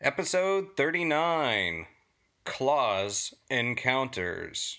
Episode 0.00 0.76
39 0.76 1.86
Claws 2.44 3.34
Encounters. 3.50 4.78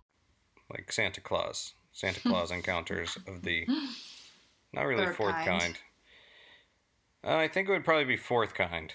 Like 0.91 0.95
Santa 0.95 1.21
Claus. 1.21 1.73
Santa 1.93 2.19
Claus 2.27 2.51
encounters 2.51 3.17
of 3.25 3.43
the. 3.43 3.65
Not 4.73 4.81
really 4.83 5.05
Third 5.05 5.15
fourth 5.15 5.35
kind. 5.35 5.61
kind. 5.61 5.77
Uh, 7.23 7.35
I 7.37 7.47
think 7.47 7.69
it 7.69 7.71
would 7.71 7.85
probably 7.85 8.03
be 8.05 8.17
fourth 8.17 8.53
kind. 8.53 8.93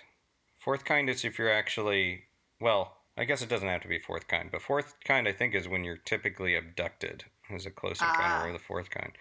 Fourth 0.59 0.85
kind 0.85 1.09
is 1.09 1.25
if 1.25 1.39
you're 1.39 1.51
actually. 1.51 2.25
Well, 2.61 2.99
I 3.17 3.25
guess 3.25 3.41
it 3.41 3.49
doesn't 3.49 3.69
have 3.69 3.81
to 3.83 3.89
be 3.89 3.99
fourth 3.99 4.29
kind, 4.29 4.51
but 4.53 4.61
fourth 4.61 4.95
kind 5.07 5.27
I 5.27 5.33
think 5.33 5.55
is 5.55 5.69
when 5.69 5.85
you're 5.85 5.97
typically 5.97 6.55
abducted, 6.55 7.25
is 7.49 7.65
a 7.65 7.71
close 7.71 8.01
encounter 8.03 8.45
Ah. 8.45 8.47
or 8.47 8.53
the 8.53 8.59
fourth 8.59 8.91
kind. 8.91 9.13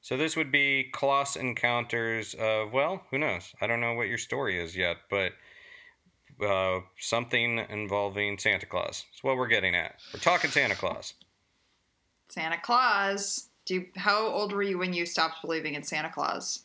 So 0.00 0.16
this 0.16 0.34
would 0.36 0.50
be 0.50 0.90
close 0.92 1.36
encounters 1.36 2.34
of, 2.34 2.72
well, 2.72 3.04
who 3.10 3.18
knows? 3.18 3.54
I 3.60 3.66
don't 3.68 3.80
know 3.80 3.94
what 3.94 4.08
your 4.08 4.18
story 4.18 4.60
is 4.60 4.76
yet, 4.76 4.96
but 5.08 5.32
uh, 6.44 6.80
something 6.98 7.58
involving 7.70 8.38
Santa 8.38 8.66
Claus. 8.66 9.04
That's 9.12 9.22
what 9.22 9.36
we're 9.36 9.46
getting 9.48 9.74
at. 9.76 9.96
We're 10.12 10.20
talking 10.20 10.50
Santa 10.50 10.74
Claus. 10.74 11.14
Santa 12.34 12.58
Claus. 12.60 13.48
Do 13.64 13.74
you, 13.74 13.86
how 13.94 14.26
old 14.26 14.52
were 14.52 14.64
you 14.64 14.76
when 14.76 14.92
you 14.92 15.06
stopped 15.06 15.40
believing 15.40 15.74
in 15.74 15.84
Santa 15.84 16.10
Claus? 16.10 16.64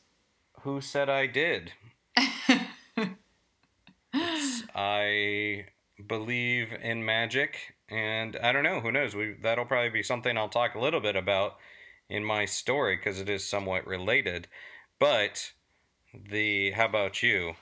Who 0.62 0.82
said 0.82 1.10
I 1.10 1.28
did? 1.28 1.74
I 4.76 5.66
believe 6.08 6.74
in 6.82 7.06
magic, 7.06 7.76
and 7.88 8.36
I 8.38 8.52
don't 8.52 8.64
know. 8.64 8.80
Who 8.80 8.92
knows? 8.92 9.16
We 9.16 9.36
that'll 9.44 9.66
probably 9.66 9.92
be 9.92 10.02
something 10.02 10.38
I'll 10.38 10.50
talk 10.50 10.74
a 10.74 10.80
little 10.80 11.02
bit 11.02 11.16
about 11.16 11.58
in 12.10 12.24
my 12.26 12.46
story 12.46 12.96
because 12.98 13.22
it 13.22 13.30
is 13.30 13.48
somewhat 13.48 13.86
related. 13.86 14.48
But 14.98 15.52
the 16.14 16.72
how 16.72 16.86
about 16.86 17.22
you? 17.22 17.54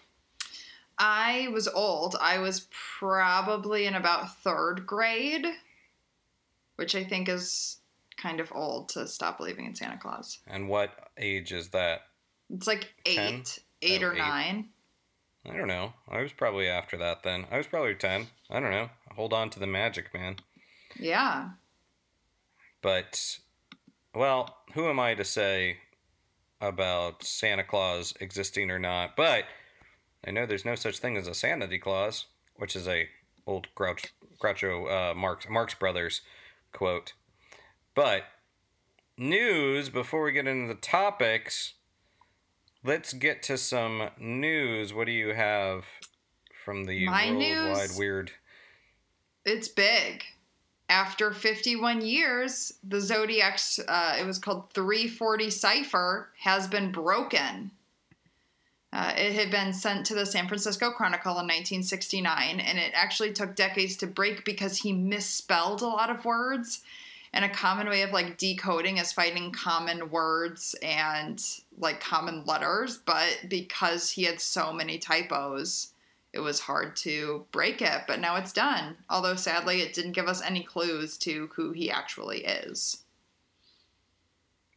I 0.97 1.49
was 1.51 1.67
old. 1.67 2.15
I 2.21 2.39
was 2.39 2.67
probably 2.71 3.85
in 3.85 3.95
about 3.95 4.37
third 4.37 4.87
grade, 4.87 5.45
which 6.77 6.95
I 6.95 7.03
think 7.03 7.27
is 7.27 7.76
kind 8.17 8.39
of 8.39 8.51
old 8.53 8.89
to 8.89 9.07
stop 9.07 9.37
believing 9.37 9.65
in 9.65 9.75
Santa 9.75 9.97
Claus. 9.97 10.39
And 10.47 10.67
what 10.69 10.91
age 11.17 11.51
is 11.51 11.69
that? 11.69 12.01
It's 12.49 12.67
like 12.67 12.91
eight, 13.05 13.15
Ten? 13.15 13.43
eight 13.81 14.03
Oh, 14.03 14.07
or 14.07 14.13
eight. 14.13 14.17
nine. 14.17 14.69
I 15.49 15.55
don't 15.55 15.67
know. 15.67 15.93
I 16.09 16.21
was 16.21 16.33
probably 16.33 16.67
after 16.67 16.97
that 16.97 17.23
then. 17.23 17.45
I 17.51 17.57
was 17.57 17.67
probably 17.67 17.95
ten. 17.95 18.27
I 18.49 18.59
don't 18.59 18.71
know. 18.71 18.89
Hold 19.15 19.33
on 19.33 19.49
to 19.51 19.59
the 19.59 19.67
magic, 19.67 20.13
man. 20.13 20.37
Yeah. 20.99 21.49
But, 22.81 23.37
well, 24.13 24.57
who 24.73 24.87
am 24.89 24.99
I 24.99 25.15
to 25.15 25.23
say 25.25 25.77
about 26.61 27.23
Santa 27.23 27.63
Claus 27.63 28.13
existing 28.19 28.71
or 28.71 28.79
not? 28.79 29.15
But 29.15 29.45
I 30.25 30.31
know 30.31 30.45
there's 30.45 30.65
no 30.65 30.75
such 30.75 30.99
thing 30.99 31.17
as 31.17 31.27
a 31.27 31.33
Sanity 31.33 31.79
Claus, 31.79 32.25
which 32.55 32.75
is 32.75 32.87
a 32.87 33.07
old 33.45 33.67
Grouch, 33.75 34.13
Groucho 34.41 35.11
uh, 35.11 35.13
Marx 35.15 35.47
Marx 35.49 35.73
Brothers 35.73 36.21
quote. 36.73 37.13
But 37.97 38.25
news 39.17 39.89
before 39.89 40.21
we 40.21 40.31
get 40.31 40.45
into 40.45 40.67
the 40.67 40.79
topics. 40.79 41.73
Let's 42.83 43.11
get 43.11 43.41
to 43.43 43.57
some 43.57 44.11
news. 44.19 44.93
What 44.93 45.07
do 45.07 45.11
you 45.11 45.33
have 45.33 45.83
from 46.63 46.83
the 46.83 47.07
My 47.07 47.31
worldwide 47.31 47.89
news? 47.89 47.97
weird? 47.97 48.31
It's 49.45 49.67
big. 49.67 50.25
After 50.87 51.31
51 51.31 52.05
years, 52.05 52.75
the 52.87 53.01
Zodiac's, 53.01 53.79
uh, 53.79 54.15
it 54.19 54.27
was 54.27 54.37
called 54.37 54.69
340 54.73 55.49
Cipher, 55.49 56.29
has 56.41 56.67
been 56.67 56.91
broken. 56.91 57.71
Uh, 58.93 59.11
it 59.17 59.33
had 59.33 59.49
been 59.49 59.73
sent 59.73 60.05
to 60.05 60.13
the 60.13 60.27
San 60.27 60.47
Francisco 60.47 60.91
Chronicle 60.91 61.31
in 61.31 61.47
1969, 61.47 62.59
and 62.59 62.77
it 62.77 62.91
actually 62.93 63.33
took 63.33 63.55
decades 63.55 63.95
to 63.97 64.05
break 64.05 64.45
because 64.45 64.77
he 64.77 64.93
misspelled 64.93 65.81
a 65.81 65.87
lot 65.87 66.11
of 66.11 66.23
words. 66.25 66.81
And 67.33 67.45
a 67.45 67.49
common 67.49 67.89
way 67.89 68.01
of 68.01 68.11
like 68.11 68.37
decoding 68.37 68.97
is 68.97 69.11
finding 69.11 69.51
common 69.51 70.09
words 70.09 70.75
and 70.81 71.43
like 71.77 71.99
common 71.99 72.43
letters, 72.45 72.97
but 72.97 73.39
because 73.47 74.09
he 74.11 74.23
had 74.23 74.39
so 74.39 74.71
many 74.71 74.97
typos, 74.97 75.93
it 76.33 76.39
was 76.39 76.59
hard 76.59 76.95
to 76.97 77.45
break 77.51 77.81
it, 77.81 78.03
but 78.07 78.19
now 78.19 78.35
it's 78.35 78.53
done. 78.53 78.95
Although 79.09 79.35
sadly, 79.35 79.81
it 79.81 79.93
didn't 79.93 80.13
give 80.13 80.27
us 80.27 80.41
any 80.41 80.63
clues 80.63 81.17
to 81.19 81.49
who 81.55 81.71
he 81.71 81.91
actually 81.91 82.45
is. 82.45 83.03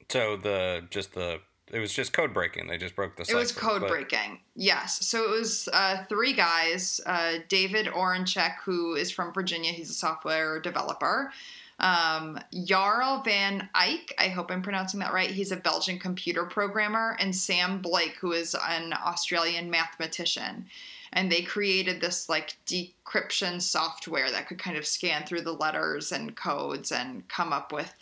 So 0.09 0.37
the 0.37 0.85
just 0.91 1.15
the 1.15 1.41
it 1.73 1.79
was 1.79 1.93
just 1.93 2.13
code 2.13 2.35
breaking. 2.35 2.67
They 2.67 2.79
just 2.79 2.97
broke 2.97 3.17
the. 3.17 3.25
It 3.29 3.35
was 3.35 3.53
code 3.53 3.83
but- 3.83 3.91
breaking. 3.91 4.41
Yes. 4.57 5.07
So 5.07 5.25
it 5.25 5.31
was 5.31 5.69
uh, 5.73 6.05
three 6.09 6.33
guys 6.33 7.01
uh, 7.07 7.39
David 7.49 7.87
Oranchak, 7.87 8.57
who 8.65 8.95
is 8.95 9.11
from 9.11 9.33
Virginia, 9.33 9.73
he's 9.73 9.91
a 9.91 9.95
software 9.95 10.61
developer. 10.61 11.33
Um, 11.81 12.39
Jarl 12.65 13.23
Van 13.25 13.69
Eycke, 13.75 14.13
I 14.19 14.29
hope 14.29 14.51
I'm 14.51 14.63
pronouncing 14.63 15.01
that 15.01 15.13
right. 15.13 15.31
He's 15.31 15.53
a 15.53 15.57
Belgian 15.57 15.99
computer 15.99 16.45
programmer, 16.45 17.17
and 17.19 17.35
Sam 17.35 17.81
Blake, 17.81 18.17
who 18.21 18.33
is 18.33 18.55
an 18.69 18.93
Australian 18.93 19.71
mathematician. 19.71 20.67
And 21.13 21.33
they 21.33 21.43
created 21.43 22.01
this 22.01 22.29
like 22.29 22.57
decryption 22.67 23.61
software 23.61 24.31
that 24.31 24.47
could 24.47 24.59
kind 24.59 24.77
of 24.77 24.87
scan 24.87 25.25
through 25.25 25.41
the 25.43 25.53
letters 25.53 26.13
and 26.13 26.37
codes 26.37 26.93
and 26.93 27.27
come 27.29 27.53
up 27.53 27.73
with 27.73 27.93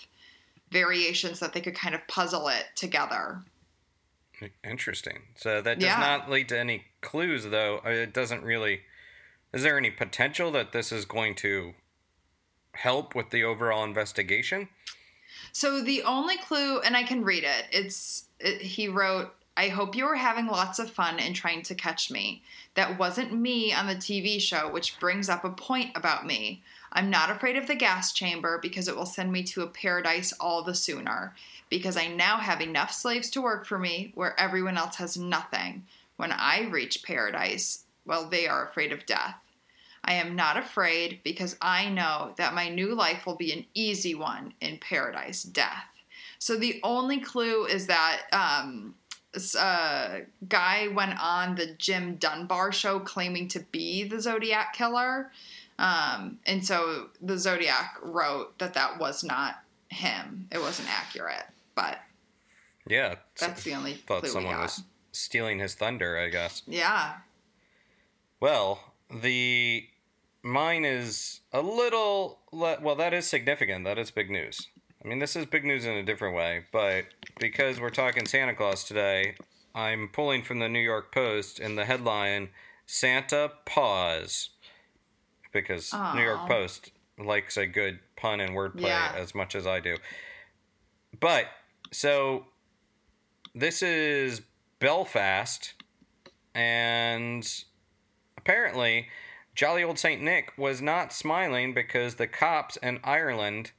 variations 0.71 1.41
that 1.41 1.55
they 1.55 1.61
could 1.63 1.75
kind 1.75 1.95
of 1.95 2.07
puzzle 2.09 2.49
it 2.49 2.67
together. 2.75 3.43
Interesting. 4.63 5.23
So 5.37 5.63
that 5.63 5.79
does 5.79 5.89
Yeah. 5.89 5.99
not 5.99 6.31
lead 6.31 6.49
to 6.51 6.59
any 6.59 6.85
clues, 7.01 7.45
though. 7.45 7.81
Uh, 7.85 7.91
It 7.91 8.13
doesn't 8.13 8.43
really. 8.45 8.83
Is 9.53 9.63
there 9.63 9.79
any 9.79 9.91
potential 9.91 10.51
that 10.53 10.73
this 10.73 10.93
is 10.93 11.07
going 11.07 11.35
to 11.37 11.75
help 12.79 13.15
with 13.15 13.31
the 13.31 13.45
overall 13.45 13.85
investigation? 13.85 14.69
So 15.53 15.81
the 15.81 16.03
only 16.03 16.37
clue, 16.37 16.81
and 16.81 16.97
I 16.97 17.03
can 17.03 17.25
read 17.25 17.45
it. 17.45 17.67
It's 17.73 18.25
it, 18.39 18.63
he 18.63 18.89
wrote, 18.89 19.35
"I 19.57 19.69
hope 19.69 19.97
you 19.97 20.07
are 20.07 20.17
having 20.17 20.47
lots 20.47 20.79
of 20.79 20.91
fun 20.91 21.19
and 21.19 21.35
trying 21.35 21.63
to 21.63 21.75
catch 21.75 22.11
me. 22.11 22.43
That 22.75 22.99
wasn't 22.99 23.33
me 23.33 23.73
on 23.73 23.87
the 23.87 23.97
TV 23.97 24.41
show, 24.41 24.69
which 24.69 24.99
brings 25.01 25.29
up 25.29 25.45
a 25.45 25.51
point 25.51 25.97
about 25.97 26.27
me. 26.27 26.63
I'm 26.93 27.11
not 27.11 27.31
afraid 27.31 27.57
of 27.57 27.67
the 27.67 27.75
gas 27.75 28.13
chamber 28.13 28.59
because 28.59 28.89
it 28.89 28.97
will 28.97 29.07
send 29.07 29.33
me 29.33 29.43
to 29.45 29.63
a 29.63 29.67
paradise 29.67 30.33
all 30.35 30.63
the 30.63 30.75
sooner. 30.75 31.35
Because 31.69 31.97
I 31.97 32.07
now 32.07 32.39
have 32.39 32.61
enough 32.61 32.93
slaves 32.93 33.29
to 33.31 33.43
work 33.43 33.67
for 33.67 33.79
me, 33.79 34.13
where 34.15 34.39
everyone 34.39 34.79
else 34.79 34.97
has 34.97 35.17
nothing. 35.17 35.85
When 36.17 36.33
I 36.33 36.63
reach 36.63 37.03
paradise, 37.03 37.85
well, 38.07 38.29
they 38.29 38.47
are 38.47 38.69
afraid 38.69 38.93
of 38.93 39.07
death." 39.07 39.35
I 40.05 40.15
am 40.15 40.37
not 40.37 40.57
afraid 40.57 41.21
because 41.25 41.57
I 41.61 41.89
know 41.89 42.33
that 42.37 42.55
my 42.55 42.69
new 42.69 42.95
life 42.95 43.27
will 43.27 43.37
be 43.37 43.53
an 43.53 43.65
easy 43.75 44.15
one 44.15 44.55
in 44.61 44.79
paradise 44.79 45.43
death. 45.43 45.85
So 46.39 46.57
the 46.57 46.81
only 46.83 47.19
clue 47.21 47.65
is 47.67 47.87
that 47.89 48.23
um, 48.33 48.95
this 49.33 49.55
uh, 49.55 50.21
guy 50.49 50.89
went 50.89 51.19
on 51.21 51.57
the 51.57 51.75
Jim 51.79 52.17
Dunbar 52.17 52.73
show 52.73 53.01
claiming 53.01 53.49
to 53.49 53.61
be 53.73 54.05
the 54.05 54.21
Zodiac 54.21 54.73
killer. 54.73 55.31
Um, 55.79 56.39
and 56.47 56.65
so 56.65 57.09
the 57.21 57.37
Zodiac 57.39 57.97
wrote 58.03 58.59
that 58.59 58.75
that 58.75 58.99
was 58.99 59.23
not 59.25 59.57
him. 59.91 60.49
It 60.53 60.59
wasn't 60.61 60.89
accurate. 60.91 61.45
But 61.75 61.99
Yeah. 62.87 63.17
that's 63.39 63.63
the 63.65 63.75
only 63.75 63.95
Thought 63.95 64.21
clue 64.21 64.29
we 64.29 64.33
someone 64.33 64.55
got. 64.55 64.63
was 64.63 64.83
stealing 65.13 65.59
his 65.59 65.75
thunder, 65.75 66.19
I 66.19 66.29
guess. 66.29 66.63
Yeah. 66.67 67.15
Well, 68.41 68.88
the 69.11 69.87
mine 70.43 70.85
is 70.85 71.41
a 71.53 71.61
little 71.63 72.41
le- 72.53 72.79
well. 72.81 72.97
That 72.97 73.13
is 73.15 73.27
significant. 73.27 73.85
That 73.85 73.99
is 73.99 74.11
big 74.11 74.31
news. 74.31 74.67
I 75.05 75.09
mean, 75.09 75.19
this 75.21 75.37
is 75.37 75.47
big 75.47 75.65
news 75.65 75.85
in 75.85 75.93
a 75.95 76.03
different 76.03 76.35
way, 76.35 76.65
but 76.73 77.05
because 77.39 77.81
we're 77.81 77.91
talking 77.91 78.27
Santa 78.27 78.55
Claus 78.55 78.83
today, 78.85 79.37
I'm 79.75 80.09
pulling 80.13 80.43
from 80.43 80.59
the 80.59 80.69
New 80.69 80.81
York 80.81 81.13
Post 81.13 81.61
in 81.61 81.77
the 81.77 81.85
headline 81.85 82.49
"Santa 82.87 83.53
Pause," 83.65 84.51
because 85.53 85.93
New 86.15 86.23
York 86.23 86.49
Post 86.49 86.91
likes 87.19 87.57
a 87.57 87.67
good 87.67 88.01
pun 88.17 88.41
and 88.41 88.53
wordplay 88.55 88.83
Yeah. 88.89 89.13
as 89.17 89.35
much 89.35 89.55
as 89.55 89.67
I 89.67 89.81
do. 89.81 89.97
But 91.19 91.47
so 91.93 92.47
this 93.55 93.83
is 93.83 94.43
Belfast, 94.81 95.75
and 96.55 97.49
apparently, 98.49 99.09
jolly 99.55 99.85
old 99.85 99.99
Saint 99.99 100.23
Nick 100.23 100.53
was 100.57 100.81
not 100.81 101.13
smiling 101.13 101.75
because 101.75 102.15
the 102.15 102.27
cops 102.27 102.79
in 102.79 102.99
Ireland 103.05 103.73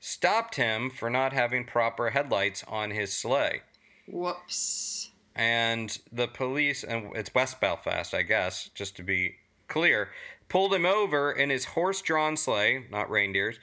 stopped 0.00 0.56
him 0.56 0.90
for 0.90 1.08
not 1.08 1.32
having 1.32 1.64
proper 1.64 2.10
headlights 2.10 2.64
on 2.66 2.90
his 2.90 3.12
sleigh. 3.12 3.62
Whoops. 4.08 5.10
And 5.36 5.96
the 6.10 6.26
police, 6.26 6.82
and 6.82 7.14
it's 7.14 7.34
West 7.34 7.60
Belfast, 7.60 8.12
I 8.14 8.22
guess, 8.22 8.68
just 8.74 8.96
to 8.96 9.04
be 9.04 9.36
clear, 9.68 10.08
pulled 10.48 10.74
him 10.74 10.86
over 10.86 11.30
in 11.30 11.50
his 11.50 11.64
horse 11.64 12.02
drawn 12.02 12.36
sleigh, 12.36 12.84
not 12.90 13.08
reindeers. 13.08 13.60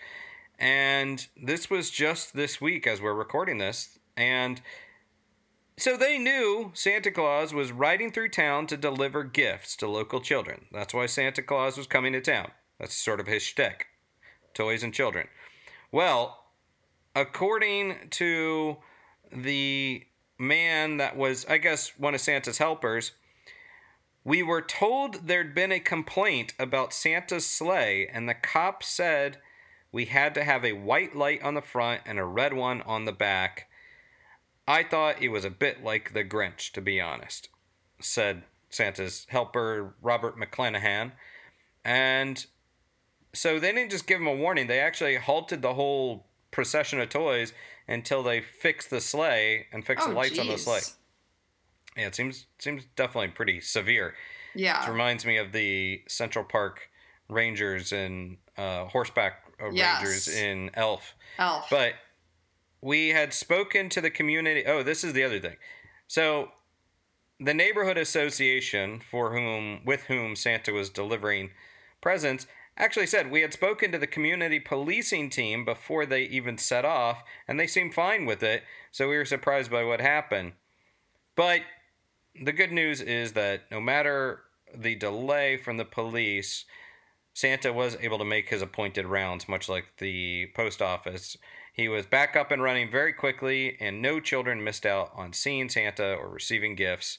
And 0.58 1.28
this 1.36 1.70
was 1.70 1.90
just 1.90 2.36
this 2.36 2.62
week 2.62 2.88
as 2.88 3.02
we're 3.02 3.14
recording 3.14 3.58
this. 3.58 4.00
And 4.16 4.62
so 5.78 5.98
they 5.98 6.18
knew 6.18 6.72
Santa 6.74 7.12
Claus 7.12 7.54
was 7.54 7.72
riding 7.72 8.12
through 8.12 8.30
town 8.30 8.68
to 8.68 8.78
deliver 8.78 9.24
gifts 9.24 9.76
to 9.78 9.88
local 9.88 10.22
children. 10.22 10.66
That's 10.72 10.94
why 10.94 11.08
Santa 11.08 11.42
Claus 11.42 11.78
was 11.78 11.88
coming 11.88 12.14
to 12.14 12.22
town. 12.22 12.52
That's 12.80 12.96
sort 12.96 13.20
of 13.20 13.28
his 13.28 13.44
shtick 13.44 13.88
toys 14.54 14.84
and 14.84 14.94
children. 14.94 15.28
Well, 15.92 16.46
according 17.16 18.10
to 18.12 18.78
the 19.32 20.04
man 20.38 20.98
that 20.98 21.18
was, 21.18 21.46
I 21.46 21.58
guess, 21.58 21.98
one 21.98 22.14
of 22.14 22.22
Santa's 22.22 22.58
helpers, 22.58 23.14
we 24.24 24.42
were 24.42 24.62
told 24.62 25.28
there'd 25.28 25.56
been 25.56 25.72
a 25.72 25.80
complaint 25.80 26.54
about 26.58 26.94
Santa's 26.94 27.46
sleigh, 27.46 28.08
and 28.08 28.28
the 28.28 28.34
cop 28.34 28.84
said 28.84 29.38
we 29.92 30.06
had 30.06 30.34
to 30.36 30.44
have 30.44 30.64
a 30.64 30.74
white 30.74 31.16
light 31.16 31.42
on 31.44 31.54
the 31.54 31.62
front 31.62 32.02
and 32.06 32.20
a 32.20 32.26
red 32.26 32.54
one 32.54 32.82
on 32.84 33.06
the 33.06 33.12
back. 33.12 33.68
I 34.68 34.84
thought 34.84 35.22
it 35.22 35.30
was 35.30 35.46
a 35.46 35.50
bit 35.50 35.84
like 35.84 36.14
the 36.14 36.24
Grinch, 36.24 36.72
to 36.72 36.82
be 36.82 37.02
honest, 37.02 37.50
said 38.00 38.44
Santa's 38.70 39.26
helper, 39.30 39.96
Robert 40.02 40.38
McClanahan. 40.38 41.12
And 41.84 42.46
so 43.34 43.60
they 43.60 43.72
didn't 43.72 43.92
just 43.92 44.08
give 44.08 44.20
him 44.22 44.28
a 44.28 44.36
warning, 44.36 44.68
they 44.68 44.80
actually 44.80 45.16
halted 45.16 45.62
the 45.62 45.74
whole 45.74 46.28
procession 46.52 47.00
of 47.02 47.10
toys 47.10 47.52
until 47.88 48.24
they 48.24 48.40
fixed 48.40 48.90
the 48.90 49.02
sleigh 49.02 49.68
and 49.74 49.86
fixed 49.86 50.06
Oh, 50.08 50.12
the 50.12 50.16
lights 50.16 50.40
on 50.40 50.48
the 50.48 50.58
sleigh. 50.58 50.82
Yeah, 51.98 52.08
it 52.08 52.16
seems 52.16 52.46
seems 52.60 52.86
definitely 52.96 53.30
pretty 53.30 53.60
severe. 53.60 54.16
Yeah, 54.56 54.88
it 54.88 54.92
reminds 54.92 55.26
me 55.26 55.38
of 55.38 55.52
the 55.52 56.02
Central 56.08 56.46
Park 56.46 56.90
Rangers 57.28 57.92
and 57.92 58.38
uh, 58.58 58.86
horseback 58.86 59.44
uh, 59.62 59.70
Yes. 59.72 59.98
Rangers 59.98 60.28
in 60.30 60.72
Elf. 60.76 61.14
Elf. 61.38 61.68
But 61.70 61.94
we 62.84 63.10
had 63.10 63.34
spoken 63.34 63.88
to 63.88 64.02
the 64.02 64.10
community. 64.10 64.66
Oh, 64.66 64.84
this 64.84 65.06
is 65.06 65.14
the 65.14 65.24
other 65.24 65.40
thing. 65.40 65.56
So 66.08 66.50
the 67.40 67.54
neighborhood 67.54 67.98
association 67.98 69.02
for 69.10 69.34
whom 69.34 69.86
with 69.86 70.04
whom 70.04 70.36
Santa 70.36 70.74
was 70.74 70.90
delivering 70.90 71.52
presents 72.02 72.46
actually 72.76 73.08
said 73.08 73.32
we 73.32 73.42
had 73.42 73.54
spoken 73.54 73.92
to 73.92 73.98
the 73.98 74.08
community 74.08 74.60
policing 74.60 75.30
team 75.30 75.64
before 75.64 76.06
they 76.06 76.24
even 76.24 76.58
set 76.58 76.84
off 76.84 77.24
and 77.48 77.58
they 77.60 77.68
seemed 77.68 77.94
fine 77.94 78.26
with 78.26 78.44
it 78.44 78.64
so 78.92 79.08
we 79.08 79.16
were 79.16 79.26
surprised 79.26 79.72
by 79.72 79.84
what 79.84 80.02
happened 80.02 80.52
but 81.36 81.62
the 82.44 82.52
good 82.52 82.72
news 82.72 83.00
is 83.00 83.34
that 83.34 83.62
no 83.72 83.80
matter 83.80 84.42
the 84.76 84.96
delay 84.96 85.56
from 85.56 85.78
the 85.78 85.86
police 85.86 86.66
Santa 87.34 87.74
was 87.74 87.98
able 88.00 88.20
to 88.20 88.26
make 88.26 88.50
his 88.50 88.62
appointed 88.62 89.08
rounds, 89.08 89.50
much 89.50 89.68
like 89.68 89.86
the 89.98 90.52
post 90.56 90.82
office. 90.82 91.36
He 91.74 91.88
was 91.90 92.06
back 92.06 92.36
up 92.36 92.52
and 92.52 92.62
running 92.62 92.90
very 92.90 93.12
quickly, 93.14 93.78
and 93.80 94.02
no 94.02 94.20
children 94.20 94.64
missed 94.64 94.86
out 94.86 95.12
on 95.16 95.34
seeing 95.34 95.70
Santa 95.70 96.14
or 96.14 96.30
receiving 96.30 96.76
gifts. 96.76 97.18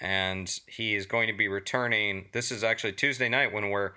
And 0.00 0.52
he 0.66 0.94
is 0.94 1.06
going 1.06 1.28
to 1.28 1.36
be 1.36 1.48
returning. 1.48 2.28
This 2.32 2.50
is 2.50 2.64
actually 2.64 2.94
Tuesday 2.94 3.28
night 3.28 3.52
when 3.52 3.68
we're 3.68 3.92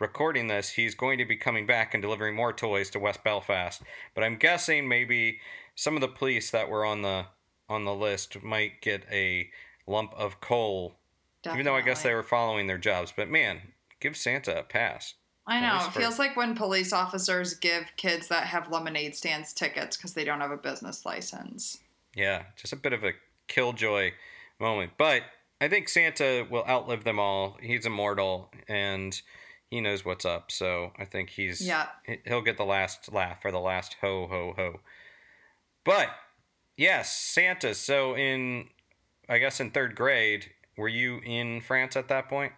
recording 0.00 0.48
this. 0.48 0.70
He's 0.70 0.94
going 0.94 1.18
to 1.18 1.26
be 1.26 1.36
coming 1.36 1.66
back 1.66 1.92
and 1.92 2.02
delivering 2.02 2.34
more 2.34 2.52
toys 2.52 2.88
to 2.90 2.98
West 2.98 3.22
Belfast. 3.22 3.82
But 4.14 4.24
I'm 4.24 4.36
guessing 4.36 4.88
maybe 4.88 5.38
some 5.74 5.94
of 5.94 6.00
the 6.00 6.08
police 6.08 6.50
that 6.50 6.68
were 6.68 6.84
on 6.84 7.02
the 7.02 7.26
on 7.68 7.84
the 7.84 7.94
list 7.94 8.42
might 8.42 8.80
get 8.82 9.04
a 9.10 9.48
lump 9.86 10.12
of 10.14 10.40
coal 10.40 10.96
even 11.46 11.64
though 11.64 11.74
I 11.74 11.82
guess 11.82 12.02
they 12.02 12.14
were 12.14 12.22
following 12.22 12.66
their 12.66 12.78
jobs. 12.78 13.12
But 13.16 13.28
man, 13.28 13.60
give 14.00 14.16
Santa 14.16 14.58
a 14.58 14.62
pass. 14.62 15.14
I 15.46 15.60
know. 15.60 15.76
It 15.86 15.92
for- 15.92 16.00
feels 16.00 16.18
like 16.18 16.36
when 16.36 16.54
police 16.54 16.92
officers 16.92 17.54
give 17.54 17.84
kids 17.96 18.28
that 18.28 18.46
have 18.46 18.70
lemonade 18.70 19.16
stands 19.16 19.52
tickets 19.52 19.96
because 19.96 20.14
they 20.14 20.24
don't 20.24 20.40
have 20.40 20.50
a 20.52 20.56
business 20.56 21.04
license. 21.04 21.78
Yeah, 22.14 22.44
just 22.56 22.72
a 22.72 22.76
bit 22.76 22.92
of 22.92 23.02
a 23.04 23.12
killjoy 23.48 24.12
moment. 24.60 24.92
But 24.98 25.22
I 25.60 25.68
think 25.68 25.88
Santa 25.88 26.46
will 26.50 26.64
outlive 26.68 27.04
them 27.04 27.18
all. 27.18 27.56
He's 27.60 27.86
immortal 27.86 28.50
and 28.68 29.20
he 29.70 29.80
knows 29.80 30.04
what's 30.04 30.24
up. 30.24 30.52
So 30.52 30.92
I 30.98 31.04
think 31.06 31.30
he's 31.30 31.60
Yeah. 31.66 31.88
he'll 32.26 32.42
get 32.42 32.56
the 32.56 32.64
last 32.64 33.12
laugh 33.12 33.44
or 33.44 33.50
the 33.50 33.58
last 33.60 33.96
ho 34.00 34.26
ho 34.28 34.52
ho. 34.56 34.80
But 35.84 36.08
yes, 36.76 37.16
Santa. 37.16 37.74
So 37.74 38.14
in 38.16 38.68
I 39.28 39.38
guess 39.38 39.58
in 39.60 39.70
third 39.70 39.94
grade, 39.96 40.52
were 40.76 40.88
you 40.88 41.18
in 41.24 41.60
France 41.62 41.96
at 41.96 42.08
that 42.08 42.28
point? 42.28 42.52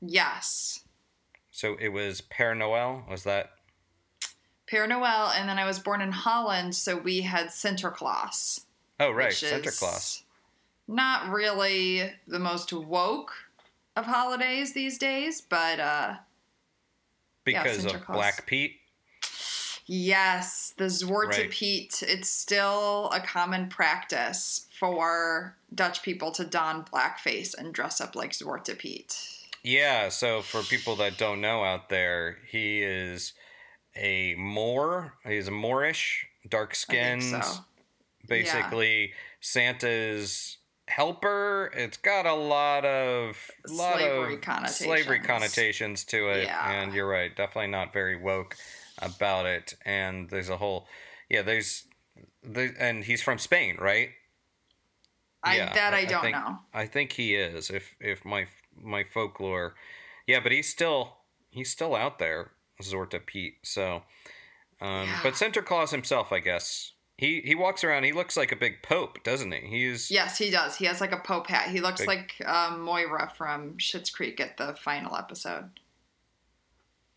Yes. 0.00 0.81
So 1.52 1.76
it 1.78 1.88
was 1.90 2.22
Père 2.22 2.56
Noël. 2.56 3.08
Was 3.08 3.24
that 3.24 3.50
Père 4.66 4.88
Noel, 4.88 5.32
and 5.36 5.48
then 5.48 5.58
I 5.58 5.66
was 5.66 5.78
born 5.78 6.00
in 6.00 6.10
Holland, 6.10 6.74
so 6.74 6.96
we 6.96 7.20
had 7.20 7.48
Sinterklaas. 7.48 8.64
Oh 8.98 9.10
right, 9.10 9.30
is 9.30 10.22
Not 10.88 11.28
really 11.28 12.10
the 12.26 12.38
most 12.38 12.72
woke 12.72 13.32
of 13.94 14.06
holidays 14.06 14.72
these 14.72 14.96
days, 14.96 15.42
but 15.42 15.78
uh 15.78 16.14
Because 17.44 17.82
Santa 17.82 17.98
of. 17.98 18.06
Black 18.06 18.46
Pete. 18.46 18.76
yes, 19.86 20.72
the 20.78 20.84
Zwarte 20.84 21.32
Right. 21.32 21.50
Piet, 21.50 22.02
it's 22.02 22.30
still 22.30 23.10
a 23.10 23.20
common 23.20 23.68
practice 23.68 24.68
for 24.78 25.54
Dutch 25.74 26.02
people 26.02 26.32
to 26.32 26.44
don 26.46 26.84
blackface 26.86 27.54
and 27.56 27.74
dress 27.74 28.00
up 28.00 28.16
like 28.16 28.32
Zwarte 28.32 28.78
Piet. 28.78 29.31
Yeah, 29.64 30.08
so 30.08 30.42
for 30.42 30.62
people 30.62 30.96
that 30.96 31.18
don't 31.18 31.40
know 31.40 31.62
out 31.64 31.88
there, 31.88 32.38
he 32.50 32.82
is 32.82 33.32
a 33.96 34.34
Moor. 34.36 35.14
He's 35.24 35.48
a 35.48 35.52
Moorish, 35.52 36.26
dark 36.48 36.70
I 36.70 36.74
skinned, 36.74 37.22
so. 37.22 37.40
basically 38.26 39.12
Santa's 39.40 40.58
helper. 40.88 41.70
It's 41.76 41.96
got 41.96 42.26
a 42.26 42.34
lot 42.34 42.84
of 42.84 43.36
lot 43.68 43.98
Slavery 43.98 44.34
of 44.34 44.68
slavery 44.68 45.18
connotations. 45.20 45.26
connotations 45.26 46.04
to 46.06 46.28
it, 46.30 46.44
Yeah. 46.44 46.70
and 46.82 46.92
you're 46.92 47.08
right, 47.08 47.34
definitely 47.34 47.70
not 47.70 47.92
very 47.92 48.16
woke 48.16 48.56
about 48.98 49.46
it. 49.46 49.74
And 49.84 50.28
there's 50.28 50.48
a 50.48 50.56
whole, 50.56 50.88
yeah, 51.28 51.42
there's, 51.42 51.86
the, 52.42 52.74
and 52.78 53.04
he's 53.04 53.22
from 53.22 53.38
Spain, 53.38 53.76
right? 53.78 54.10
I 55.44 55.56
Yeah, 55.56 55.72
that 55.72 55.94
I 55.94 56.04
don't 56.04 56.22
think, 56.22 56.36
know. 56.36 56.58
I 56.74 56.86
think 56.86 57.12
he 57.12 57.34
is. 57.34 57.70
If 57.70 57.94
if 58.00 58.24
my 58.24 58.46
my 58.80 59.04
folklore, 59.04 59.74
yeah, 60.26 60.40
but 60.40 60.52
he's 60.52 60.68
still 60.68 61.16
he's 61.50 61.70
still 61.70 61.94
out 61.94 62.18
there, 62.18 62.50
Zorta 62.82 63.24
Pete. 63.24 63.54
So, 63.62 64.02
um, 64.80 65.06
Yeah. 65.08 65.20
but 65.22 65.36
Santa 65.36 65.62
Claus 65.62 65.90
himself, 65.90 66.32
I 66.32 66.38
guess 66.40 66.92
he 67.18 67.40
he 67.44 67.54
walks 67.54 67.84
around. 67.84 68.04
He 68.04 68.12
looks 68.12 68.36
like 68.36 68.52
a 68.52 68.56
big 68.56 68.82
pope, 68.82 69.22
doesn't 69.24 69.52
he? 69.52 69.60
He's 69.68 70.10
Yes, 70.10 70.38
he 70.38 70.50
does. 70.50 70.76
He 70.76 70.86
has 70.86 71.00
like 71.00 71.12
a 71.12 71.18
pope 71.20 71.46
hat. 71.48 71.68
He 71.70 71.80
looks 71.80 72.00
Big- 72.00 72.08
like 72.08 72.42
um, 72.46 72.80
Moira 72.82 73.32
from 73.36 73.76
Schitt's 73.78 74.10
Creek 74.10 74.40
at 74.40 74.56
the 74.56 74.74
final 74.76 75.16
episode. 75.16 75.70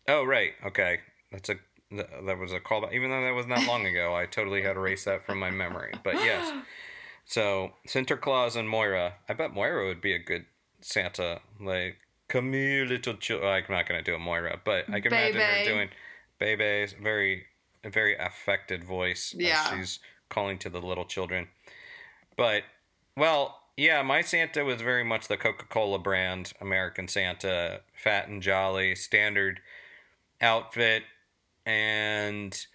Oh 0.08 0.24
right, 0.24 0.52
okay. 0.64 1.00
That's 1.32 1.48
a 1.48 1.56
that 1.90 2.38
was 2.38 2.52
a 2.52 2.60
callback. 2.60 2.92
Even 2.92 3.10
though 3.10 3.22
that 3.22 3.34
was 3.34 3.46
not 3.46 3.66
long 3.66 3.86
ago, 3.86 4.14
I 4.14 4.26
totally 4.26 4.62
had 4.62 4.76
erased 4.76 5.04
that 5.06 5.24
from 5.24 5.38
my 5.38 5.50
memory. 5.50 5.92
But 6.04 6.14
yes, 6.16 6.52
so 7.24 7.72
Sinterklaas 7.88 8.56
and 8.56 8.68
Moira. 8.68 9.14
I 9.28 9.34
bet 9.34 9.52
Moira 9.54 9.86
would 9.86 10.00
be 10.00 10.12
a 10.12 10.18
good 10.18 10.46
Santa. 10.80 11.40
Like, 11.60 11.96
come 12.28 12.52
here, 12.52 12.84
little 12.84 13.14
child. 13.14 13.44
I'm 13.44 13.64
not 13.68 13.86
gonna 13.86 14.02
do 14.02 14.14
a 14.14 14.18
Moira, 14.18 14.60
but 14.64 14.88
I 14.88 15.00
can 15.00 15.12
imagine 15.12 15.40
her 15.40 15.64
doing 15.64 15.88
Bebe's 16.38 16.92
very, 16.92 17.46
very 17.84 18.16
affected 18.16 18.84
voice. 18.84 19.34
Yeah. 19.36 19.76
she's 19.76 19.98
calling 20.28 20.58
to 20.58 20.70
the 20.70 20.80
little 20.80 21.04
children. 21.04 21.48
But 22.36 22.64
well, 23.16 23.60
yeah, 23.76 24.02
my 24.02 24.22
Santa 24.22 24.64
was 24.64 24.80
very 24.80 25.04
much 25.04 25.28
the 25.28 25.36
Coca-Cola 25.36 25.98
brand, 25.98 26.52
American 26.60 27.08
Santa, 27.08 27.80
fat 27.94 28.28
and 28.28 28.42
jolly, 28.42 28.94
standard 28.94 29.60
outfit, 30.40 31.02
and 31.64 32.66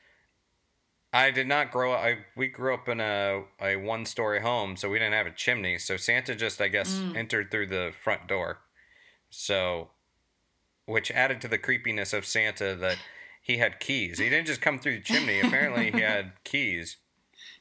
I 1.13 1.31
did 1.31 1.47
not 1.47 1.71
grow 1.71 1.93
up. 1.93 2.01
I 2.01 2.19
we 2.35 2.47
grew 2.47 2.73
up 2.73 2.87
in 2.87 3.01
a 3.01 3.43
a 3.61 3.75
one 3.75 4.05
story 4.05 4.41
home, 4.41 4.77
so 4.77 4.89
we 4.89 4.99
didn't 4.99 5.13
have 5.13 5.27
a 5.27 5.31
chimney. 5.31 5.77
So 5.77 5.97
Santa 5.97 6.35
just, 6.35 6.61
I 6.61 6.69
guess, 6.69 6.95
mm. 6.95 7.15
entered 7.15 7.51
through 7.51 7.67
the 7.67 7.91
front 8.01 8.27
door. 8.27 8.59
So, 9.29 9.89
which 10.85 11.11
added 11.11 11.41
to 11.41 11.47
the 11.47 11.57
creepiness 11.57 12.13
of 12.13 12.25
Santa 12.25 12.75
that 12.75 12.97
he 13.41 13.57
had 13.57 13.79
keys. 13.79 14.19
He 14.19 14.29
didn't 14.29 14.47
just 14.47 14.61
come 14.61 14.79
through 14.79 14.97
the 14.97 15.03
chimney. 15.03 15.39
Apparently, 15.39 15.91
he 15.91 16.01
had 16.01 16.33
keys. 16.43 16.97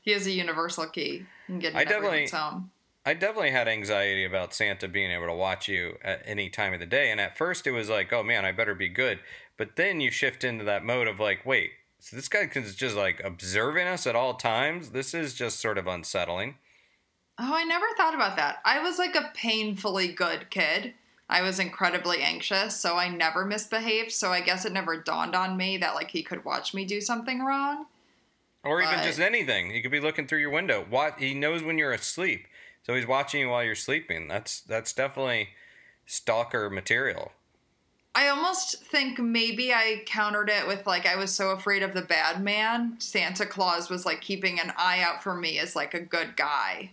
He 0.02 0.12
has 0.12 0.26
a 0.26 0.32
universal 0.32 0.86
key. 0.86 1.24
Can 1.46 1.58
get 1.58 1.74
I 1.74 1.84
definitely- 1.84 2.28
home. 2.28 2.70
I 3.06 3.14
definitely 3.14 3.50
had 3.50 3.66
anxiety 3.66 4.26
about 4.26 4.52
Santa 4.52 4.86
being 4.86 5.10
able 5.10 5.26
to 5.26 5.34
watch 5.34 5.68
you 5.68 5.96
at 6.02 6.22
any 6.26 6.50
time 6.50 6.74
of 6.74 6.80
the 6.80 6.86
day. 6.86 7.10
And 7.10 7.18
at 7.18 7.38
first, 7.38 7.66
it 7.66 7.70
was 7.70 7.88
like, 7.88 8.12
oh 8.12 8.22
man, 8.22 8.44
I 8.44 8.52
better 8.52 8.74
be 8.74 8.90
good. 8.90 9.20
But 9.56 9.76
then 9.76 10.02
you 10.02 10.10
shift 10.10 10.44
into 10.44 10.64
that 10.64 10.84
mode 10.84 11.08
of 11.08 11.18
like, 11.18 11.46
wait, 11.46 11.70
so 12.00 12.16
this 12.16 12.28
guy 12.28 12.50
is 12.54 12.74
just 12.74 12.96
like 12.96 13.20
observing 13.22 13.86
us 13.86 14.06
at 14.06 14.16
all 14.16 14.34
times. 14.34 14.90
This 14.90 15.14
is 15.14 15.34
just 15.34 15.60
sort 15.60 15.78
of 15.78 15.86
unsettling. 15.86 16.56
Oh, 17.38 17.54
I 17.54 17.64
never 17.64 17.86
thought 17.96 18.14
about 18.14 18.36
that. 18.36 18.58
I 18.64 18.82
was 18.82 18.98
like 18.98 19.14
a 19.14 19.30
painfully 19.34 20.08
good 20.08 20.50
kid. 20.50 20.94
I 21.28 21.42
was 21.42 21.60
incredibly 21.60 22.22
anxious, 22.22 22.76
so 22.76 22.96
I 22.96 23.08
never 23.08 23.44
misbehaved. 23.44 24.10
So 24.10 24.30
I 24.30 24.40
guess 24.40 24.64
it 24.64 24.72
never 24.72 24.96
dawned 24.96 25.34
on 25.34 25.56
me 25.56 25.76
that 25.78 25.94
like 25.94 26.10
he 26.10 26.22
could 26.22 26.44
watch 26.44 26.74
me 26.74 26.84
do 26.84 27.00
something 27.00 27.40
wrong. 27.40 27.86
Or 28.64 28.82
even 28.82 29.02
just 29.04 29.20
anything. 29.20 29.70
He 29.70 29.80
could 29.80 29.92
be 29.92 30.00
looking 30.00 30.26
through 30.26 30.40
your 30.40 30.50
window. 30.50 30.84
What 30.90 31.18
he 31.18 31.32
knows 31.32 31.62
when 31.62 31.78
you're 31.78 31.92
asleep. 31.92 32.46
So 32.82 32.94
he's 32.94 33.06
watching 33.06 33.40
you 33.40 33.48
while 33.48 33.64
you're 33.64 33.74
sleeping. 33.74 34.28
That's 34.28 34.60
that's 34.60 34.92
definitely 34.92 35.50
stalker 36.04 36.68
material. 36.68 37.32
I 38.14 38.28
almost 38.28 38.82
think 38.84 39.18
maybe 39.20 39.72
I 39.72 40.02
countered 40.06 40.50
it 40.50 40.66
with 40.66 40.86
like 40.86 41.06
I 41.06 41.16
was 41.16 41.32
so 41.32 41.50
afraid 41.50 41.82
of 41.82 41.94
the 41.94 42.02
bad 42.02 42.42
man. 42.42 42.96
Santa 42.98 43.46
Claus 43.46 43.88
was 43.88 44.04
like 44.04 44.20
keeping 44.20 44.58
an 44.58 44.72
eye 44.76 45.00
out 45.00 45.22
for 45.22 45.34
me 45.34 45.58
as 45.58 45.76
like 45.76 45.94
a 45.94 46.00
good 46.00 46.36
guy 46.36 46.90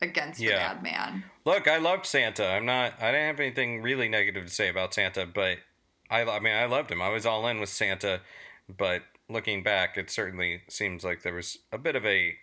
against 0.00 0.40
the 0.40 0.46
Yeah. 0.46 0.72
bad 0.74 0.82
man. 0.82 1.24
Look, 1.44 1.68
I 1.68 1.76
loved 1.78 2.06
Santa. 2.06 2.46
I'm 2.46 2.64
not. 2.64 2.94
I 3.00 3.10
didn't 3.12 3.26
have 3.26 3.40
anything 3.40 3.82
really 3.82 4.08
negative 4.08 4.44
to 4.46 4.50
say 4.50 4.68
about 4.68 4.94
Santa, 4.94 5.26
but 5.26 5.58
I. 6.10 6.22
I 6.22 6.40
mean, 6.40 6.54
I 6.54 6.64
loved 6.64 6.90
him. 6.90 7.02
I 7.02 7.10
was 7.10 7.26
all 7.26 7.46
in 7.46 7.60
with 7.60 7.68
Santa, 7.68 8.20
but 8.74 9.02
looking 9.28 9.62
back, 9.62 9.96
it 9.98 10.10
certainly 10.10 10.62
seems 10.68 11.04
like 11.04 11.22
there 11.22 11.34
was 11.34 11.58
a 11.72 11.78
bit 11.78 11.94
of 11.96 12.06
a, 12.06 12.36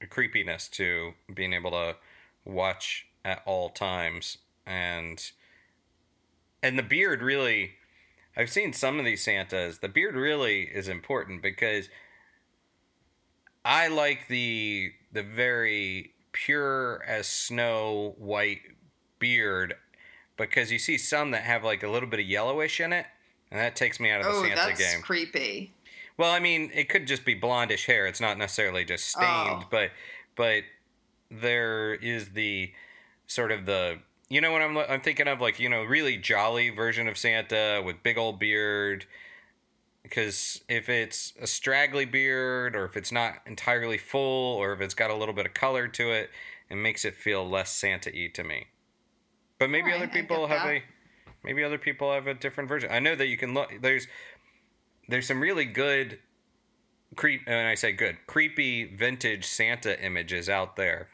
a 0.00 0.06
creepiness 0.06 0.68
to 0.68 1.12
being 1.32 1.52
able 1.52 1.70
to 1.70 1.96
watch 2.44 3.06
at 3.24 3.42
all 3.46 3.70
times, 3.70 4.38
and 4.66 5.30
and 6.62 6.78
the 6.78 6.82
beard 6.82 7.22
really. 7.22 7.72
I've 8.36 8.50
seen 8.50 8.72
some 8.72 8.98
of 9.00 9.04
these 9.04 9.24
Santas. 9.24 9.78
The 9.78 9.88
beard 9.88 10.14
really 10.14 10.62
is 10.62 10.86
important 10.88 11.42
because 11.42 11.88
I 13.64 13.88
like 13.88 14.28
the 14.28 14.92
the 15.12 15.22
very 15.22 16.12
pure 16.32 17.02
as 17.06 17.26
snow 17.26 18.14
white 18.18 18.60
beard 19.18 19.74
because 20.36 20.70
you 20.72 20.78
see 20.78 20.96
some 20.96 21.32
that 21.32 21.42
have 21.42 21.64
like 21.64 21.82
a 21.82 21.88
little 21.88 22.08
bit 22.08 22.20
of 22.20 22.26
yellowish 22.26 22.80
in 22.80 22.92
it, 22.92 23.06
and 23.50 23.60
that 23.60 23.76
takes 23.76 24.00
me 24.00 24.10
out 24.10 24.20
of 24.20 24.26
the 24.26 24.32
Oh, 24.32 24.42
Santa 24.42 24.54
that's 24.56 24.78
game. 24.94 25.02
creepy. 25.02 25.74
Well, 26.16 26.30
I 26.30 26.38
mean, 26.40 26.70
it 26.74 26.88
could 26.88 27.06
just 27.06 27.24
be 27.24 27.38
blondish 27.38 27.86
hair. 27.86 28.06
It's 28.06 28.20
not 28.20 28.38
necessarily 28.38 28.84
just 28.84 29.08
stained, 29.08 29.64
Oh. 29.64 29.68
but 29.70 29.90
but 30.36 30.62
there 31.30 31.94
is 31.94 32.30
the 32.30 32.72
sort 33.26 33.52
of 33.52 33.66
the 33.66 33.98
you 34.30 34.40
know 34.40 34.52
what 34.52 34.62
I'm 34.62 34.78
I'm 34.78 35.00
thinking 35.00 35.28
of 35.28 35.40
like 35.40 35.58
you 35.58 35.68
know 35.68 35.82
really 35.82 36.16
jolly 36.16 36.70
version 36.70 37.08
of 37.08 37.18
Santa 37.18 37.82
with 37.84 38.02
big 38.02 38.16
old 38.16 38.38
beard. 38.38 39.04
Because 40.02 40.62
if 40.66 40.88
it's 40.88 41.34
a 41.38 41.46
straggly 41.46 42.06
beard, 42.06 42.74
or 42.74 42.86
if 42.86 42.96
it's 42.96 43.12
not 43.12 43.34
entirely 43.44 43.98
full, 43.98 44.56
or 44.56 44.72
if 44.72 44.80
it's 44.80 44.94
got 44.94 45.10
a 45.10 45.14
little 45.14 45.34
bit 45.34 45.44
of 45.44 45.52
color 45.52 45.88
to 45.88 46.10
it, 46.10 46.30
it 46.70 46.76
makes 46.76 47.04
it 47.04 47.14
feel 47.14 47.46
less 47.46 47.70
Santa-y 47.70 48.30
to 48.32 48.42
me. 48.42 48.68
But 49.58 49.68
maybe 49.68 49.92
Alright, 49.92 50.04
other 50.04 50.08
people 50.08 50.46
have 50.46 50.62
that. 50.62 50.74
a 50.76 50.82
maybe 51.44 51.62
other 51.62 51.76
people 51.76 52.10
have 52.12 52.26
a 52.26 52.34
different 52.34 52.68
version. 52.68 52.90
I 52.90 52.98
know 52.98 53.14
that 53.14 53.26
you 53.26 53.36
can 53.36 53.52
look. 53.52 53.70
There's 53.82 54.06
there's 55.08 55.26
some 55.26 55.40
really 55.40 55.66
good 55.66 56.18
creep 57.16 57.42
and 57.46 57.68
I 57.68 57.74
say 57.74 57.92
good 57.92 58.16
creepy 58.26 58.84
vintage 58.96 59.44
Santa 59.44 60.02
images 60.02 60.48
out 60.48 60.76
there 60.76 61.08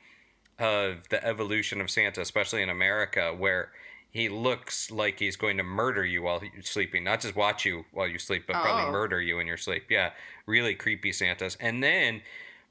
of 0.58 1.08
the 1.10 1.22
evolution 1.24 1.80
of 1.80 1.90
Santa, 1.90 2.20
especially 2.20 2.62
in 2.62 2.68
America, 2.70 3.34
where 3.36 3.72
he 4.10 4.28
looks 4.28 4.90
like 4.90 5.18
he's 5.18 5.36
going 5.36 5.58
to 5.58 5.62
murder 5.62 6.04
you 6.04 6.22
while 6.22 6.40
you're 6.42 6.62
sleeping, 6.62 7.04
not 7.04 7.20
just 7.20 7.36
watch 7.36 7.64
you 7.66 7.84
while 7.92 8.06
you 8.08 8.18
sleep, 8.18 8.44
but 8.46 8.54
probably 8.54 8.84
Oh. 8.86 8.90
murder 8.92 9.20
you 9.20 9.38
in 9.38 9.46
your 9.46 9.58
sleep. 9.58 9.90
Yeah, 9.90 10.12
really 10.46 10.74
creepy 10.74 11.12
Santas. 11.12 11.56
And 11.60 11.82
then 11.82 12.22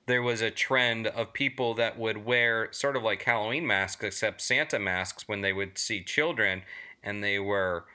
there 0.08 0.24
was 0.24 0.42
a 0.42 0.50
trend 0.52 1.08
of 1.08 1.34
people 1.34 1.76
that 1.76 1.98
would 2.00 2.18
wear 2.26 2.72
sort 2.72 2.96
of 2.96 3.04
like 3.04 3.22
Halloween 3.24 3.68
masks, 3.68 4.04
except 4.04 4.42
Santa 4.42 4.80
masks 4.80 5.28
when 5.28 5.42
they 5.42 5.54
would 5.54 5.78
see 5.78 6.04
children, 6.04 6.64
and 7.04 7.24
they 7.24 7.38
were 7.38 7.86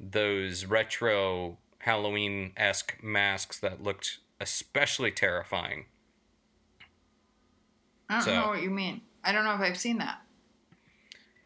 those 0.00 0.64
retro 0.64 1.58
Halloween 1.80 2.52
esque 2.56 3.02
masks 3.02 3.58
that 3.60 3.82
looked 3.82 4.18
especially 4.40 5.10
terrifying. 5.10 5.84
I 8.08 8.14
don't 8.14 8.22
So- 8.22 8.34
know 8.34 8.48
what 8.48 8.62
you 8.62 8.70
mean. 8.70 9.02
I 9.24 9.32
don't 9.32 9.44
know 9.44 9.54
if 9.54 9.60
I've 9.60 9.78
seen 9.78 9.98
that. 9.98 10.18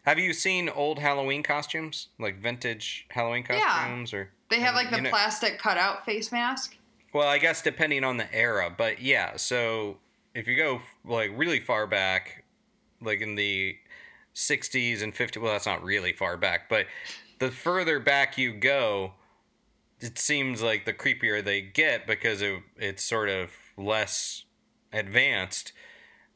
Have 0.04 0.18
you 0.18 0.32
seen 0.32 0.68
old 0.68 0.98
Halloween 0.98 1.42
costumes, 1.42 2.08
like 2.18 2.40
vintage 2.40 3.06
Halloween 3.10 3.44
Yeah. 3.48 3.60
costumes, 3.60 4.12
or 4.14 4.30
They 4.50 4.60
have 4.60 4.74
like 4.74 4.90
the 4.90 4.96
you 4.96 5.02
know- 5.02 5.10
plastic 5.10 5.58
cutout 5.58 6.04
face 6.06 6.32
mask. 6.32 6.76
Well, 7.12 7.28
I 7.28 7.38
guess 7.38 7.62
depending 7.62 8.04
on 8.04 8.16
the 8.16 8.32
era, 8.34 8.72
but 8.76 9.00
yeah. 9.00 9.36
So 9.36 9.98
if 10.34 10.46
you 10.46 10.56
go 10.56 10.82
like 11.04 11.30
really 11.34 11.60
far 11.60 11.86
back, 11.86 12.44
like 13.00 13.20
in 13.20 13.34
the 13.34 13.76
'60s 14.34 15.02
and 15.02 15.14
'50s, 15.14 15.40
well, 15.40 15.52
that's 15.52 15.66
not 15.66 15.82
really 15.82 16.12
far 16.12 16.36
back, 16.36 16.68
but 16.68 16.86
the 17.38 17.50
further 17.50 17.98
back 18.00 18.36
you 18.38 18.52
go, 18.52 19.12
it 20.00 20.18
seems 20.18 20.62
like 20.62 20.84
the 20.84 20.92
creepier 20.92 21.42
they 21.44 21.60
get 21.60 22.06
because 22.06 22.40
it, 22.42 22.62
it's 22.76 23.02
sort 23.04 23.28
of 23.28 23.50
less 23.76 24.44
advanced, 24.92 25.72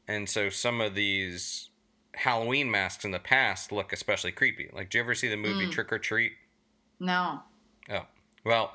and 0.08 0.28
so 0.28 0.48
some 0.50 0.80
of 0.80 0.94
these 0.94 1.70
Halloween 2.14 2.70
masks 2.70 3.04
in 3.04 3.10
the 3.10 3.18
past 3.18 3.72
look 3.72 3.92
especially 3.92 4.32
creepy. 4.32 4.68
Like, 4.72 4.90
do 4.90 4.98
you 4.98 5.04
ever 5.04 5.14
see 5.14 5.28
the 5.28 5.36
movie 5.36 5.68
Trick 5.70 5.92
or 5.92 5.98
Treat? 5.98 6.32
No. 7.00 7.40
Oh, 7.90 8.06
well, 8.44 8.74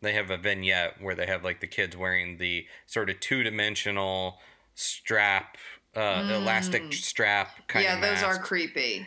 they 0.00 0.12
have 0.14 0.30
a 0.30 0.36
vignette 0.38 1.00
where 1.00 1.14
they 1.14 1.26
have 1.26 1.44
like 1.44 1.60
the 1.60 1.66
kids 1.66 1.96
wearing 1.96 2.38
the 2.38 2.66
sort 2.86 3.10
of 3.10 3.20
two 3.20 3.42
dimensional 3.42 4.38
strap, 4.74 5.56
uh, 5.96 6.22
elastic 6.34 6.92
strap 6.92 7.66
kind 7.68 7.84
Mm. 7.84 7.88
yeah, 7.88 7.94
of 7.96 8.00
those 8.02 8.22
are 8.22 8.38
creepy. 8.42 9.06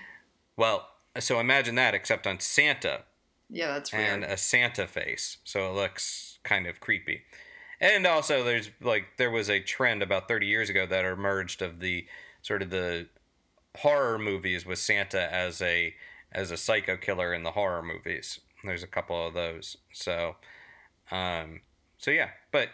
well, 0.58 0.88
so 1.20 1.40
imagine 1.40 1.75
that 1.75 1.94
except 1.96 2.25
on 2.28 2.40
Santa 2.40 3.04
Yeah, 3.50 3.68
that's 3.68 3.92
weird. 3.92 4.08
and 4.10 4.24
a 4.24 4.38
Santa 4.38 4.88
face. 4.88 5.38
So 5.44 5.70
it 5.70 5.74
looks 5.74 6.40
kind 6.44 6.68
of 6.68 6.80
creepy. 6.80 7.24
And 7.82 8.06
also 8.06 8.44
there's 8.44 8.70
like 8.80 9.18
there 9.18 9.32
was 9.32 9.50
a 9.50 9.60
trend 9.60 10.04
about 10.04 10.28
30 10.28 10.46
years 10.46 10.70
ago 10.70 10.86
that 10.86 11.04
emerged 11.04 11.64
of 11.64 11.80
the 11.80 12.06
sort 12.44 12.62
of 12.62 12.70
the 12.70 13.08
horror 13.78 14.20
movies 14.20 14.66
with 14.66 14.78
Santa 14.78 15.34
as 15.34 15.62
a 15.62 15.96
as 16.32 16.52
a 16.52 16.58
psycho 16.58 16.96
killer 16.96 17.34
in 17.34 17.44
the 17.44 17.52
horror 17.52 17.82
movies. 17.82 18.40
There's 18.64 18.84
a 18.84 18.88
couple 18.88 19.28
of 19.28 19.34
those. 19.34 19.78
So 19.92 20.36
um 21.12 21.62
so 21.98 22.12
yeah, 22.12 22.30
but 22.52 22.70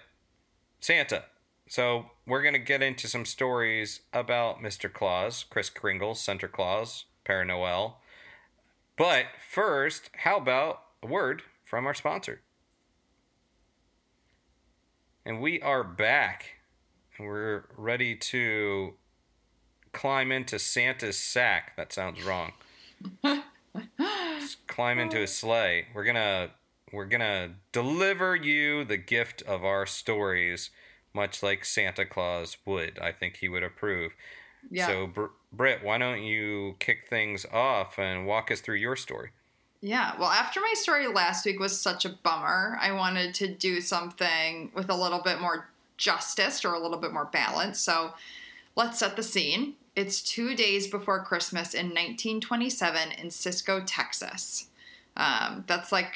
Santa. 0.82 1.24
So 1.70 2.12
we're 2.26 2.42
going 2.42 2.54
to 2.54 2.60
get 2.60 2.82
into 2.82 3.10
some 3.10 3.26
stories 3.26 4.00
about 4.14 4.62
Mr. 4.62 4.92
Claus, 4.92 5.44
Kris 5.44 5.70
Kringle, 5.70 6.16
Santa 6.16 6.48
Claus, 6.48 7.06
Père 7.26 7.46
Noel. 7.46 8.00
But 8.98 9.26
first, 9.50 10.10
how 10.20 10.38
about 10.38 10.82
a 11.04 11.08
word 11.08 11.42
from 11.66 11.86
our 11.86 11.94
sponsor? 11.94 12.40
And 15.27 15.41
we 15.41 15.62
are 15.62 15.84
back. 15.84 16.53
We're 17.19 17.65
ready 17.75 18.15
to 18.15 18.93
climb 19.91 20.31
into 20.31 20.57
Santa's 20.57 21.19
sack. 21.19 21.75
That 21.75 21.91
sounds 21.91 22.24
wrong. 22.24 22.53
Climb 24.67 25.00
into 25.00 25.17
his 25.17 25.34
sleigh. 25.34 25.88
We're 25.93 26.05
going 26.05 26.15
to 26.15 26.51
we're 26.93 27.07
gonna 27.07 27.55
deliver 27.74 28.38
you 28.38 28.86
the 28.86 28.96
gift 28.96 29.41
of 29.41 29.65
our 29.65 29.86
stories, 29.86 30.69
much 31.13 31.43
like 31.43 31.65
Santa 31.65 32.05
Claus 32.05 32.55
would. 32.65 32.98
I 32.98 33.12
think 33.12 33.36
he 33.36 33.50
would 33.50 33.63
approve. 33.63 34.13
Yeah. 34.72 34.88
So, 34.88 35.07
Br- 35.07 35.25
Britt, 35.51 35.84
why 35.84 35.98
don't 35.98 36.24
you 36.24 36.77
kick 36.79 37.10
things 37.10 37.46
off 37.51 38.00
and 38.00 38.25
walk 38.25 38.50
us 38.50 38.62
through 38.62 38.75
your 38.75 38.96
story? 38.96 39.31
Yeah, 39.81 40.13
well, 40.19 40.29
after 40.29 40.60
my 40.60 40.74
story 40.75 41.07
last 41.07 41.46
week 41.46 41.60
was 41.60 41.79
such 41.79 42.05
a 42.05 42.10
bummer, 42.10 42.77
I 42.81 42.91
wanted 42.93 43.34
to 43.36 43.48
do 43.48 43.79
something 43.79 44.72
with 44.74 44.89
a 44.89 44.96
little 44.96 45.19
bit 45.19 45.39
more 45.39 45.69
justice 45.98 46.65
or 46.65 46.74
a 46.74 46.79
little 46.79 46.98
bit 46.98 47.13
more 47.13 47.25
balance. 47.25 47.79
So 47.79 48.13
let's 48.75 49.00
set 49.00 49.15
the 49.15 49.24
scene. 49.24 49.75
It's 49.96 50.22
two 50.22 50.55
days 50.55 50.88
before 50.88 51.24
Christmas 51.24 51.74
in 51.74 51.88
1927 51.88 53.12
in 53.13 53.29
Cisco, 53.31 53.84
Texas. 53.86 54.67
Um, 55.15 55.63
that's 55.67 55.91
like 55.91 56.15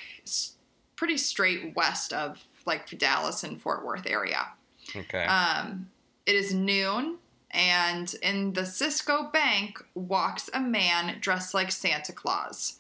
pretty 0.96 1.18
straight 1.18 1.76
west 1.76 2.14
of 2.14 2.44
like 2.66 2.96
Dallas 2.98 3.44
and 3.44 3.60
Fort 3.60 3.84
Worth 3.84 4.06
area. 4.06 4.48
Okay. 4.96 5.26
Um, 5.26 5.90
it 6.28 6.36
is 6.36 6.54
noon, 6.54 7.18
and 7.50 8.14
in 8.22 8.54
the 8.54 8.66
Cisco 8.66 9.24
Bank 9.32 9.84
walks 9.96 10.50
a 10.54 10.60
man 10.60 11.18
dressed 11.20 11.54
like 11.56 11.72
Santa 11.72 12.14
Claus. 12.14 12.78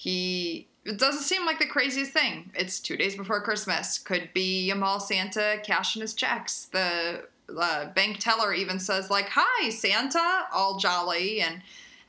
He 0.00 0.66
it 0.86 0.96
doesn't 0.96 1.24
seem 1.24 1.44
like 1.44 1.58
the 1.58 1.66
craziest 1.66 2.12
thing. 2.12 2.50
It's 2.54 2.80
two 2.80 2.96
days 2.96 3.16
before 3.16 3.42
Christmas. 3.42 3.98
Could 3.98 4.30
be 4.32 4.70
a 4.70 4.74
mall 4.74 4.98
Santa 4.98 5.60
cashing 5.62 6.00
his 6.00 6.14
checks. 6.14 6.70
The 6.72 7.26
uh, 7.54 7.92
bank 7.92 8.16
teller 8.18 8.54
even 8.54 8.80
says 8.80 9.10
like, 9.10 9.28
"Hi, 9.28 9.68
Santa," 9.68 10.46
all 10.54 10.78
jolly, 10.78 11.42
and 11.42 11.60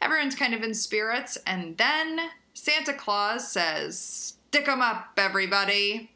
everyone's 0.01 0.35
kind 0.35 0.53
of 0.53 0.63
in 0.63 0.73
spirits. 0.73 1.37
And 1.45 1.77
then 1.77 2.29
Santa 2.53 2.93
Claus 2.93 3.51
says, 3.51 3.99
"Stick 3.99 4.69
'em 4.69 4.81
up, 4.81 5.09
everybody." 5.17 6.11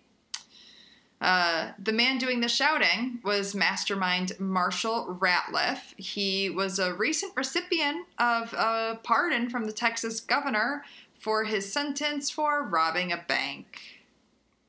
Uh, 1.20 1.72
the 1.80 1.94
man 1.94 2.18
doing 2.18 2.40
the 2.40 2.48
shouting 2.48 3.20
was 3.24 3.56
mastermind 3.56 4.34
Marshall 4.40 5.18
Ratliff. 5.20 5.80
He 5.98 6.50
was 6.50 6.78
a 6.78 6.94
recent 6.94 7.34
recipient 7.36 8.06
of 8.18 8.54
a 8.54 9.00
pardon 9.04 9.50
from 9.50 9.66
the 9.66 9.74
Texas 9.74 10.20
governor 10.20 10.84
for 11.26 11.44
his 11.46 11.74
sentence 11.74 12.30
for 12.30 12.62
robbing 12.68 13.12
a 13.12 13.18
bank. 13.18 13.80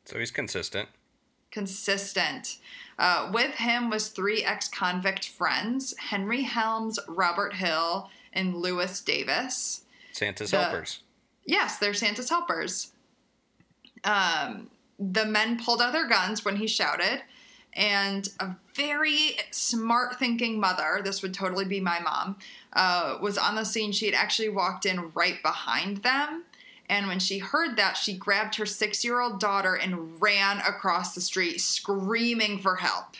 so 0.06 0.18
he's 0.18 0.30
consistent. 0.30 0.88
Consistent. 1.50 2.56
Uh, 2.98 3.30
with 3.30 3.54
him 3.56 3.90
was 3.90 4.08
three 4.08 4.42
ex-convict 4.42 5.28
friends: 5.28 5.94
Henry 5.98 6.44
Helms, 6.44 6.98
Robert 7.08 7.52
Hill, 7.52 8.08
and 8.32 8.56
Lewis 8.56 9.02
Davis. 9.02 9.82
Santa's 10.12 10.50
The- 10.50 10.62
helpers. 10.62 11.00
Yes, 11.44 11.76
they're 11.78 11.92
Santa's 11.92 12.30
helpers. 12.30 12.92
Um, 14.02 14.70
the 14.98 15.26
men 15.26 15.62
pulled 15.62 15.82
out 15.82 15.92
their 15.92 16.08
guns 16.08 16.42
when 16.42 16.56
he 16.56 16.66
shouted, 16.66 17.20
and 17.74 18.26
a 18.40 18.56
very 18.74 19.36
smart 19.50 20.18
thinking 20.18 20.58
mother, 20.58 21.02
this 21.04 21.20
would 21.20 21.34
totally 21.34 21.66
be 21.66 21.80
my 21.80 22.00
mom, 22.00 22.38
uh, 22.72 23.18
was 23.20 23.36
on 23.36 23.56
the 23.56 23.64
scene. 23.64 23.92
She 23.92 24.06
had 24.06 24.14
actually 24.14 24.48
walked 24.48 24.86
in 24.86 25.12
right 25.12 25.42
behind 25.42 25.98
them. 25.98 26.44
And 26.88 27.08
when 27.08 27.18
she 27.18 27.38
heard 27.38 27.76
that, 27.76 27.96
she 27.96 28.16
grabbed 28.16 28.54
her 28.56 28.66
six 28.66 29.04
year 29.04 29.20
old 29.20 29.40
daughter 29.40 29.74
and 29.74 30.20
ran 30.20 30.58
across 30.58 31.14
the 31.14 31.20
street 31.20 31.60
screaming 31.60 32.58
for 32.58 32.76
help. 32.76 33.16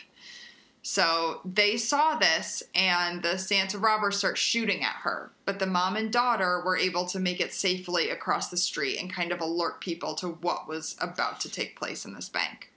So 0.89 1.41
they 1.43 1.75
saw 1.75 2.17
this, 2.17 2.63
and 2.73 3.21
the 3.21 3.37
Santa 3.37 3.77
robbers 3.77 4.17
start 4.17 4.37
shooting 4.37 4.85
at 4.85 4.95
her. 5.01 5.31
But 5.43 5.59
the 5.59 5.65
mom 5.65 5.97
and 5.97 6.13
daughter 6.13 6.63
were 6.65 6.77
able 6.77 7.05
to 7.07 7.19
make 7.19 7.41
it 7.41 7.53
safely 7.53 8.09
across 8.09 8.47
the 8.47 8.55
street 8.55 8.97
and 8.97 9.13
kind 9.13 9.33
of 9.33 9.41
alert 9.41 9.81
people 9.81 10.15
to 10.15 10.29
what 10.29 10.65
was 10.65 10.95
about 11.01 11.41
to 11.41 11.51
take 11.51 11.77
place 11.77 12.05
in 12.05 12.13
this 12.13 12.29
bank. 12.29 12.71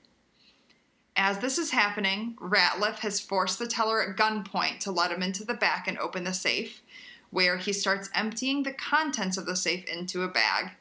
As 1.14 1.38
this 1.38 1.56
is 1.56 1.70
happening, 1.70 2.36
Ratliff 2.40 2.98
has 2.98 3.20
forced 3.20 3.60
the 3.60 3.68
teller 3.68 4.02
at 4.02 4.16
gunpoint 4.16 4.80
to 4.80 4.90
let 4.90 5.12
him 5.12 5.22
into 5.22 5.44
the 5.44 5.54
back 5.54 5.86
and 5.86 5.96
open 5.98 6.24
the 6.24 6.34
safe, 6.34 6.82
where 7.30 7.58
he 7.58 7.72
starts 7.72 8.10
emptying 8.12 8.64
the 8.64 8.72
contents 8.72 9.36
of 9.36 9.46
the 9.46 9.54
safe 9.54 9.84
into 9.84 10.24
a 10.24 10.28
bag. 10.28 10.72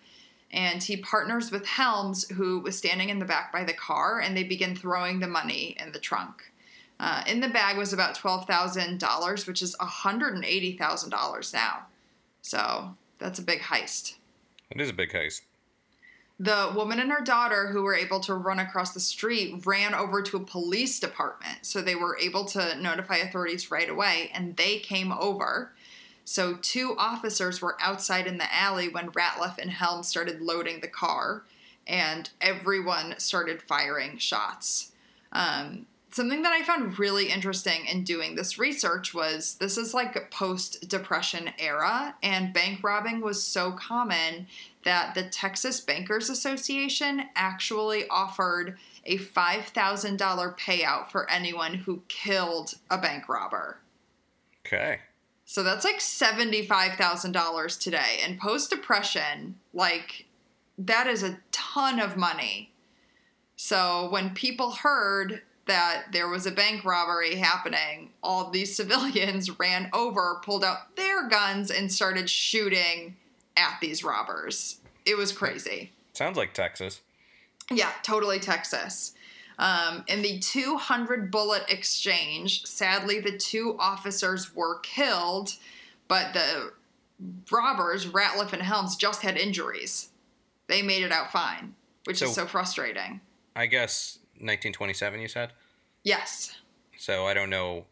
And 0.51 0.81
he 0.81 0.97
partners 0.97 1.51
with 1.51 1.65
Helms, 1.65 2.27
who 2.29 2.59
was 2.59 2.77
standing 2.77 3.09
in 3.09 3.19
the 3.19 3.25
back 3.25 3.51
by 3.53 3.63
the 3.63 3.73
car, 3.73 4.19
and 4.19 4.35
they 4.35 4.43
begin 4.43 4.75
throwing 4.75 5.19
the 5.19 5.27
money 5.27 5.77
in 5.79 5.91
the 5.91 5.99
trunk. 5.99 6.51
Uh, 6.99 7.23
in 7.27 7.39
the 7.39 7.47
bag 7.47 7.77
was 7.77 7.93
about 7.93 8.17
$12,000, 8.17 9.47
which 9.47 9.61
is 9.61 9.75
$180,000 9.77 11.53
now. 11.53 11.85
So 12.41 12.95
that's 13.19 13.39
a 13.39 13.43
big 13.43 13.59
heist. 13.59 14.15
It 14.71 14.81
is 14.81 14.89
a 14.89 14.93
big 14.93 15.11
heist. 15.11 15.41
The 16.41 16.71
woman 16.73 16.99
and 16.99 17.11
her 17.11 17.21
daughter, 17.21 17.67
who 17.67 17.83
were 17.83 17.95
able 17.95 18.21
to 18.21 18.33
run 18.33 18.59
across 18.59 18.93
the 18.93 18.99
street, 19.01 19.65
ran 19.65 19.93
over 19.93 20.21
to 20.21 20.37
a 20.37 20.45
police 20.45 20.99
department. 20.99 21.65
So 21.65 21.81
they 21.81 21.95
were 21.95 22.17
able 22.17 22.45
to 22.45 22.77
notify 22.81 23.17
authorities 23.17 23.71
right 23.71 23.89
away, 23.89 24.31
and 24.33 24.55
they 24.55 24.79
came 24.79 25.11
over. 25.11 25.73
So 26.29 26.57
two 26.61 26.95
officers 26.95 27.59
were 27.59 27.75
outside 27.81 28.27
in 28.27 28.37
the 28.37 28.53
alley 28.53 28.87
when 28.87 29.09
Ratliff 29.09 29.57
and 29.57 29.71
Helm 29.71 30.03
started 30.03 30.41
loading 30.41 30.79
the 30.79 30.87
car, 30.87 31.41
and 31.87 32.29
everyone 32.39 33.15
started 33.17 33.63
firing 33.63 34.19
shots. 34.19 34.91
Um, 35.31 35.87
something 36.11 36.43
that 36.43 36.53
I 36.53 36.61
found 36.61 36.99
really 36.99 37.31
interesting 37.31 37.87
in 37.87 38.03
doing 38.03 38.35
this 38.35 38.59
research 38.59 39.11
was 39.11 39.55
this 39.55 39.75
is 39.75 39.95
like 39.95 40.29
post 40.29 40.87
depression 40.87 41.49
era, 41.57 42.13
and 42.21 42.53
bank 42.53 42.83
robbing 42.83 43.21
was 43.21 43.41
so 43.41 43.71
common 43.71 44.45
that 44.83 45.15
the 45.15 45.23
Texas 45.29 45.79
Bankers 45.79 46.29
Association 46.29 47.23
actually 47.35 48.07
offered 48.07 48.77
a 49.03 49.17
$5,000 49.17 50.59
payout 50.59 51.09
for 51.09 51.27
anyone 51.27 51.73
who 51.73 52.03
killed 52.07 52.75
a 52.91 52.99
bank 52.99 53.27
robber. 53.27 53.79
Okay. 54.63 54.99
So 55.49 55.63
that's 55.63 55.83
like 55.83 55.97
$75,000 55.97 57.79
today. 57.79 58.19
And 58.23 58.39
post 58.39 58.69
depression, 58.69 59.55
like, 59.73 60.27
that 60.77 61.07
is 61.07 61.23
a 61.23 61.39
ton 61.51 61.99
of 61.99 62.15
money. 62.15 62.71
So 63.55 64.09
when 64.11 64.35
people 64.35 64.69
heard 64.69 65.41
that 65.65 66.03
there 66.11 66.27
was 66.27 66.45
a 66.45 66.51
bank 66.51 66.85
robbery 66.85 67.37
happening, 67.37 68.11
all 68.21 68.51
these 68.51 68.75
civilians 68.77 69.57
ran 69.57 69.89
over, 69.91 70.39
pulled 70.45 70.63
out 70.63 70.95
their 70.95 71.27
guns, 71.27 71.71
and 71.71 71.91
started 71.91 72.29
shooting 72.29 73.15
at 73.57 73.79
these 73.81 74.03
robbers. 74.03 74.77
It 75.03 75.17
was 75.17 75.31
crazy. 75.31 75.91
Sounds 76.13 76.37
like 76.37 76.53
Texas. 76.53 77.01
Yeah, 77.71 77.91
totally 78.03 78.39
Texas. 78.39 79.15
Um, 79.59 80.05
in 80.07 80.21
the 80.21 80.39
200 80.39 81.29
bullet 81.31 81.63
exchange, 81.69 82.65
sadly, 82.65 83.19
the 83.19 83.37
two 83.37 83.75
officers 83.77 84.55
were 84.55 84.79
killed, 84.79 85.53
but 86.07 86.33
the 86.33 86.71
robbers, 87.51 88.05
Ratliff 88.07 88.53
and 88.53 88.61
Helms, 88.61 88.95
just 88.95 89.21
had 89.21 89.37
injuries. 89.37 90.09
They 90.67 90.81
made 90.81 91.03
it 91.03 91.11
out 91.11 91.31
fine, 91.31 91.75
which 92.05 92.21
is 92.21 92.29
So- 92.29 92.43
so 92.43 92.47
frustrating. 92.47 93.19
I 93.55 93.65
guess 93.65 94.19
1927, 94.35 95.19
you 95.19 95.27
said? 95.27 95.51
Yes. 96.03 96.55
So 96.97 97.27
I 97.27 97.33
don't 97.33 97.49
know. 97.49 97.85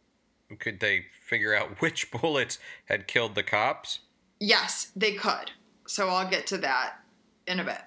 Could 0.60 0.80
they 0.80 1.08
figure 1.26 1.54
out 1.54 1.82
which 1.82 2.10
bullets 2.12 2.60
had 2.86 3.08
killed 3.08 3.36
the 3.36 3.44
cops? 3.44 4.00
Yes, 4.40 4.92
they 4.96 5.14
could. 5.14 5.52
So 5.86 6.08
I'll 6.10 6.30
get 6.30 6.48
to 6.48 6.58
that 6.60 7.00
in 7.46 7.60
a 7.60 7.64
bit. 7.66 7.82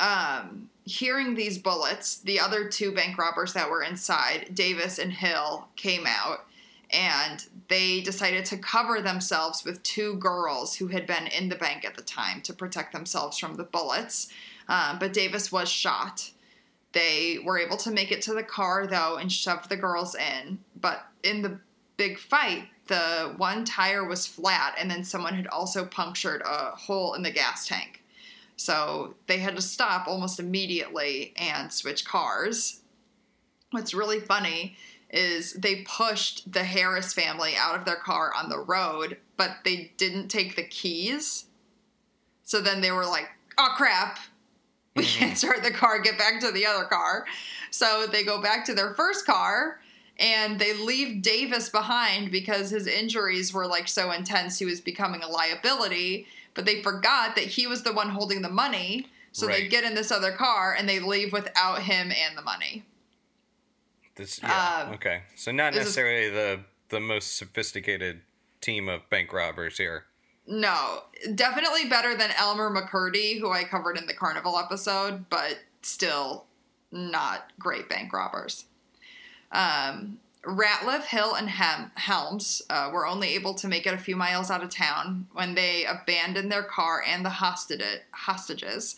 Um, 0.00 0.68
hearing 0.84 1.34
these 1.34 1.58
bullets, 1.58 2.18
the 2.18 2.40
other 2.40 2.68
two 2.68 2.92
bank 2.92 3.18
robbers 3.18 3.52
that 3.54 3.70
were 3.70 3.82
inside, 3.82 4.50
Davis 4.54 4.98
and 4.98 5.12
Hill, 5.12 5.66
came 5.76 6.04
out 6.06 6.46
and 6.90 7.44
they 7.68 8.00
decided 8.00 8.44
to 8.44 8.58
cover 8.58 9.00
themselves 9.00 9.64
with 9.64 9.82
two 9.82 10.14
girls 10.16 10.76
who 10.76 10.86
had 10.86 11.06
been 11.06 11.26
in 11.26 11.48
the 11.48 11.56
bank 11.56 11.84
at 11.84 11.94
the 11.94 12.02
time 12.02 12.40
to 12.42 12.52
protect 12.52 12.92
themselves 12.92 13.38
from 13.38 13.56
the 13.56 13.64
bullets. 13.64 14.28
Um, 14.68 14.98
but 14.98 15.12
Davis 15.12 15.50
was 15.50 15.68
shot. 15.68 16.30
They 16.92 17.38
were 17.44 17.58
able 17.58 17.76
to 17.78 17.90
make 17.90 18.12
it 18.12 18.22
to 18.22 18.34
the 18.34 18.44
car 18.44 18.86
though 18.86 19.16
and 19.16 19.32
shoved 19.32 19.68
the 19.68 19.76
girls 19.76 20.14
in. 20.14 20.58
But 20.80 21.04
in 21.22 21.42
the 21.42 21.58
big 21.96 22.18
fight, 22.18 22.68
the 22.86 23.34
one 23.38 23.64
tire 23.64 24.06
was 24.06 24.26
flat 24.26 24.74
and 24.78 24.90
then 24.90 25.02
someone 25.02 25.34
had 25.34 25.48
also 25.48 25.86
punctured 25.86 26.42
a 26.42 26.70
hole 26.76 27.14
in 27.14 27.22
the 27.22 27.30
gas 27.30 27.66
tank. 27.66 28.03
So 28.56 29.14
they 29.26 29.38
had 29.38 29.56
to 29.56 29.62
stop 29.62 30.06
almost 30.06 30.38
immediately 30.38 31.34
and 31.36 31.72
switch 31.72 32.04
cars. 32.04 32.80
What's 33.70 33.94
really 33.94 34.20
funny 34.20 34.76
is 35.10 35.52
they 35.54 35.82
pushed 35.82 36.50
the 36.52 36.64
Harris 36.64 37.12
family 37.12 37.54
out 37.56 37.78
of 37.78 37.84
their 37.84 37.96
car 37.96 38.32
on 38.36 38.48
the 38.48 38.58
road, 38.58 39.18
but 39.36 39.58
they 39.64 39.92
didn't 39.96 40.28
take 40.28 40.56
the 40.56 40.64
keys. 40.64 41.46
So 42.42 42.60
then 42.60 42.80
they 42.80 42.90
were 42.90 43.06
like, 43.06 43.28
oh 43.58 43.74
crap, 43.76 44.18
we 44.96 45.04
mm-hmm. 45.04 45.18
can't 45.18 45.38
start 45.38 45.62
the 45.62 45.70
car, 45.70 46.00
get 46.00 46.18
back 46.18 46.40
to 46.40 46.50
the 46.50 46.66
other 46.66 46.84
car. 46.84 47.26
So 47.70 48.06
they 48.10 48.24
go 48.24 48.40
back 48.40 48.64
to 48.66 48.74
their 48.74 48.94
first 48.94 49.26
car 49.26 49.80
and 50.18 50.58
they 50.58 50.74
leave 50.74 51.22
Davis 51.22 51.68
behind 51.68 52.30
because 52.30 52.70
his 52.70 52.86
injuries 52.86 53.52
were 53.52 53.66
like 53.66 53.88
so 53.88 54.12
intense 54.12 54.58
he 54.58 54.64
was 54.64 54.80
becoming 54.80 55.22
a 55.22 55.28
liability. 55.28 56.26
But 56.54 56.64
they 56.64 56.82
forgot 56.82 57.34
that 57.36 57.44
he 57.44 57.66
was 57.66 57.82
the 57.82 57.92
one 57.92 58.10
holding 58.10 58.42
the 58.42 58.48
money. 58.48 59.06
So 59.32 59.48
they 59.48 59.66
get 59.66 59.82
in 59.82 59.96
this 59.96 60.12
other 60.12 60.30
car 60.30 60.76
and 60.78 60.88
they 60.88 61.00
leave 61.00 61.32
without 61.32 61.82
him 61.82 62.12
and 62.12 62.38
the 62.38 62.42
money. 62.42 62.84
This, 64.14 64.40
yeah. 64.40 64.84
Um, 64.86 64.94
okay. 64.94 65.22
So 65.34 65.50
not 65.50 65.72
this 65.72 65.80
is- 65.80 65.86
necessarily 65.86 66.30
the 66.30 66.60
the 66.90 67.00
most 67.00 67.36
sophisticated 67.36 68.20
team 68.60 68.88
of 68.88 69.08
bank 69.10 69.32
robbers 69.32 69.76
here. 69.78 70.04
No, 70.46 71.00
definitely 71.34 71.86
better 71.86 72.14
than 72.14 72.30
Elmer 72.38 72.70
McCurdy, 72.70 73.40
who 73.40 73.50
I 73.50 73.64
covered 73.64 73.96
in 73.96 74.06
the 74.06 74.14
Carnival 74.14 74.58
episode, 74.58 75.28
but 75.30 75.58
still 75.82 76.44
not 76.92 77.50
great 77.58 77.88
bank 77.88 78.12
robbers. 78.12 78.66
Um, 79.50 80.18
Ratliff, 80.46 81.04
Hill, 81.04 81.34
and 81.34 81.48
Hem- 81.48 81.90
Helms 81.94 82.62
uh, 82.70 82.90
were 82.92 83.06
only 83.06 83.34
able 83.34 83.54
to 83.54 83.68
make 83.68 83.86
it 83.86 83.94
a 83.94 83.98
few 83.98 84.16
miles 84.16 84.50
out 84.50 84.62
of 84.62 84.70
town 84.70 85.26
when 85.32 85.54
they 85.54 85.84
abandoned 85.84 86.50
their 86.52 86.62
car 86.62 87.02
and 87.06 87.24
the 87.24 87.30
hostage- 87.30 88.02
hostages. 88.10 88.96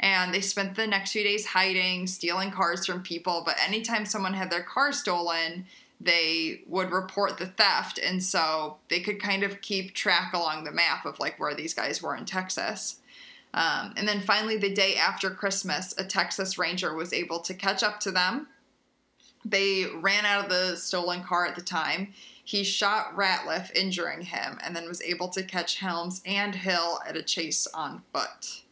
And 0.00 0.34
they 0.34 0.40
spent 0.40 0.74
the 0.74 0.86
next 0.86 1.12
few 1.12 1.24
days 1.24 1.46
hiding, 1.46 2.06
stealing 2.06 2.50
cars 2.50 2.86
from 2.86 3.02
people. 3.02 3.42
But 3.44 3.56
anytime 3.64 4.04
someone 4.04 4.34
had 4.34 4.50
their 4.50 4.62
car 4.62 4.92
stolen, 4.92 5.66
they 6.00 6.62
would 6.66 6.90
report 6.90 7.38
the 7.38 7.46
theft. 7.46 7.98
And 7.98 8.22
so 8.22 8.78
they 8.88 9.00
could 9.00 9.20
kind 9.20 9.42
of 9.42 9.60
keep 9.60 9.94
track 9.94 10.32
along 10.34 10.64
the 10.64 10.72
map 10.72 11.06
of 11.06 11.20
like 11.20 11.38
where 11.38 11.54
these 11.54 11.74
guys 11.74 12.02
were 12.02 12.16
in 12.16 12.24
Texas. 12.24 13.00
Um, 13.54 13.94
and 13.96 14.06
then 14.06 14.20
finally, 14.20 14.56
the 14.56 14.74
day 14.74 14.96
after 14.96 15.30
Christmas, 15.30 15.94
a 15.96 16.04
Texas 16.04 16.58
Ranger 16.58 16.92
was 16.94 17.12
able 17.12 17.38
to 17.40 17.54
catch 17.54 17.84
up 17.84 18.00
to 18.00 18.10
them. 18.10 18.48
They 19.44 19.86
ran 20.00 20.24
out 20.24 20.44
of 20.44 20.50
the 20.50 20.76
stolen 20.76 21.22
car 21.22 21.46
at 21.46 21.54
the 21.54 21.62
time. 21.62 22.12
He 22.44 22.62
shot 22.62 23.16
Ratliff, 23.16 23.74
injuring 23.74 24.22
him, 24.22 24.58
and 24.62 24.74
then 24.74 24.86
was 24.86 25.02
able 25.02 25.28
to 25.30 25.42
catch 25.42 25.80
Helms 25.80 26.20
and 26.26 26.54
Hill 26.54 27.00
at 27.06 27.16
a 27.16 27.22
chase 27.22 27.66
on 27.68 28.02
foot. 28.12 28.62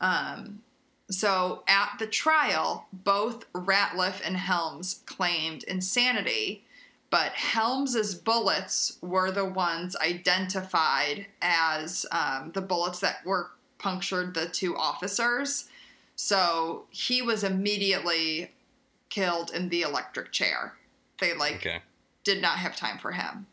Um, 0.00 0.62
so 1.10 1.64
at 1.66 1.96
the 1.98 2.06
trial, 2.06 2.86
both 2.92 3.50
Ratliff 3.52 4.20
and 4.24 4.36
Helms 4.36 5.02
claimed 5.06 5.64
insanity, 5.64 6.64
but 7.10 7.32
Helms's 7.32 8.14
bullets 8.14 8.98
were 9.00 9.30
the 9.30 9.44
ones 9.44 9.96
identified 9.96 11.26
as 11.40 12.04
um, 12.12 12.52
the 12.52 12.60
bullets 12.60 13.00
that 13.00 13.24
were 13.24 13.50
punctured 13.78 14.34
the 14.34 14.46
two 14.46 14.76
officers. 14.76 15.68
So 16.16 16.84
he 16.90 17.22
was 17.22 17.42
immediately 17.42 18.52
killed 19.10 19.50
in 19.50 19.68
the 19.68 19.82
electric 19.82 20.32
chair. 20.32 20.74
They 21.18 21.34
like 21.34 21.56
Okay. 21.56 21.82
did 22.24 22.40
not 22.40 22.58
have 22.58 22.76
time 22.76 22.98
for 22.98 23.12
him. 23.12 23.46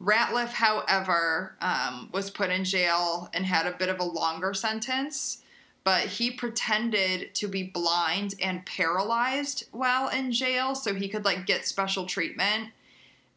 Ratliff, 0.00 0.52
however, 0.52 1.56
um, 1.60 2.10
was 2.12 2.30
put 2.30 2.50
in 2.50 2.64
jail 2.64 3.30
and 3.32 3.46
had 3.46 3.66
a 3.66 3.76
bit 3.76 3.88
of 3.88 3.98
a 3.98 4.04
longer 4.04 4.52
sentence, 4.52 5.42
but 5.84 6.02
he 6.02 6.30
pretended 6.30 7.34
to 7.34 7.48
be 7.48 7.62
blind 7.62 8.34
and 8.42 8.66
paralyzed 8.66 9.64
while 9.72 10.08
in 10.08 10.32
jail 10.32 10.74
so 10.74 10.94
he 10.94 11.08
could 11.08 11.24
like 11.24 11.46
get 11.46 11.66
special 11.66 12.04
treatment. 12.04 12.70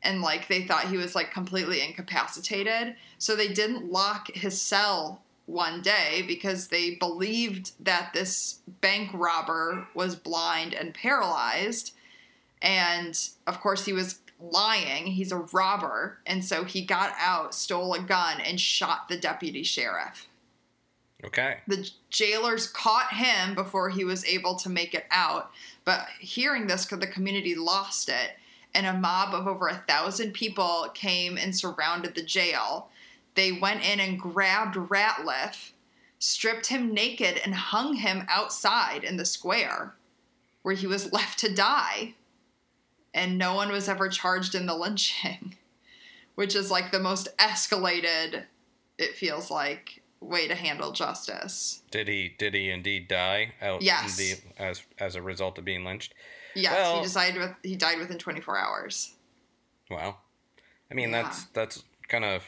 And 0.01 0.21
like 0.21 0.47
they 0.47 0.63
thought 0.65 0.89
he 0.89 0.97
was 0.97 1.15
like 1.15 1.31
completely 1.31 1.81
incapacitated. 1.81 2.95
So 3.17 3.35
they 3.35 3.49
didn't 3.49 3.91
lock 3.91 4.31
his 4.33 4.61
cell 4.61 5.21
one 5.49 5.81
day 5.81 6.23
because 6.27 6.67
they 6.67 6.95
believed 6.95 7.71
that 7.83 8.11
this 8.13 8.59
bank 8.81 9.09
robber 9.13 9.87
was 9.95 10.15
blind 10.15 10.73
and 10.73 10.93
paralyzed. 10.93 11.93
And 12.61 13.17
of 13.47 13.59
course, 13.59 13.85
he 13.85 13.93
was 13.93 14.19
lying. 14.39 15.07
He's 15.07 15.31
a 15.31 15.37
robber. 15.51 16.19
And 16.25 16.45
so 16.45 16.63
he 16.63 16.85
got 16.85 17.13
out, 17.17 17.55
stole 17.55 17.93
a 17.93 17.99
gun, 17.99 18.39
and 18.41 18.59
shot 18.59 19.09
the 19.09 19.17
deputy 19.17 19.63
sheriff. 19.63 20.27
Okay. 21.25 21.57
The 21.67 21.89
jailers 22.09 22.67
caught 22.67 23.11
him 23.11 23.55
before 23.55 23.89
he 23.89 24.05
was 24.05 24.23
able 24.25 24.55
to 24.57 24.69
make 24.69 24.93
it 24.93 25.05
out. 25.11 25.51
But 25.83 26.05
hearing 26.19 26.67
this, 26.67 26.85
the 26.85 27.07
community 27.07 27.55
lost 27.55 28.07
it. 28.07 28.31
And 28.73 28.85
a 28.85 28.93
mob 28.93 29.33
of 29.33 29.47
over 29.47 29.67
a 29.67 29.83
thousand 29.87 30.33
people 30.33 30.89
came 30.93 31.37
and 31.37 31.55
surrounded 31.55 32.13
the 32.13 32.21
jail. 32.21 32.89
They 33.35 33.51
went 33.51 33.83
in 33.85 33.99
and 33.99 34.19
grabbed 34.19 34.75
Ratliff, 34.75 35.71
stripped 36.19 36.67
him 36.67 36.93
naked, 36.93 37.39
and 37.43 37.53
hung 37.55 37.95
him 37.95 38.25
outside 38.27 39.03
in 39.03 39.17
the 39.17 39.25
square 39.25 39.95
where 40.61 40.75
he 40.75 40.87
was 40.87 41.11
left 41.13 41.39
to 41.39 41.53
die. 41.53 42.15
And 43.13 43.37
no 43.37 43.55
one 43.55 43.71
was 43.71 43.89
ever 43.89 44.07
charged 44.09 44.53
in 44.55 44.65
the 44.67 44.75
lynching, 44.75 45.55
which 46.35 46.55
is 46.55 46.69
like 46.69 46.91
the 46.91 46.99
most 46.99 47.35
escalated, 47.37 48.43
it 48.97 49.15
feels 49.15 49.49
like, 49.49 50.01
way 50.21 50.47
to 50.47 50.53
handle 50.55 50.91
justice. 50.91 51.81
Did 51.91 52.07
he 52.09 52.35
did 52.37 52.53
he 52.53 52.69
indeed 52.69 53.07
die 53.07 53.53
out 53.61 53.81
Yes. 53.81 54.17
the 54.17 54.35
as 54.61 54.83
as 54.99 55.15
a 55.15 55.21
result 55.21 55.57
of 55.57 55.63
being 55.65 55.85
lynched? 55.85 56.13
Yes, 56.55 56.73
Well- 56.73 56.97
he 56.97 57.03
decided 57.03 57.39
with 57.41 57.51
he 57.63 57.75
died 57.77 57.99
within 57.99 58.17
24 58.17 58.57
hours. 58.57 59.13
Wow. 59.89 60.17
I 60.91 60.93
mean 60.93 61.11
Yeah. 61.11 61.23
that's 61.23 61.45
that's 61.45 61.83
kind 62.09 62.25
of 62.25 62.43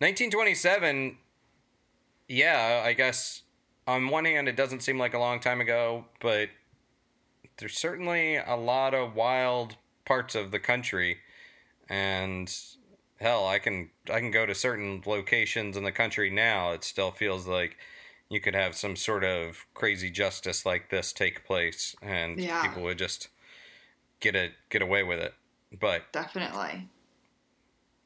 1927 0.00 1.18
yeah, 2.28 2.82
I 2.84 2.92
guess 2.92 3.42
on 3.86 4.08
one 4.08 4.26
hand 4.26 4.48
it 4.48 4.56
doesn't 4.56 4.82
seem 4.82 4.98
like 4.98 5.14
a 5.14 5.18
long 5.18 5.40
time 5.40 5.60
ago, 5.60 6.04
but 6.20 6.50
there's 7.56 7.76
certainly 7.76 8.36
a 8.36 8.54
lot 8.54 8.94
of 8.94 9.14
wild 9.14 9.76
parts 10.04 10.34
of 10.34 10.50
the 10.50 10.58
country 10.60 11.18
and 11.88 12.54
hell, 13.18 13.46
I 13.46 13.58
can 13.58 13.90
I 14.12 14.20
can 14.20 14.30
go 14.30 14.46
to 14.46 14.54
certain 14.54 15.02
locations 15.06 15.76
in 15.76 15.84
the 15.84 15.92
country 15.92 16.30
now. 16.30 16.72
It 16.72 16.84
still 16.84 17.10
feels 17.10 17.46
like 17.46 17.76
you 18.28 18.40
could 18.40 18.54
have 18.54 18.76
some 18.76 18.94
sort 18.94 19.24
of 19.24 19.64
crazy 19.74 20.10
justice 20.10 20.66
like 20.66 20.90
this 20.90 21.12
take 21.12 21.44
place 21.46 21.96
and 22.02 22.38
Yeah. 22.38 22.62
people 22.62 22.82
would 22.82 22.98
just 22.98 23.28
get 24.20 24.36
it 24.36 24.52
get 24.68 24.82
away 24.82 25.02
with 25.02 25.18
it. 25.18 25.34
But 25.80 26.12
Definitely. 26.12 26.88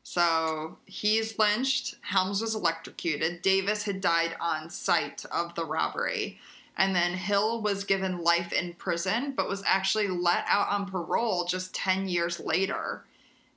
So 0.03 0.79
he's 0.85 1.39
lynched. 1.39 1.97
Helms 2.03 2.41
was 2.41 2.55
electrocuted. 2.55 3.43
Davis 3.43 3.85
had 3.85 4.01
died 4.01 4.37
on 4.41 4.71
site 4.71 5.25
of 5.31 5.55
the 5.55 5.65
robbery. 5.65 6.39
And 6.77 6.95
then 6.95 7.13
Hill 7.13 7.61
was 7.61 7.85
given 7.85 8.23
life 8.23 8.53
in 8.53 8.75
prison, 8.75 9.35
but 9.37 9.49
was 9.49 9.63
actually 9.67 10.09
let 10.09 10.45
out 10.49 10.69
on 10.69 10.87
parole 10.87 11.45
just 11.45 11.75
10 11.75 12.09
years 12.09 12.41
later 12.41 13.05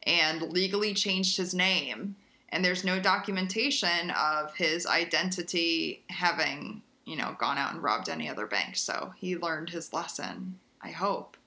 and 0.03 0.41
legally 0.41 0.93
changed 0.93 1.38
his 1.38 1.53
name. 1.53 2.15
And 2.49 2.63
there's 2.63 2.84
no 2.84 2.99
documentation 2.99 4.12
of 4.12 4.53
his 4.55 4.86
identity 4.86 6.03
having, 6.10 6.81
you 7.05 7.15
know, 7.15 7.36
gone 7.39 7.58
out 7.58 7.73
and 7.73 7.81
robbed 7.81 8.10
any 8.10 8.29
other 8.29 8.45
bank. 8.45 8.75
So 8.75 9.13
he 9.17 9.38
learned 9.38 9.69
his 9.69 9.93
lesson, 9.93 10.60
I 10.81 10.91
hope. 10.91 11.38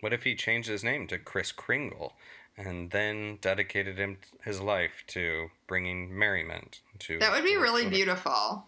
What 0.00 0.12
if 0.12 0.24
he 0.24 0.34
changed 0.34 0.68
his 0.68 0.82
name 0.82 1.06
to 1.08 1.18
Kris 1.18 1.52
Kringle 1.52 2.14
and 2.56 2.90
then 2.90 3.38
dedicated 3.40 3.98
him 3.98 4.18
his 4.44 4.60
life 4.60 5.04
to 5.08 5.48
bringing 5.66 6.12
merriment 6.16 6.80
to 7.00 7.18
That 7.18 7.32
would 7.32 7.44
be 7.44 7.56
really 7.56 7.88
beautiful. 7.88 8.66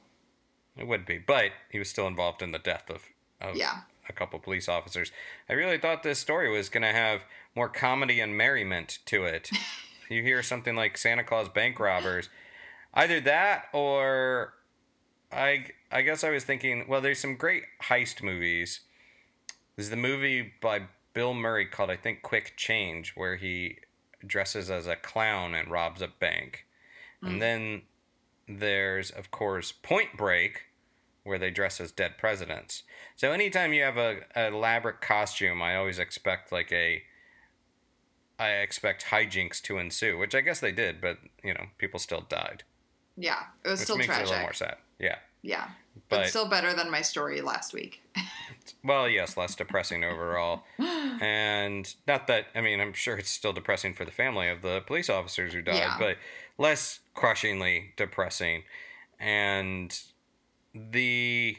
It 0.76 0.86
would 0.86 1.04
be, 1.04 1.18
but 1.18 1.50
he 1.70 1.78
was 1.78 1.90
still 1.90 2.06
involved 2.06 2.40
in 2.42 2.52
the 2.52 2.58
death 2.58 2.88
of, 2.88 3.02
of 3.40 3.56
Yeah. 3.56 3.80
a 4.08 4.12
couple 4.12 4.38
police 4.38 4.68
officers. 4.68 5.12
I 5.48 5.52
really 5.52 5.78
thought 5.78 6.02
this 6.02 6.18
story 6.18 6.50
was 6.50 6.68
going 6.70 6.82
to 6.82 6.92
have 6.92 7.22
more 7.54 7.68
comedy 7.68 8.20
and 8.20 8.36
merriment 8.36 8.98
to 9.06 9.24
it. 9.24 9.50
you 10.08 10.22
hear 10.22 10.42
something 10.42 10.74
like 10.74 10.96
Santa 10.96 11.24
Claus 11.24 11.48
bank 11.50 11.78
robbers, 11.78 12.30
either 12.94 13.20
that 13.20 13.64
or 13.74 14.54
I 15.30 15.66
I 15.90 16.00
guess 16.02 16.24
I 16.24 16.30
was 16.30 16.44
thinking, 16.44 16.86
well, 16.88 17.00
there's 17.02 17.18
some 17.20 17.36
great 17.36 17.64
heist 17.82 18.22
movies. 18.22 18.80
There's 19.76 19.90
the 19.90 19.96
movie 19.96 20.52
by 20.60 20.82
Bill 21.14 21.34
Murray 21.34 21.66
called 21.66 21.90
I 21.90 21.96
think 21.96 22.22
Quick 22.22 22.54
Change 22.56 23.12
where 23.16 23.36
he 23.36 23.78
dresses 24.26 24.70
as 24.70 24.86
a 24.86 24.96
clown 24.96 25.54
and 25.54 25.70
robs 25.70 26.02
a 26.02 26.08
bank. 26.08 26.66
And 27.22 27.34
hmm. 27.34 27.38
then 27.38 27.82
there's 28.48 29.10
of 29.10 29.30
course 29.30 29.72
Point 29.72 30.16
Break 30.16 30.62
where 31.24 31.38
they 31.38 31.50
dress 31.50 31.80
as 31.80 31.92
dead 31.92 32.18
presidents. 32.18 32.82
So 33.16 33.32
anytime 33.32 33.72
you 33.72 33.82
have 33.82 33.96
a, 33.96 34.20
a 34.34 34.48
elaborate 34.48 35.00
costume, 35.00 35.62
I 35.62 35.76
always 35.76 35.98
expect 35.98 36.50
like 36.50 36.72
a 36.72 37.02
I 38.38 38.48
expect 38.54 39.04
hijinks 39.04 39.60
to 39.62 39.78
ensue, 39.78 40.18
which 40.18 40.34
I 40.34 40.40
guess 40.40 40.58
they 40.58 40.72
did, 40.72 41.00
but 41.00 41.18
you 41.44 41.54
know, 41.54 41.66
people 41.78 42.00
still 42.00 42.22
died. 42.28 42.64
Yeah, 43.16 43.44
it 43.64 43.68
was 43.68 43.80
Which 43.80 43.84
still 43.84 43.98
makes 43.98 44.08
it 44.08 44.12
a 44.12 44.18
little 44.18 44.28
tragic. 44.32 44.44
more 44.44 44.52
sad. 44.52 44.76
Yeah. 44.98 45.18
Yeah, 45.42 45.68
but, 46.08 46.18
But- 46.20 46.28
still 46.28 46.48
better 46.48 46.72
than 46.72 46.90
my 46.90 47.02
story 47.02 47.40
last 47.40 47.72
week. 47.74 48.00
Well, 48.84 49.08
yes, 49.08 49.36
less 49.36 49.54
depressing 49.56 50.04
overall. 50.04 50.62
And 50.78 51.92
not 52.06 52.26
that, 52.28 52.46
I 52.54 52.60
mean, 52.60 52.80
I'm 52.80 52.92
sure 52.92 53.16
it's 53.16 53.30
still 53.30 53.52
depressing 53.52 53.94
for 53.94 54.04
the 54.04 54.10
family 54.12 54.48
of 54.48 54.62
the 54.62 54.80
police 54.86 55.08
officers 55.10 55.52
who 55.52 55.62
died, 55.62 55.76
Yeah. 55.76 55.96
but 55.98 56.16
less 56.58 57.00
crushingly 57.14 57.92
depressing. 57.96 58.62
And 59.20 59.96
the. 60.74 61.56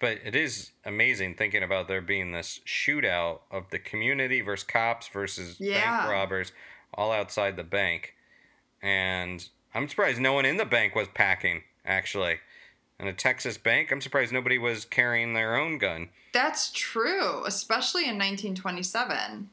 But 0.00 0.18
it 0.24 0.34
is 0.36 0.72
amazing 0.84 1.34
thinking 1.36 1.62
about 1.62 1.86
there 1.88 2.00
being 2.00 2.32
this 2.32 2.60
shootout 2.66 3.40
of 3.50 3.70
the 3.70 3.78
community 3.78 4.40
versus 4.40 4.64
cops 4.64 5.06
versus 5.08 5.56
Yeah. 5.60 5.98
bank 5.98 6.10
robbers 6.10 6.52
all 6.94 7.12
outside 7.12 7.56
the 7.56 7.64
bank. 7.64 8.14
And 8.82 9.48
I'm 9.74 9.88
surprised 9.88 10.20
no 10.20 10.32
one 10.32 10.44
in 10.46 10.56
the 10.56 10.64
bank 10.64 10.94
was 10.96 11.08
packing, 11.08 11.62
actually. 11.86 12.38
In 13.00 13.08
a 13.08 13.12
Texas 13.12 13.58
bank. 13.58 13.90
I'm 13.90 14.00
surprised 14.00 14.32
nobody 14.32 14.58
was 14.58 14.84
carrying 14.84 15.34
their 15.34 15.56
own 15.56 15.78
gun. 15.78 16.08
That's 16.32 16.70
true, 16.72 17.44
especially 17.44 18.02
in 18.04 18.16
1927. 18.18 19.50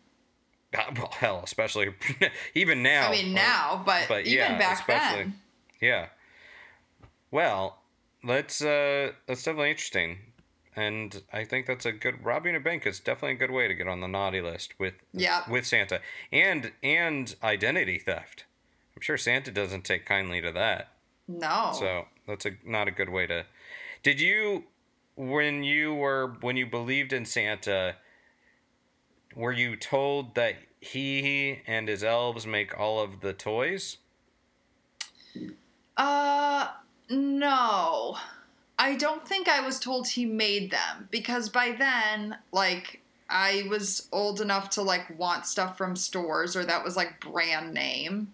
Uh, 0.77 0.83
Well, 0.95 1.11
hell, 1.17 1.41
especially 1.43 1.89
even 2.53 2.83
now. 2.83 3.09
I 3.09 3.11
mean, 3.11 3.33
now, 3.33 3.81
but, 3.85 4.05
but 4.07 4.25
even 4.27 4.37
yeah, 4.37 4.57
back 4.57 4.85
then. 4.87 5.35
Yeah. 5.81 6.07
Well, 7.31 7.79
let's 8.23 8.61
uh 8.61 9.11
that's 9.27 9.43
definitely 9.43 9.71
interesting. 9.71 10.19
And 10.75 11.23
I 11.33 11.43
think 11.43 11.65
that's 11.65 11.85
a 11.85 11.91
good 11.91 12.23
robbing 12.23 12.55
a 12.55 12.59
bank 12.59 12.85
is 12.85 12.99
definitely 12.99 13.33
a 13.33 13.39
good 13.39 13.51
way 13.51 13.67
to 13.67 13.73
get 13.73 13.87
on 13.87 13.99
the 14.01 14.07
naughty 14.07 14.41
list 14.41 14.73
with 14.79 14.93
Yep. 15.13 15.47
with 15.49 15.65
Santa. 15.65 16.01
And 16.31 16.71
and 16.83 17.35
identity 17.43 17.99
theft. 17.99 18.45
I'm 18.95 19.01
sure 19.01 19.17
Santa 19.17 19.51
doesn't 19.51 19.83
take 19.85 20.05
kindly 20.05 20.41
to 20.41 20.51
that. 20.51 20.89
No. 21.27 21.71
So 21.77 22.05
that's 22.29 22.45
a 22.45 22.51
not 22.63 22.87
a 22.87 22.91
good 22.91 23.09
way 23.09 23.27
to 23.27 23.45
Did 24.03 24.21
you 24.21 24.63
when 25.15 25.63
you 25.63 25.93
were 25.93 26.37
when 26.39 26.55
you 26.55 26.65
believed 26.65 27.11
in 27.11 27.25
Santa 27.25 27.95
were 29.35 29.51
you 29.51 29.75
told 29.75 30.35
that 30.35 30.55
he 30.79 31.59
and 31.67 31.87
his 31.87 32.03
elves 32.03 32.47
make 32.47 32.77
all 32.77 32.99
of 32.99 33.21
the 33.21 33.33
toys? 33.33 33.97
Uh, 35.97 36.69
no. 37.09 38.17
I 38.77 38.95
don't 38.95 39.27
think 39.27 39.49
I 39.49 39.59
was 39.59 39.79
told 39.79 40.07
he 40.07 40.25
made 40.25 40.71
them 40.71 41.09
because 41.11 41.49
by 41.49 41.73
then, 41.73 42.37
like, 42.53 43.01
I 43.29 43.67
was 43.69 44.07
old 44.11 44.41
enough 44.41 44.69
to 44.71 44.81
like 44.81 45.17
want 45.19 45.45
stuff 45.45 45.77
from 45.77 45.95
stores 45.95 46.55
or 46.55 46.65
that 46.65 46.83
was 46.83 46.95
like 46.95 47.19
brand 47.19 47.73
name. 47.73 48.33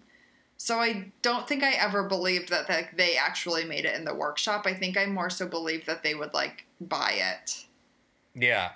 So 0.58 0.78
I 0.80 1.12
don't 1.22 1.46
think 1.46 1.62
I 1.62 1.72
ever 1.72 2.04
believed 2.04 2.48
that 2.48 2.68
like, 2.68 2.96
they 2.96 3.16
actually 3.16 3.64
made 3.64 3.84
it 3.84 3.94
in 3.94 4.04
the 4.04 4.14
workshop. 4.14 4.62
I 4.66 4.74
think 4.74 4.96
I 4.96 5.06
more 5.06 5.28
so 5.30 5.46
believed 5.46 5.86
that 5.86 6.02
they 6.02 6.14
would 6.14 6.32
like 6.32 6.64
buy 6.80 7.12
it. 7.12 7.66
Yeah. 8.34 8.70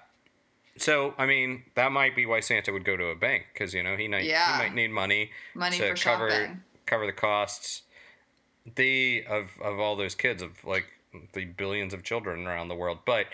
So 0.77 1.15
I 1.19 1.27
mean, 1.27 1.65
that 1.75 1.91
might 1.93 2.15
be 2.15 2.27
why 2.27 2.41
Santa 2.41 2.73
would 2.73 2.85
go 2.85 2.97
to 2.97 3.07
a 3.07 3.15
bank 3.17 3.47
because 3.53 3.75
you 3.75 3.83
know 3.83 3.97
he 3.97 4.09
might 4.09 4.25
Yeah. 4.25 4.57
he 4.57 4.63
might 4.65 4.75
need 4.75 4.91
money 4.91 5.31
Money 5.55 5.79
to 5.79 5.95
for 5.95 6.03
cover 6.03 6.31
shopping. 6.31 6.63
cover 6.87 7.07
the 7.07 7.13
costs. 7.13 7.83
The 8.77 9.25
of 9.29 9.51
of 9.63 9.79
all 9.81 9.97
those 9.97 10.15
kids 10.15 10.43
of 10.43 10.63
like 10.65 10.85
the 11.33 11.45
billions 11.47 11.93
of 11.95 12.03
children 12.03 12.47
around 12.47 12.69
the 12.69 12.75
world, 12.77 12.99
but 13.05 13.27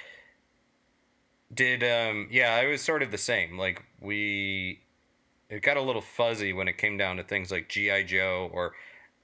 did 1.53 1.83
um 1.85 2.27
yeah 2.31 2.55
I 2.55 2.67
was 2.67 2.83
sort 2.83 3.03
of 3.03 3.11
the 3.13 3.19
same 3.19 3.57
like 3.59 3.83
we 4.01 4.81
it 5.49 5.63
got 5.63 5.77
a 5.77 5.83
little 5.83 6.03
fuzzy 6.03 6.53
when 6.53 6.69
it 6.69 6.79
came 6.79 6.97
down 6.97 7.17
to 7.17 7.23
things 7.23 7.51
like 7.51 7.69
GI 7.69 8.05
Joe 8.05 8.51
or 8.53 8.73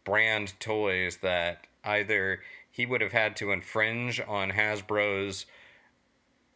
brand 0.04 0.58
toys 0.60 1.18
that 1.22 1.66
either 1.84 2.40
he 2.70 2.86
would 2.86 3.00
have 3.00 3.12
had 3.12 3.36
to 3.36 3.52
infringe 3.52 4.20
on 4.26 4.50
Hasbro's 4.50 5.46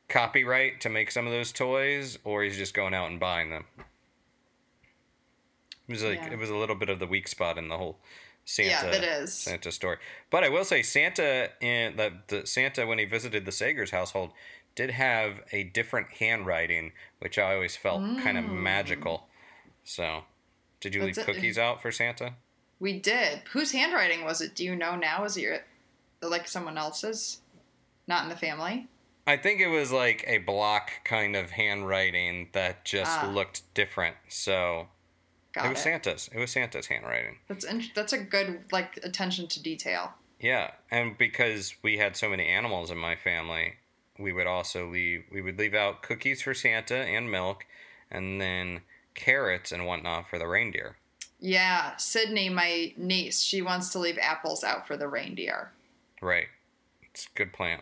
copyright 0.08 0.80
to 0.80 0.88
make 0.88 1.10
some 1.10 1.26
of 1.26 1.32
those 1.32 1.52
toys, 1.52 2.18
or 2.24 2.42
he's 2.42 2.56
just 2.56 2.74
going 2.74 2.94
out 2.94 3.10
and 3.10 3.18
buying 3.20 3.50
them. 3.50 3.64
It 5.88 5.92
was 5.92 6.02
like 6.04 6.20
Yeah. 6.20 6.32
it 6.32 6.38
was 6.38 6.50
a 6.50 6.56
little 6.56 6.76
bit 6.76 6.88
of 6.88 6.98
the 6.98 7.06
weak 7.06 7.28
spot 7.28 7.58
in 7.58 7.68
the 7.68 7.76
whole 7.76 7.98
Santa 8.44 9.00
Yeah. 9.00 9.24
Santa 9.26 9.72
story. 9.72 9.98
But 10.30 10.44
I 10.44 10.48
will 10.48 10.64
say 10.64 10.82
Santa 10.82 11.50
in 11.60 11.96
that 11.96 12.28
the 12.28 12.46
Santa 12.46 12.86
when 12.86 12.98
he 12.98 13.04
visited 13.04 13.44
the 13.44 13.50
Sagers 13.50 13.90
household 13.90 14.32
did 14.74 14.90
have 14.90 15.42
a 15.52 15.64
different 15.64 16.12
handwriting, 16.12 16.92
which 17.18 17.38
I 17.38 17.54
always 17.54 17.76
felt 17.76 18.00
kind 18.22 18.38
of 18.38 18.44
mm. 18.44 18.52
magical. 18.52 19.28
So, 19.86 20.24
did 20.80 20.94
you. 20.94 21.00
That's 21.04 21.16
leave 21.16 21.28
it. 21.28 21.32
cookies 21.34 21.56
out 21.58 21.80
for 21.80 21.90
Santa? 21.90 22.34
We 22.78 22.98
did. 22.98 23.40
Whose 23.52 23.72
handwriting 23.72 24.24
was 24.24 24.40
it? 24.42 24.54
Do 24.54 24.64
you 24.64 24.76
know 24.76 24.96
now? 24.96 25.24
Is 25.24 25.36
it 25.38 25.42
your, 25.42 25.58
like 26.20 26.46
someone 26.46 26.76
else's? 26.76 27.40
Not 28.06 28.24
in 28.24 28.28
the 28.28 28.36
family? 28.36 28.86
I 29.26 29.36
think 29.36 29.60
it 29.60 29.66
was 29.68 29.90
like 29.90 30.22
a 30.28 30.38
block 30.38 30.90
kind 31.04 31.34
of 31.34 31.50
handwriting 31.50 32.48
that 32.52 32.84
just 32.84 33.10
Ah. 33.22 33.28
looked 33.32 33.62
different. 33.74 34.14
So 34.28 34.86
Got 35.54 35.66
it 35.66 35.68
was 35.70 35.78
it. 35.78 35.82
Santa's. 35.82 36.30
It 36.32 36.38
was 36.38 36.50
Santa's 36.52 36.86
handwriting. 36.86 37.38
That's 37.48 37.64
in- 37.64 37.90
that's 37.94 38.12
a 38.12 38.18
good 38.18 38.64
like 38.70 38.98
attention 39.02 39.48
to 39.48 39.62
detail. 39.62 40.12
Yeah, 40.38 40.72
and 40.90 41.16
because 41.16 41.74
we 41.82 41.96
had 41.96 42.14
so 42.16 42.28
many 42.28 42.46
animals 42.46 42.90
in 42.90 42.98
my 42.98 43.16
family, 43.16 43.76
we 44.18 44.32
would 44.32 44.46
also 44.46 44.86
leave. 44.88 45.24
We 45.32 45.40
would 45.40 45.58
leave 45.58 45.74
out 45.74 46.02
cookies 46.02 46.42
for 46.42 46.52
Santa 46.54 46.96
and 46.98 47.30
milk, 47.30 47.64
and 48.10 48.38
then 48.40 48.82
carrots 49.16 49.72
and 49.72 49.84
whatnot 49.86 50.28
for 50.30 50.38
the 50.38 50.46
reindeer. 50.46 50.96
Yeah, 51.40 51.96
Sydney, 51.96 52.48
my 52.48 52.94
niece, 52.96 53.42
she 53.42 53.60
wants 53.62 53.90
to 53.90 53.98
leave 53.98 54.18
apples 54.20 54.62
out 54.64 54.86
for 54.86 54.96
the 54.96 55.08
reindeer. 55.08 55.72
Right. 56.22 56.46
It's 57.02 57.26
a 57.26 57.36
good 57.36 57.52
plan. 57.52 57.80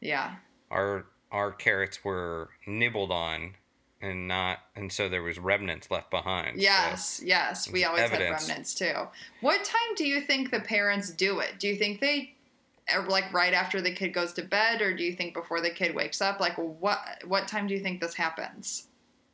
Yeah. 0.00 0.36
Our 0.70 1.06
our 1.32 1.50
carrots 1.52 2.04
were 2.04 2.50
nibbled 2.66 3.10
on, 3.10 3.54
and 4.00 4.28
not, 4.28 4.60
and 4.76 4.90
so 4.92 5.08
there 5.08 5.22
was 5.22 5.38
remnants 5.38 5.90
left 5.90 6.10
behind. 6.10 6.56
so- 6.56 6.62
Yes, 6.62 7.20
yes. 7.24 7.70
We 7.70 7.84
always 7.84 8.02
evidence. 8.04 8.42
had 8.42 8.48
remnants 8.48 8.74
too. 8.74 8.94
What 9.40 9.64
time 9.64 9.94
do 9.96 10.06
you 10.06 10.20
think 10.20 10.50
the 10.50 10.60
parents 10.60 11.10
do 11.10 11.40
it? 11.40 11.58
Do 11.58 11.68
you 11.68 11.76
think 11.76 12.00
they 12.00 12.34
uh, 12.94 13.02
like 13.08 13.32
right 13.32 13.52
after 13.52 13.80
the 13.82 13.92
kid 13.92 14.10
goes 14.14 14.32
to 14.34 14.42
bed 14.42 14.80
or 14.80 14.96
do 14.96 15.02
you 15.02 15.12
think 15.12 15.34
before 15.34 15.60
the 15.60 15.70
kid 15.70 15.94
wakes 15.94 16.20
up? 16.22 16.40
Like 16.40 16.54
what 16.56 16.98
what 17.26 17.48
time 17.48 17.66
do 17.66 17.74
you 17.74 17.80
think 17.80 18.00
this 18.00 18.14
happens? 18.14 18.86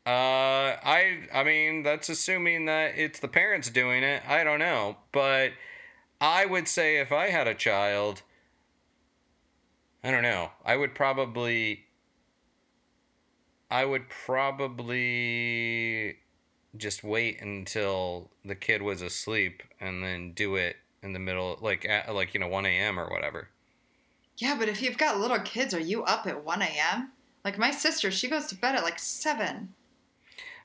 Uh, 0.04 0.74
I 0.82 1.28
I 1.32 1.44
mean 1.44 1.84
that's 1.84 2.08
assuming 2.08 2.64
that 2.64 2.94
it's 2.96 3.20
the 3.20 3.28
parents 3.28 3.70
doing 3.70 4.02
it. 4.02 4.22
I 4.28 4.42
don't 4.42 4.58
know, 4.58 4.96
but 5.12 5.52
I 6.20 6.44
would 6.44 6.66
say 6.66 6.98
if 6.98 7.12
I 7.12 7.28
had 7.28 7.46
a 7.46 7.54
child, 7.54 8.22
I 10.02 10.10
don't 10.10 10.22
know. 10.22 10.50
I 10.64 10.76
would 10.76 10.96
probably 10.96 11.84
I 13.70 13.84
would 13.84 14.08
probably 14.08 16.16
just 16.76 17.04
wait 17.04 17.40
until 17.40 18.30
the 18.44 18.56
kid 18.56 18.82
was 18.82 19.02
asleep 19.02 19.62
and 19.80 20.02
then 20.02 20.32
do 20.32 20.56
it 20.56 20.76
in 21.02 21.12
the 21.12 21.18
middle 21.18 21.58
like 21.60 21.84
at 21.84 22.12
like 22.12 22.34
you 22.34 22.40
know 22.40 22.48
1 22.48 22.66
a.m. 22.66 22.98
or 22.98 23.08
whatever. 23.08 23.50
Yeah, 24.38 24.56
but 24.58 24.68
if 24.68 24.82
you've 24.82 24.98
got 24.98 25.20
little 25.20 25.38
kids, 25.38 25.74
are 25.74 25.80
you 25.80 26.02
up 26.02 26.26
at 26.26 26.44
1 26.44 26.62
a.m.? 26.62 27.12
Like 27.44 27.58
my 27.58 27.70
sister, 27.70 28.10
she 28.10 28.28
goes 28.28 28.46
to 28.46 28.56
bed 28.56 28.74
at 28.74 28.82
like 28.82 28.98
7. 28.98 29.74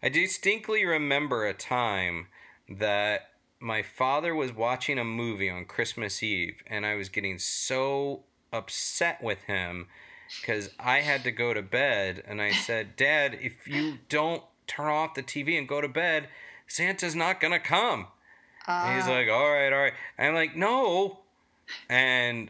I 0.02 0.10
distinctly 0.10 0.86
remember 0.86 1.46
a 1.46 1.54
time 1.54 2.28
that 2.70 3.30
my 3.60 3.82
father 3.82 4.36
was 4.36 4.54
watching 4.54 5.00
a 5.00 5.04
movie 5.04 5.50
on 5.50 5.66
Christmas 5.66 6.22
Eve, 6.22 6.62
and 6.68 6.86
I 6.86 6.96
was 6.96 7.10
getting 7.10 7.40
so 7.40 8.24
upset 8.54 9.22
with 9.24 9.42
him 9.44 9.88
because 10.42 10.70
I 10.80 11.00
had 11.02 11.24
to 11.24 11.32
go 11.32 11.54
to 11.54 11.62
bed. 11.62 12.24
And 12.28 12.42
I 12.42 12.52
said, 12.52 12.96
Dad, 12.96 13.38
if 13.42 13.68
you 13.68 13.98
don't 14.10 14.44
turn 14.68 14.88
off 14.88 15.14
the 15.16 15.24
TV 15.24 15.58
and 15.58 15.68
go 15.68 15.82
to 15.82 15.88
bed, 15.88 16.28
Santa's 16.68 17.16
not 17.16 17.40
going 17.40 17.54
to 17.54 17.60
come. 17.60 18.08
And 18.68 18.98
he's 18.98 19.08
Ah. 19.08 19.12
like, 19.14 19.30
all 19.30 19.50
right, 19.50 19.72
all 19.72 19.80
right. 19.80 19.94
And 20.18 20.28
I'm 20.30 20.34
like, 20.36 20.56
no. 20.56 21.22
And 21.90 22.50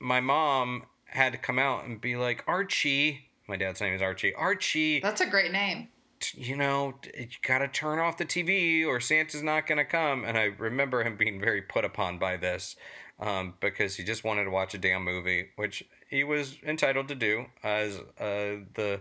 my 0.00 0.20
mom 0.20 0.84
had 1.06 1.32
to 1.32 1.38
come 1.38 1.58
out 1.60 1.84
and 1.84 2.00
be 2.00 2.16
like, 2.16 2.42
Archie, 2.48 3.28
my 3.48 3.56
dad's 3.56 3.80
name 3.80 3.94
is 3.94 4.02
Archie, 4.02 4.34
Archie, 4.34 5.00
That's 5.00 5.20
a 5.20 5.26
great 5.26 5.52
name. 5.52 5.88
You 6.36 6.56
know, 6.56 6.94
you 7.16 7.28
gotta 7.46 7.68
turn 7.68 7.98
off 7.98 8.16
the 8.16 8.24
TV 8.24 8.86
or 8.86 9.00
Santa's 9.00 9.42
not 9.42 9.66
gonna 9.66 9.84
come. 9.84 10.24
And 10.24 10.36
I 10.36 10.44
remember 10.58 11.02
him 11.02 11.16
being 11.16 11.40
very 11.40 11.62
put 11.62 11.84
upon 11.84 12.18
by 12.18 12.36
this 12.36 12.76
um, 13.18 13.54
because 13.60 13.96
he 13.96 14.04
just 14.04 14.24
wanted 14.24 14.44
to 14.44 14.50
watch 14.50 14.74
a 14.74 14.78
damn 14.78 15.04
movie, 15.04 15.48
which 15.56 15.84
he 16.08 16.24
was 16.24 16.56
entitled 16.64 17.08
to 17.08 17.14
do 17.14 17.46
as 17.62 17.98
uh, 18.18 18.62
the 18.74 19.00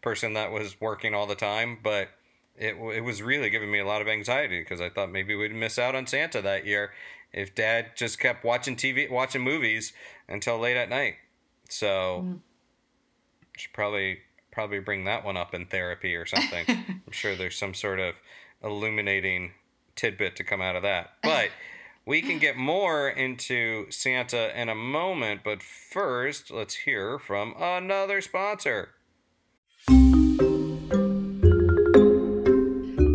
person 0.00 0.34
that 0.34 0.52
was 0.52 0.80
working 0.80 1.14
all 1.14 1.26
the 1.26 1.34
time. 1.34 1.78
But 1.82 2.08
it, 2.56 2.76
it 2.76 3.02
was 3.02 3.22
really 3.22 3.50
giving 3.50 3.70
me 3.70 3.78
a 3.78 3.86
lot 3.86 4.02
of 4.02 4.08
anxiety 4.08 4.60
because 4.60 4.80
I 4.80 4.88
thought 4.88 5.10
maybe 5.10 5.34
we'd 5.34 5.54
miss 5.54 5.78
out 5.78 5.94
on 5.94 6.06
Santa 6.06 6.42
that 6.42 6.66
year 6.66 6.92
if 7.32 7.54
Dad 7.54 7.92
just 7.96 8.18
kept 8.18 8.44
watching 8.44 8.76
TV, 8.76 9.10
watching 9.10 9.42
movies 9.42 9.92
until 10.28 10.58
late 10.58 10.76
at 10.76 10.88
night. 10.88 11.14
So 11.68 12.22
should 13.56 13.72
probably 13.72 14.18
probably 14.52 14.78
bring 14.78 15.04
that 15.04 15.24
one 15.24 15.36
up 15.36 15.54
in 15.54 15.66
therapy 15.66 16.14
or 16.14 16.26
something. 16.26 16.64
I'm 16.68 17.10
sure 17.10 17.34
there's 17.34 17.58
some 17.58 17.74
sort 17.74 17.98
of 17.98 18.14
illuminating 18.62 19.52
tidbit 19.96 20.36
to 20.36 20.44
come 20.44 20.60
out 20.60 20.76
of 20.76 20.82
that. 20.82 21.14
But 21.22 21.48
we 22.06 22.22
can 22.22 22.38
get 22.38 22.56
more 22.56 23.08
into 23.08 23.90
Santa 23.90 24.58
in 24.60 24.68
a 24.68 24.74
moment, 24.74 25.40
but 25.44 25.62
first, 25.62 26.50
let's 26.50 26.74
hear 26.74 27.18
from 27.18 27.54
another 27.58 28.20
sponsor. 28.20 28.90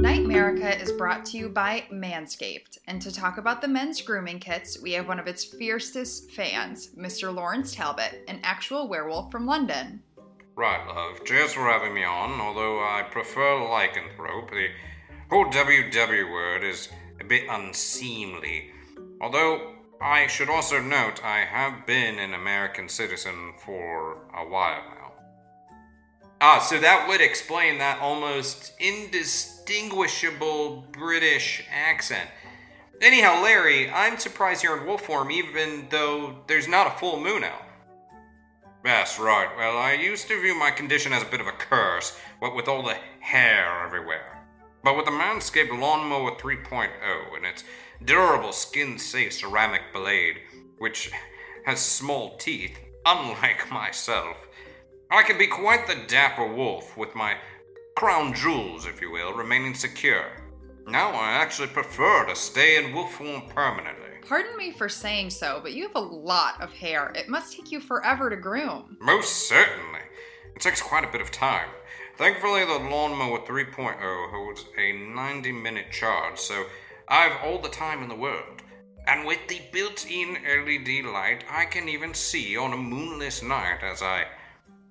Nightmerica 0.02 0.82
is 0.82 0.92
brought 0.94 1.26
to 1.26 1.38
you 1.38 1.50
by 1.50 1.84
Manscaped. 1.92 2.78
And 2.88 3.02
to 3.02 3.12
talk 3.12 3.38
about 3.38 3.62
the 3.62 3.68
men's 3.68 4.02
grooming 4.02 4.40
kits, 4.40 4.82
we 4.82 4.94
have 4.94 5.08
one 5.08 5.20
of 5.20 5.28
its 5.28 5.44
fiercest 5.44 6.32
fans, 6.32 6.92
Mr. 6.98 7.34
Lawrence 7.34 7.76
Talbot, 7.76 8.24
an 8.28 8.40
actual 8.44 8.88
werewolf 8.88 9.32
from 9.32 9.46
London. 9.46 10.02
Right, 10.58 10.86
love. 10.88 11.24
Cheers 11.24 11.54
for 11.54 11.70
having 11.70 11.94
me 11.94 12.04
on, 12.04 12.42
although 12.42 12.80
I 12.80 13.04
prefer 13.04 13.60
lycanthrope. 13.60 14.50
The 14.50 14.70
whole 15.30 15.46
WW 15.46 16.32
word 16.32 16.64
is 16.64 16.90
a 17.22 17.24
bit 17.24 17.44
unseemly. 17.48 18.72
Although, 19.22 19.76
I 20.02 20.26
should 20.26 20.50
also 20.50 20.82
note 20.82 21.24
I 21.24 21.42
have 21.42 21.86
been 21.86 22.18
an 22.18 22.34
American 22.34 22.90
citizen 22.90 23.54
for 23.64 24.26
a 24.36 24.50
while 24.50 24.82
now. 24.90 25.12
Ah, 26.42 26.58
so 26.58 26.80
that 26.80 27.08
would 27.08 27.22
explain 27.22 27.78
that 27.78 28.02
almost 28.02 28.74
indistinguishable 28.80 30.88
British 30.92 31.68
accent. 31.72 32.32
Anyhow, 33.00 33.44
Larry, 33.44 33.92
I'm 33.92 34.18
surprised 34.18 34.64
you're 34.64 34.80
in 34.80 34.88
wolf 34.88 35.04
form 35.04 35.30
even 35.30 35.86
though 35.92 36.38
there's 36.48 36.68
not 36.68 36.88
a 36.88 36.98
full 36.98 37.20
moon 37.20 37.44
out. 37.44 37.67
That's 38.88 39.20
right. 39.20 39.50
Well, 39.58 39.78
I 39.78 39.92
used 39.92 40.30
to 40.30 40.42
view 40.42 40.58
my 40.58 40.72
condition 40.72 41.12
as 41.12 41.22
a 41.22 41.26
bit 41.26 41.42
of 41.42 41.48
a 41.48 41.52
curse, 41.52 42.18
what 42.40 42.56
with 42.56 42.70
all 42.70 42.84
the 42.84 42.96
hair 43.20 43.84
everywhere. 43.86 44.48
But 44.82 44.96
with 44.96 45.04
the 45.04 45.12
Manscaped 45.12 45.78
Lawnmower 45.78 46.38
3.0 46.38 46.88
and 47.36 47.46
its 47.46 47.66
durable 48.06 48.54
skin 48.54 48.98
safe 48.98 49.34
ceramic 49.34 49.82
blade, 49.92 50.38
which 50.78 51.12
has 51.66 51.82
small 51.82 52.38
teeth, 52.38 52.80
unlike 53.06 53.70
myself, 53.74 54.38
I 55.12 55.22
can 55.24 55.38
be 55.38 55.48
quite 55.48 55.86
the 55.86 56.08
dapper 56.08 56.48
wolf 56.48 56.96
with 56.96 57.14
my 57.14 57.36
crown 57.98 58.34
jewels, 58.34 58.86
if 58.86 59.02
you 59.02 59.12
will, 59.12 59.34
remaining 59.34 59.74
secure. 59.74 60.32
Now 60.88 61.10
I 61.10 61.32
actually 61.32 61.68
prefer 61.68 62.26
to 62.26 62.38
stay 62.38 62.82
in 62.82 62.96
wolf 62.96 63.16
form 63.16 63.50
permanently. 63.50 64.07
Pardon 64.28 64.58
me 64.58 64.72
for 64.72 64.90
saying 64.90 65.30
so, 65.30 65.60
but 65.64 65.74
you 65.74 65.84
have 65.88 65.96
a 65.96 66.00
lot 66.00 66.62
of 66.62 66.74
hair. 66.74 67.14
It 67.16 67.30
must 67.30 67.56
take 67.56 67.72
you 67.72 67.80
forever 67.80 68.30
to 68.30 68.36
groom. 68.36 68.98
Most 69.00 69.48
certainly. 69.48 70.02
It 70.54 70.62
takes 70.62 70.82
quite 70.82 71.06
a 71.06 71.12
bit 71.12 71.22
of 71.22 71.32
time. 71.32 71.70
Thankfully, 72.18 72.66
the 72.66 72.90
Lawnmower 72.90 73.40
3.0 73.46 74.32
holds 74.32 74.66
a 74.78 74.92
90 74.92 75.52
minute 75.54 75.92
charge, 75.92 76.40
so 76.40 76.66
I've 77.08 77.38
all 77.44 77.60
the 77.62 77.70
time 77.70 78.04
in 78.04 78.10
the 78.10 78.16
world. 78.16 78.64
And 79.08 79.26
with 79.26 79.48
the 79.48 79.62
built 79.72 80.06
in 80.10 80.34
LED 80.44 81.06
light, 81.06 81.46
I 81.50 81.64
can 81.66 81.88
even 81.88 82.14
see 82.14 82.58
on 82.58 82.74
a 82.74 82.78
moonless 82.78 83.42
night 83.42 83.80
as 83.82 84.02
I 84.02 84.26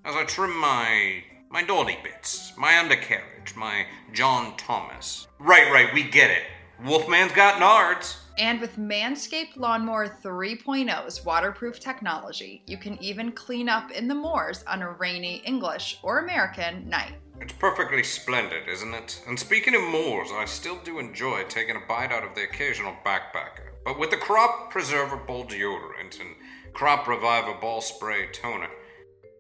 as 0.07 0.14
I 0.14 0.25
trim 0.25 0.57
my 0.57 1.25
my 1.51 1.61
naughty 1.61 1.99
bits, 2.03 2.55
my 2.57 2.79
undercarriage, 2.79 3.55
my 3.55 3.85
John 4.14 4.57
Thomas. 4.57 5.27
Right, 5.38 5.70
right, 5.70 5.92
we 5.92 6.05
get 6.05 6.31
it. 6.31 6.44
Wolfman's 6.85 7.33
got 7.33 7.61
nards. 7.61 8.19
And 8.39 8.61
with 8.61 8.77
Manscaped 8.77 9.57
Lawnmower 9.57 10.09
3.0's 10.23 11.25
waterproof 11.25 11.81
technology, 11.81 12.62
you 12.67 12.77
can 12.77 13.03
even 13.03 13.33
clean 13.33 13.69
up 13.69 13.91
in 13.91 14.09
the 14.09 14.15
moors 14.15 14.62
on 14.69 14.83
a 14.83 14.91
rainy 14.91 15.37
English 15.47 15.99
or 16.03 16.19
American 16.19 16.89
night. 16.89 17.15
It's 17.41 17.55
perfectly 17.55 18.03
splendid, 18.03 18.69
isn't 18.69 18.93
it? 18.93 19.23
And 19.27 19.39
speaking 19.39 19.75
of 19.75 19.83
moors, 19.83 20.29
I 20.33 20.45
still 20.45 20.79
do 20.85 20.99
enjoy 20.99 21.45
taking 21.45 21.77
a 21.77 21.87
bite 21.89 22.12
out 22.12 22.25
of 22.25 22.35
the 22.35 22.45
occasional 22.45 22.95
backpacker. 23.05 23.73
But 23.85 23.99
with 23.99 24.11
the 24.11 24.17
Crop 24.17 24.71
Preserver 24.71 25.17
Ball 25.17 25.47
Deodorant 25.47 26.21
and 26.21 26.35
Crop 26.75 27.09
Reviver 27.09 27.55
Ball 27.55 27.81
Spray 27.81 28.29
Toner, 28.33 28.69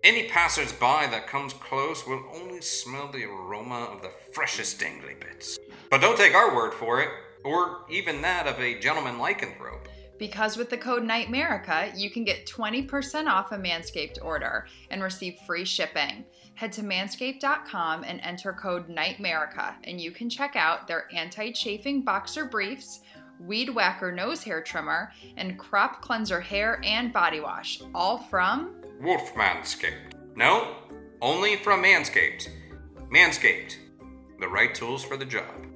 any 0.04 0.28
passers-by 0.28 1.08
that 1.08 1.26
comes 1.26 1.52
close 1.52 2.06
will 2.06 2.22
only 2.32 2.60
smell 2.60 3.10
the 3.10 3.24
aroma 3.24 3.88
of 3.92 4.02
the 4.02 4.12
freshest 4.32 4.80
dangly 4.80 5.18
bits. 5.20 5.58
But 5.90 6.00
don't 6.00 6.16
take 6.16 6.34
our 6.34 6.54
word 6.54 6.72
for 6.74 7.00
it, 7.00 7.08
or 7.46 7.84
even 7.88 8.20
that 8.22 8.46
of 8.46 8.58
a 8.58 8.78
gentleman 8.80 9.16
lycanthrope. 9.16 9.86
Because 10.18 10.56
with 10.56 10.70
the 10.70 10.78
code 10.78 11.02
NIGHTMERICA, 11.02 11.98
you 11.98 12.10
can 12.10 12.24
get 12.24 12.46
20% 12.46 13.26
off 13.26 13.52
a 13.52 13.58
Manscaped 13.58 14.18
order 14.22 14.66
and 14.90 15.02
receive 15.02 15.38
free 15.46 15.64
shipping. 15.64 16.24
Head 16.54 16.72
to 16.72 16.82
manscaped.com 16.82 18.04
and 18.04 18.20
enter 18.22 18.52
code 18.52 18.88
NIGHTMERICA, 18.88 19.74
and 19.84 20.00
you 20.00 20.10
can 20.10 20.30
check 20.30 20.56
out 20.56 20.88
their 20.88 21.06
anti 21.14 21.52
chafing 21.52 22.02
boxer 22.02 22.46
briefs, 22.46 23.00
weed 23.38 23.68
whacker 23.68 24.10
nose 24.10 24.42
hair 24.42 24.62
trimmer, 24.62 25.12
and 25.36 25.58
crop 25.58 26.00
cleanser 26.00 26.40
hair 26.40 26.80
and 26.82 27.12
body 27.12 27.40
wash, 27.40 27.82
all 27.94 28.18
from 28.18 28.74
Wolf 29.02 29.34
Manscaped. 29.34 30.14
No, 30.34 30.76
only 31.20 31.56
from 31.56 31.82
Manscaped. 31.82 32.48
Manscaped. 33.12 33.76
The 34.40 34.48
right 34.48 34.74
tools 34.74 35.04
for 35.04 35.18
the 35.18 35.24
job. 35.26 35.75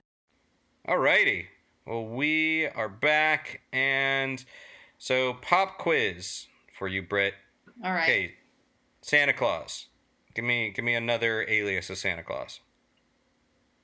Alrighty. 0.91 1.45
Well, 1.87 2.03
we 2.05 2.67
are 2.67 2.89
back, 2.89 3.61
and 3.71 4.43
so 4.97 5.35
pop 5.35 5.77
quiz 5.77 6.47
for 6.77 6.89
you, 6.89 7.01
Britt. 7.01 7.33
All 7.81 7.93
right. 7.93 8.03
Okay, 8.03 8.33
Santa 9.01 9.31
Claus. 9.31 9.87
Give 10.35 10.43
me, 10.43 10.69
give 10.75 10.83
me 10.83 10.93
another 10.93 11.45
alias 11.47 11.89
of 11.89 11.97
Santa 11.97 12.23
Claus. 12.23 12.59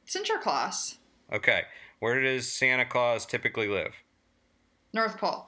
Sinterklaas, 0.06 0.96
Okay, 1.32 1.62
where 2.00 2.22
does 2.22 2.52
Santa 2.52 2.84
Claus 2.86 3.26
typically 3.26 3.70
live? 3.70 3.93
North 4.91 5.17
Pole, 5.17 5.48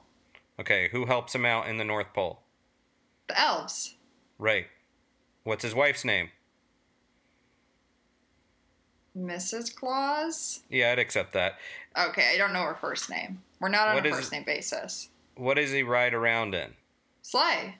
Okay, 0.58 0.88
who 0.92 1.04
helps 1.04 1.34
him 1.34 1.44
out 1.44 1.68
in 1.68 1.76
the 1.76 1.84
North 1.84 2.14
Pole? 2.14 2.40
the 3.28 3.38
elves, 3.38 3.96
Right. 4.38 4.68
What's 5.44 5.62
his 5.64 5.74
wife's 5.74 6.06
name? 6.06 6.30
Mrs. 9.16 9.74
Claus. 9.74 10.60
Yeah, 10.68 10.92
I'd 10.92 10.98
accept 10.98 11.32
that. 11.32 11.58
Okay, 11.98 12.32
I 12.34 12.38
don't 12.38 12.52
know 12.52 12.62
her 12.62 12.76
first 12.80 13.10
name. 13.10 13.42
We're 13.60 13.68
not 13.68 13.88
on 13.88 13.94
What 13.96 14.06
a 14.06 14.08
is- 14.10 14.16
first 14.16 14.32
name 14.32 14.44
basis. 14.44 15.08
What 15.36 15.54
does 15.54 15.72
he 15.72 15.82
ride 15.82 16.14
around 16.14 16.54
in? 16.54 16.74
Sleigh, 17.22 17.76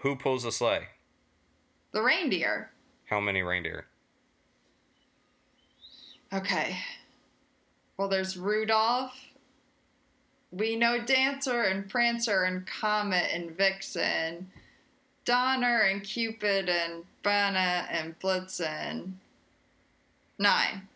Who 0.00 0.16
pulls 0.16 0.42
the 0.44 0.52
sleigh? 0.52 0.88
the 1.92 2.02
reindeer. 2.02 2.70
How 3.06 3.20
many 3.20 3.42
reindeer? 3.42 3.86
Okay. 6.32 6.76
Well, 7.96 8.08
there's 8.08 8.36
Rudolph. 8.36 9.14
We 10.50 10.76
know 10.76 11.00
Dancer 11.04 11.62
and 11.62 11.88
Prancer 11.88 12.44
and 12.44 12.66
Comet 12.66 13.30
and 13.32 13.50
Vixen. 13.56 14.50
Donner 15.24 15.80
and 15.80 16.02
Cupid 16.02 16.68
and 16.68 17.04
Banna 17.22 17.86
and 17.90 18.18
Blitzen. 18.18 19.12
Nine. 20.38 20.88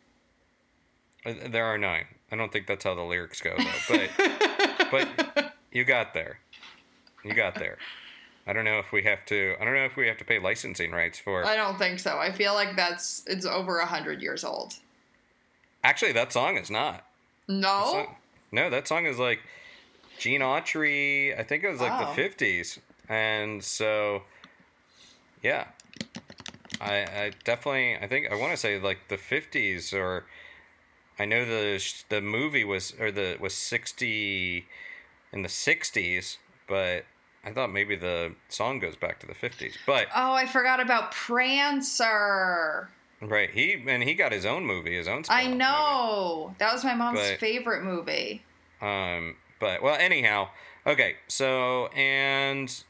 Uh, 1.25 1.35
There 1.49 1.65
are 1.65 1.79
nine. 1.79 2.07
I 2.31 2.37
don't 2.37 2.53
think 2.53 2.67
that's 2.67 2.85
how 2.85 2.95
the 2.95 3.03
lyrics 3.03 3.41
go, 3.41 3.55
though. 3.57 3.65
But 3.89 4.89
but 4.91 5.55
you 5.73 5.85
got 5.85 6.13
there. 6.15 6.39
You 7.25 7.35
got 7.35 7.55
there. 7.55 7.79
I 8.47 8.53
don't 8.53 8.65
know 8.65 8.79
if 8.79 8.93
we 8.93 9.03
have 9.05 9.25
to. 9.27 9.55
I 9.61 9.65
don't 9.65 9.75
know 9.75 9.85
if 9.85 9.97
we 9.97 10.07
have 10.09 10.19
to 10.19 10.25
pay 10.25 10.39
licensing 10.39 10.91
rights 10.93 11.19
for. 11.19 11.45
I 11.45 11.57
don't 11.57 11.79
think 11.79 11.99
so. 11.99 12.19
I 12.19 12.33
feel 12.33 12.55
like 12.55 12.77
that's 12.77 13.23
it's 13.27 13.45
over 13.47 13.79
a 13.79 13.87
hundred 13.87 14.23
years 14.23 14.45
old. 14.45 14.75
Actually, 15.85 16.13
that 16.13 16.33
song 16.33 16.57
is 16.57 16.71
not. 16.71 17.05
No. 17.47 17.85
Song- 17.93 18.15
no, 18.51 18.71
that 18.71 18.89
song 18.89 19.05
is 19.07 19.19
like 19.19 19.41
Gene 20.19 20.41
Autry. 20.41 21.39
I 21.39 21.43
think 21.43 21.63
it 21.65 21.71
was 21.71 21.81
like 21.81 21.91
Wow. 21.93 22.09
the 22.09 22.15
fifties, 22.15 22.79
and 23.09 23.63
so 23.63 24.23
yeah, 25.43 25.67
I, 26.81 26.95
I 27.03 27.33
definitely. 27.45 27.97
I 27.97 28.07
think 28.07 28.31
I 28.31 28.35
want 28.37 28.53
to 28.53 28.57
say 28.57 28.79
like 28.79 29.09
the 29.09 29.17
fifties, 29.17 29.93
or 29.93 30.27
I 31.19 31.25
know 31.25 31.45
the 31.45 31.83
the 32.09 32.21
movie 32.21 32.65
was 32.65 32.95
or 33.01 33.11
the 33.11 33.37
was 33.41 33.55
sixty 33.55 34.67
in 35.33 35.43
the 35.43 35.49
sixties, 35.49 36.39
but 36.69 37.05
I 37.45 37.53
thought 37.53 37.73
maybe 37.73 37.97
the 37.97 38.35
song 38.49 38.79
goes 38.79 38.97
back 38.97 39.19
to 39.21 39.27
the 39.27 39.35
fifties. 39.35 39.77
But 39.87 40.07
Oh, 40.15 40.33
I 40.35 40.47
forgot 40.47 40.81
about 40.81 41.13
Prancer. 41.13 42.89
Right. 43.21 43.51
He 43.51 43.83
and 43.87 44.03
he 44.03 44.15
got 44.15 44.31
his 44.33 44.45
own 44.47 44.65
movie, 44.65 44.97
his 44.97 45.09
own. 45.09 45.25
I 45.29 45.47
know. 45.49 46.55
That 46.59 46.73
was 46.73 46.85
my 46.85 46.95
mom's 46.95 47.19
But- 47.21 47.39
favorite 47.41 47.83
movie. 47.83 48.43
movie. 48.81 48.87
Um. 49.17 49.37
But 49.61 49.83
well, 49.83 49.97
anyhow. 49.99 50.51
Okay. 50.87 51.17
So 51.27 51.87
and. 51.89 52.85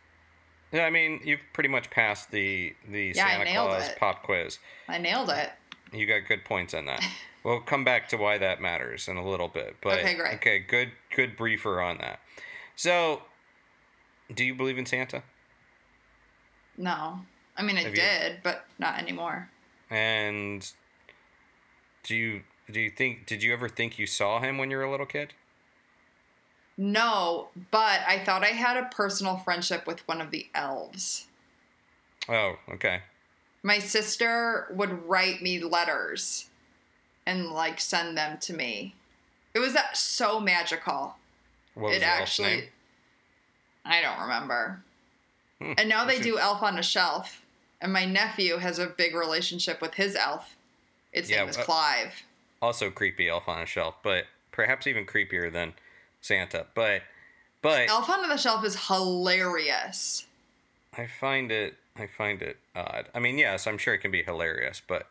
Yeah, 0.73 0.85
I 0.85 0.91
mean, 0.91 1.21
you've 1.25 1.41
pretty 1.53 1.69
much 1.69 1.91
passed 1.91 2.31
the 2.31 2.75
the 2.89 3.13
Yeah, 3.15 3.27
Santa 3.27 3.51
Claus 3.53 3.89
it. 3.89 3.99
pop 3.99 4.23
quiz. 4.23 4.59
I 4.89 4.99
nailed 4.99 5.31
it. 5.31 5.51
You 5.93 6.07
got 6.07 6.29
good 6.29 6.45
points 6.45 6.75
on 6.75 6.85
that. 6.87 7.03
we'll 7.45 7.61
come 7.61 7.85
back 7.85 8.09
to 8.11 8.17
why 8.17 8.37
that 8.39 8.61
matters 8.61 9.09
in 9.09 9.17
a 9.17 9.27
little 9.27 9.49
bit. 9.49 9.77
But 9.83 10.01
Okay, 10.01 10.15
great. 10.15 10.35
Okay, 10.35 10.59
good 10.59 10.91
good 11.15 11.37
briefer 11.37 11.81
on 11.81 11.99
that. 11.99 12.21
So, 12.77 13.23
do 14.35 14.45
you 14.45 14.55
believe 14.55 14.79
in 14.79 14.87
Santa? 14.87 15.23
No. 16.77 17.21
I 17.57 17.63
mean, 17.63 17.77
I 17.77 17.83
Have 17.83 17.91
you- 17.91 17.97
did, 17.97 18.43
but 18.43 18.67
not 18.79 18.99
anymore. 18.99 19.49
And 19.91 20.71
do 22.05 22.15
you 22.15 22.43
do 22.71 22.79
you 22.81 22.91
think 22.91 23.27
did 23.27 23.43
you 23.43 23.53
ever 23.55 23.69
think 23.69 23.99
you 23.99 24.07
saw 24.07 24.41
him 24.41 24.59
when 24.59 24.71
you 24.71 24.77
were 24.77 24.83
a 24.85 24.91
little 24.91 25.07
kid? 25.07 25.33
No, 26.79 27.49
but 27.73 28.01
I 28.07 28.23
thought 28.25 28.45
I 28.45 28.49
had 28.49 28.77
a 28.77 28.89
personal 28.95 29.37
friendship 29.37 29.87
with 29.87 30.07
one 30.07 30.21
of 30.21 30.31
the 30.31 30.47
elves. 30.55 31.27
Oh, 32.29 32.57
okay. 32.73 33.03
My 33.65 33.81
sister 33.81 34.69
would 34.71 35.09
write 35.09 35.43
me 35.43 35.59
letters 35.59 36.49
and 37.27 37.51
like 37.51 37.81
send 37.81 38.17
them 38.17 38.39
to 38.43 38.55
me. 38.55 38.95
It 39.55 39.59
was 39.59 39.73
that 39.73 39.97
so 39.97 40.39
magical. 40.39 41.17
What 41.75 41.89
was 41.89 41.97
it 41.97 42.01
the 42.01 42.07
elf's 42.07 42.21
actually 42.21 42.57
name? 42.57 42.65
I 43.85 44.01
don't 44.01 44.21
remember. 44.21 44.81
Hmm, 45.61 45.73
And 45.79 45.89
now 45.89 46.05
they 46.05 46.21
do 46.21 46.39
Elf 46.39 46.63
on 46.63 46.79
a 46.79 46.83
Shelf, 46.83 47.43
and 47.81 47.93
my 47.93 48.05
nephew 48.05 48.59
has 48.59 48.79
a 48.79 48.87
big 48.87 49.15
relationship 49.15 49.81
with 49.81 49.95
his 49.95 50.15
elf. 50.15 50.57
Its 51.13 51.29
Yeah, 51.29 51.39
name 51.41 51.49
is 51.49 51.57
uh, 51.57 51.65
Clive. 51.65 52.23
Also 52.63 52.91
creepy 52.91 53.29
elf 53.29 53.49
on 53.49 53.63
a 53.63 53.67
shelf, 53.67 53.97
but 54.03 54.27
perhaps 54.53 54.87
even 54.87 55.07
creepier 55.07 55.53
than 55.53 55.73
Santa. 56.29 56.67
But 56.75 57.03
but 57.63 57.89
Elf 57.89 58.09
on 58.09 58.29
the 58.29 58.37
Shelf 58.37 58.65
is 58.65 58.87
hilarious. 58.87 60.27
I 60.97 61.07
find 61.07 61.51
it 61.51 61.75
I 61.97 62.07
find 62.07 62.43
it 62.43 62.59
odd. 62.77 63.07
I 63.15 63.19
mean, 63.19 63.39
yes, 63.39 63.67
I'm 63.67 63.79
sure 63.79 63.95
it 63.95 63.99
can 63.99 64.11
be 64.13 64.23
hilarious, 64.23 64.81
but 64.87 65.09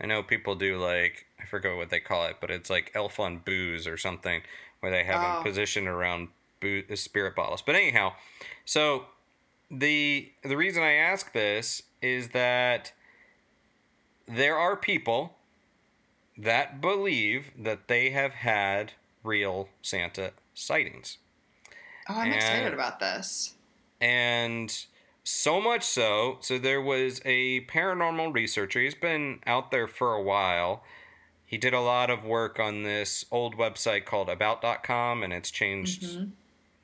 I 0.00 0.06
know 0.06 0.22
people 0.22 0.54
do 0.54 0.78
like 0.78 1.26
I 1.40 1.44
forget 1.46 1.76
what 1.76 1.90
they 1.90 2.00
call 2.00 2.26
it, 2.26 2.36
but 2.40 2.50
it's 2.50 2.70
like 2.70 2.92
elf 2.94 3.18
on 3.20 3.38
booze 3.38 3.86
or 3.86 3.96
something 3.98 4.40
where 4.80 4.90
they 4.92 5.04
have 5.04 5.20
Oh. 5.22 5.36
him 5.38 5.42
positioned 5.42 5.88
around 5.88 6.28
boo- 6.60 6.84
uh, 6.90 6.96
spirit 6.96 7.34
bottles. 7.36 7.60
But 7.62 7.74
anyhow, 7.74 8.14
so 8.64 9.06
the 9.70 10.30
the 10.42 10.56
reason 10.56 10.82
I 10.82 10.92
ask 10.92 11.32
this 11.32 11.82
is 12.00 12.28
that 12.30 12.92
there 14.26 14.56
are 14.56 14.76
people 14.76 15.36
that 16.38 16.80
believe 16.80 17.50
that 17.58 17.88
they 17.88 18.10
have 18.10 18.32
had 18.32 18.92
real 19.22 19.68
Santa 19.82 20.32
sightings. 20.54 21.18
Oh, 22.08 22.14
I'm 22.14 22.32
excited 22.32 22.74
about 22.74 22.98
this. 23.00 23.54
And 24.00 24.74
so 25.22 25.60
much 25.60 25.82
so, 25.84 26.38
so 26.40 26.58
there 26.58 26.80
was 26.80 27.20
a 27.24 27.64
paranormal 27.66 28.34
researcher. 28.34 28.80
He's 28.80 28.94
been 28.94 29.40
out 29.46 29.70
there 29.70 29.86
for 29.86 30.14
a 30.14 30.22
while. 30.22 30.82
He 31.44 31.58
did 31.58 31.74
a 31.74 31.80
lot 31.80 32.10
of 32.10 32.24
work 32.24 32.58
on 32.58 32.82
this 32.82 33.24
old 33.30 33.56
website 33.56 34.04
called 34.04 34.28
about.com 34.28 35.22
and 35.22 35.32
it's 35.32 35.50
changed 35.50 36.02
mm-hmm. 36.02 36.30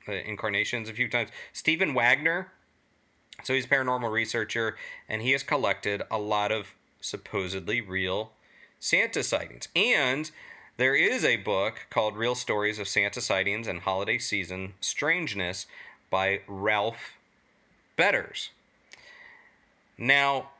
the 0.05 0.27
incarnations 0.27 0.89
a 0.89 0.93
few 0.93 1.09
times. 1.09 1.29
Stephen 1.53 1.93
Wagner. 1.93 2.51
So 3.43 3.53
he's 3.53 3.65
a 3.65 3.69
paranormal 3.69 4.11
researcher 4.11 4.77
and 5.07 5.21
he 5.21 5.31
has 5.31 5.43
collected 5.43 6.03
a 6.09 6.17
lot 6.17 6.51
of 6.51 6.73
supposedly 7.01 7.81
real 7.81 8.31
Santa 8.79 9.23
sightings. 9.23 9.67
And 9.75 10.29
there 10.77 10.95
is 10.95 11.25
a 11.25 11.37
book 11.37 11.87
called 11.89 12.15
Real 12.15 12.35
Stories 12.35 12.77
of 12.77 12.87
Santa 12.87 13.19
Sightings 13.19 13.67
and 13.67 13.81
Holiday 13.81 14.19
Season 14.19 14.73
Strangeness 14.79 15.65
by 16.11 16.41
Ralph 16.47 17.13
Betters. 17.95 18.51
Now, 19.97 20.51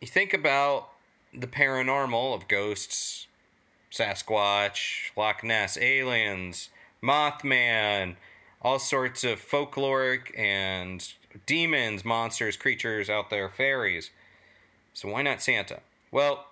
you 0.00 0.08
think 0.08 0.34
about 0.34 0.90
the 1.32 1.46
paranormal 1.46 2.34
of 2.34 2.48
ghosts, 2.48 3.28
Sasquatch, 3.92 5.10
Loch 5.16 5.44
Ness, 5.44 5.78
aliens, 5.78 6.70
Mothman, 7.00 8.16
all 8.60 8.80
sorts 8.80 9.22
of 9.22 9.40
folkloric 9.40 10.36
and 10.36 11.12
demons, 11.46 12.04
monsters, 12.04 12.56
creatures 12.56 13.08
out 13.08 13.30
there, 13.30 13.48
fairies. 13.48 14.10
So 14.94 15.10
why 15.10 15.22
not 15.22 15.42
Santa? 15.42 15.80
Well, 16.10 16.46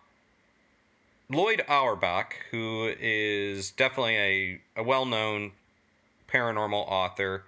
Lloyd 1.33 1.65
Auerbach, 1.69 2.37
who 2.51 2.93
is 3.01 3.71
definitely 3.71 4.17
a, 4.17 4.61
a 4.77 4.83
well 4.83 5.07
known 5.07 5.53
paranormal 6.29 6.85
author, 6.89 7.45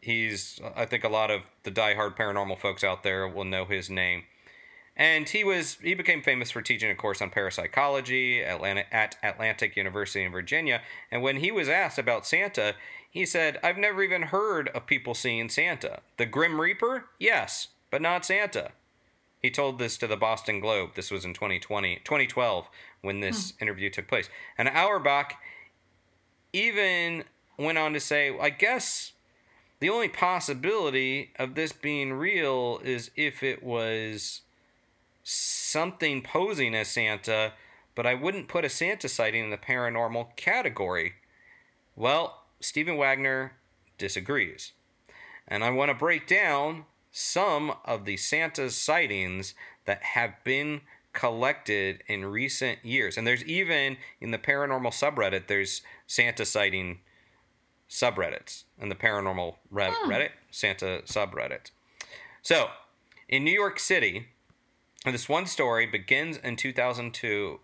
he's, 0.00 0.60
I 0.76 0.84
think 0.84 1.04
a 1.04 1.08
lot 1.08 1.30
of 1.30 1.42
the 1.62 1.70
diehard 1.70 2.16
paranormal 2.16 2.58
folks 2.58 2.82
out 2.82 3.02
there 3.02 3.28
will 3.28 3.44
know 3.44 3.64
his 3.64 3.88
name. 3.88 4.24
And 4.96 5.28
he 5.28 5.44
was 5.44 5.78
he 5.80 5.94
became 5.94 6.22
famous 6.22 6.50
for 6.50 6.60
teaching 6.60 6.90
a 6.90 6.94
course 6.96 7.22
on 7.22 7.30
parapsychology 7.30 8.42
at 8.42 8.56
Atlantic, 8.56 8.86
at 8.90 9.16
Atlantic 9.22 9.76
University 9.76 10.24
in 10.24 10.32
Virginia. 10.32 10.82
And 11.12 11.22
when 11.22 11.36
he 11.36 11.52
was 11.52 11.68
asked 11.68 11.98
about 11.98 12.26
Santa, 12.26 12.74
he 13.08 13.24
said, 13.24 13.60
"I've 13.62 13.78
never 13.78 14.02
even 14.02 14.22
heard 14.22 14.68
of 14.70 14.86
people 14.86 15.14
seeing 15.14 15.48
Santa. 15.50 16.00
The 16.16 16.26
Grim 16.26 16.60
Reaper, 16.60 17.04
yes, 17.20 17.68
but 17.92 18.02
not 18.02 18.26
Santa." 18.26 18.72
He 19.42 19.50
told 19.50 19.78
this 19.78 19.96
to 19.98 20.06
the 20.06 20.16
Boston 20.16 20.60
Globe. 20.60 20.90
This 20.94 21.10
was 21.10 21.24
in 21.24 21.32
2020, 21.32 22.00
2012 22.04 22.68
when 23.02 23.20
this 23.20 23.52
hmm. 23.52 23.62
interview 23.62 23.90
took 23.90 24.08
place. 24.08 24.28
And 24.56 24.68
Auerbach 24.68 25.34
even 26.52 27.24
went 27.56 27.78
on 27.78 27.92
to 27.92 28.00
say, 28.00 28.36
I 28.38 28.50
guess 28.50 29.12
the 29.80 29.90
only 29.90 30.08
possibility 30.08 31.30
of 31.38 31.54
this 31.54 31.72
being 31.72 32.12
real 32.12 32.80
is 32.82 33.10
if 33.16 33.42
it 33.42 33.62
was 33.62 34.42
something 35.22 36.22
posing 36.22 36.74
as 36.74 36.88
Santa, 36.88 37.52
but 37.94 38.06
I 38.06 38.14
wouldn't 38.14 38.48
put 38.48 38.64
a 38.64 38.68
Santa 38.68 39.08
sighting 39.08 39.44
in 39.44 39.50
the 39.50 39.56
paranormal 39.56 40.34
category. 40.36 41.14
Well, 41.94 42.42
Stephen 42.60 42.96
Wagner 42.96 43.52
disagrees. 43.98 44.72
And 45.46 45.62
I 45.62 45.70
want 45.70 45.90
to 45.90 45.94
break 45.94 46.26
down 46.26 46.84
some 47.10 47.74
of 47.84 48.04
the 48.04 48.16
Santa 48.16 48.70
sightings 48.70 49.54
that 49.86 50.02
have 50.02 50.32
been 50.44 50.82
collected 51.12 52.02
in 52.06 52.24
recent 52.24 52.84
years. 52.84 53.16
And 53.16 53.26
there's 53.26 53.44
even 53.44 53.96
in 54.20 54.30
the 54.30 54.38
paranormal 54.38 54.92
subreddit, 54.92 55.46
there's 55.46 55.82
Santa 56.06 56.44
sighting 56.44 57.00
subreddits 57.88 58.64
and 58.78 58.90
the 58.90 58.94
paranormal 58.94 59.56
Red- 59.70 59.94
hmm. 59.94 60.10
Reddit, 60.10 60.30
Santa 60.50 61.02
subreddit. 61.06 61.70
So, 62.42 62.68
in 63.28 63.44
New 63.44 63.52
York 63.52 63.78
City, 63.78 64.28
this 65.04 65.28
one 65.28 65.46
story 65.46 65.86
begins 65.86 66.36
in 66.38 66.56
2002 66.56 67.60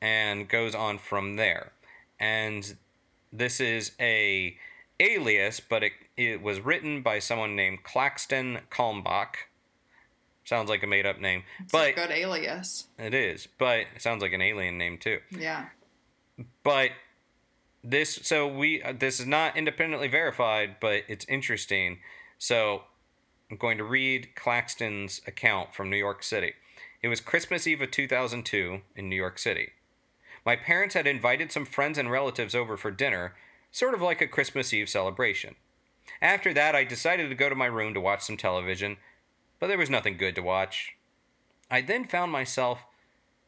and 0.00 0.48
goes 0.48 0.74
on 0.74 0.98
from 0.98 1.36
there. 1.36 1.72
And 2.20 2.76
this 3.32 3.60
is 3.60 3.92
a 4.00 4.56
alias, 5.00 5.60
but 5.60 5.82
it, 5.82 5.92
it 6.18 6.42
was 6.42 6.60
written 6.60 7.00
by 7.02 7.18
someone 7.20 7.54
named 7.56 7.82
Claxton 7.84 8.58
Kalmbach. 8.70 9.34
Sounds 10.44 10.68
like 10.68 10.82
a 10.82 10.86
made 10.86 11.06
up 11.06 11.20
name, 11.20 11.44
It's 11.60 11.72
but 11.72 11.90
a 11.90 11.92
good 11.92 12.10
alias. 12.10 12.86
it 12.98 13.14
is. 13.14 13.46
But 13.58 13.80
it 13.94 14.02
sounds 14.02 14.22
like 14.22 14.32
an 14.32 14.42
alien 14.42 14.76
name 14.78 14.98
too 14.98 15.20
Yeah. 15.30 15.66
but 16.62 16.90
this 17.84 18.16
so 18.22 18.46
we 18.48 18.82
uh, 18.82 18.92
this 18.98 19.20
is 19.20 19.26
not 19.26 19.56
independently 19.56 20.08
verified 20.08 20.76
but 20.80 21.04
it's 21.06 21.24
interesting 21.28 21.98
so 22.36 22.82
i'm 23.50 23.56
going 23.56 23.78
to 23.78 23.84
read 23.84 24.28
claxton's 24.34 25.20
account 25.28 25.72
from 25.72 25.88
new 25.88 25.96
york 25.96 26.24
city 26.24 26.52
it 27.02 27.08
was 27.08 27.20
christmas 27.20 27.68
eve 27.68 27.80
of 27.80 27.90
2002 27.92 28.80
in 28.96 29.08
new 29.08 29.14
york 29.14 29.38
city 29.38 29.68
my 30.44 30.56
parents 30.56 30.94
had 30.96 31.06
invited 31.06 31.52
some 31.52 31.64
friends 31.64 31.96
and 31.98 32.10
relatives 32.10 32.52
over 32.54 32.76
for 32.76 32.90
dinner 32.90 33.34
sort 33.70 33.94
of 33.94 34.02
like 34.02 34.20
a 34.20 34.26
christmas 34.26 34.74
eve 34.74 34.88
celebration 34.88 35.54
after 36.22 36.52
that 36.54 36.74
i 36.74 36.84
decided 36.84 37.28
to 37.28 37.34
go 37.34 37.48
to 37.48 37.54
my 37.54 37.66
room 37.66 37.94
to 37.94 38.00
watch 38.00 38.22
some 38.22 38.36
television 38.36 38.96
but 39.58 39.66
there 39.66 39.78
was 39.78 39.90
nothing 39.90 40.16
good 40.16 40.34
to 40.34 40.42
watch 40.42 40.96
i 41.70 41.80
then 41.80 42.04
found 42.04 42.32
myself 42.32 42.84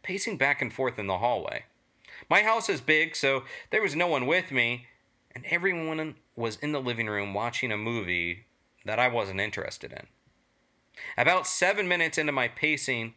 pacing 0.03 0.37
back 0.37 0.63
and 0.63 0.73
forth 0.73 0.99
in 0.99 1.07
the 1.07 1.19
hallway 1.19 1.65
my 2.29 2.43
house 2.43 2.69
is 2.69 2.81
big, 2.81 3.17
so 3.17 3.45
there 3.71 3.83
was 3.83 3.97
no 3.97 4.07
one 4.07 4.27
with 4.27 4.51
me, 4.51 4.87
and 5.35 5.45
everyone 5.47 6.17
was 6.37 6.57
in 6.57 6.73
the 6.73 6.81
living 6.81 7.07
room 7.07 7.33
watching 7.33 7.73
a 7.73 7.77
movie 7.77 8.47
that 8.85 8.99
I 8.99 9.09
wasn't 9.09 9.41
interested 9.41 9.93
in. 9.93 10.07
About 11.17 11.47
seven 11.47 11.89
minutes 11.89 12.19
into 12.19 12.33
my 12.33 12.49
pacing, 12.49 13.15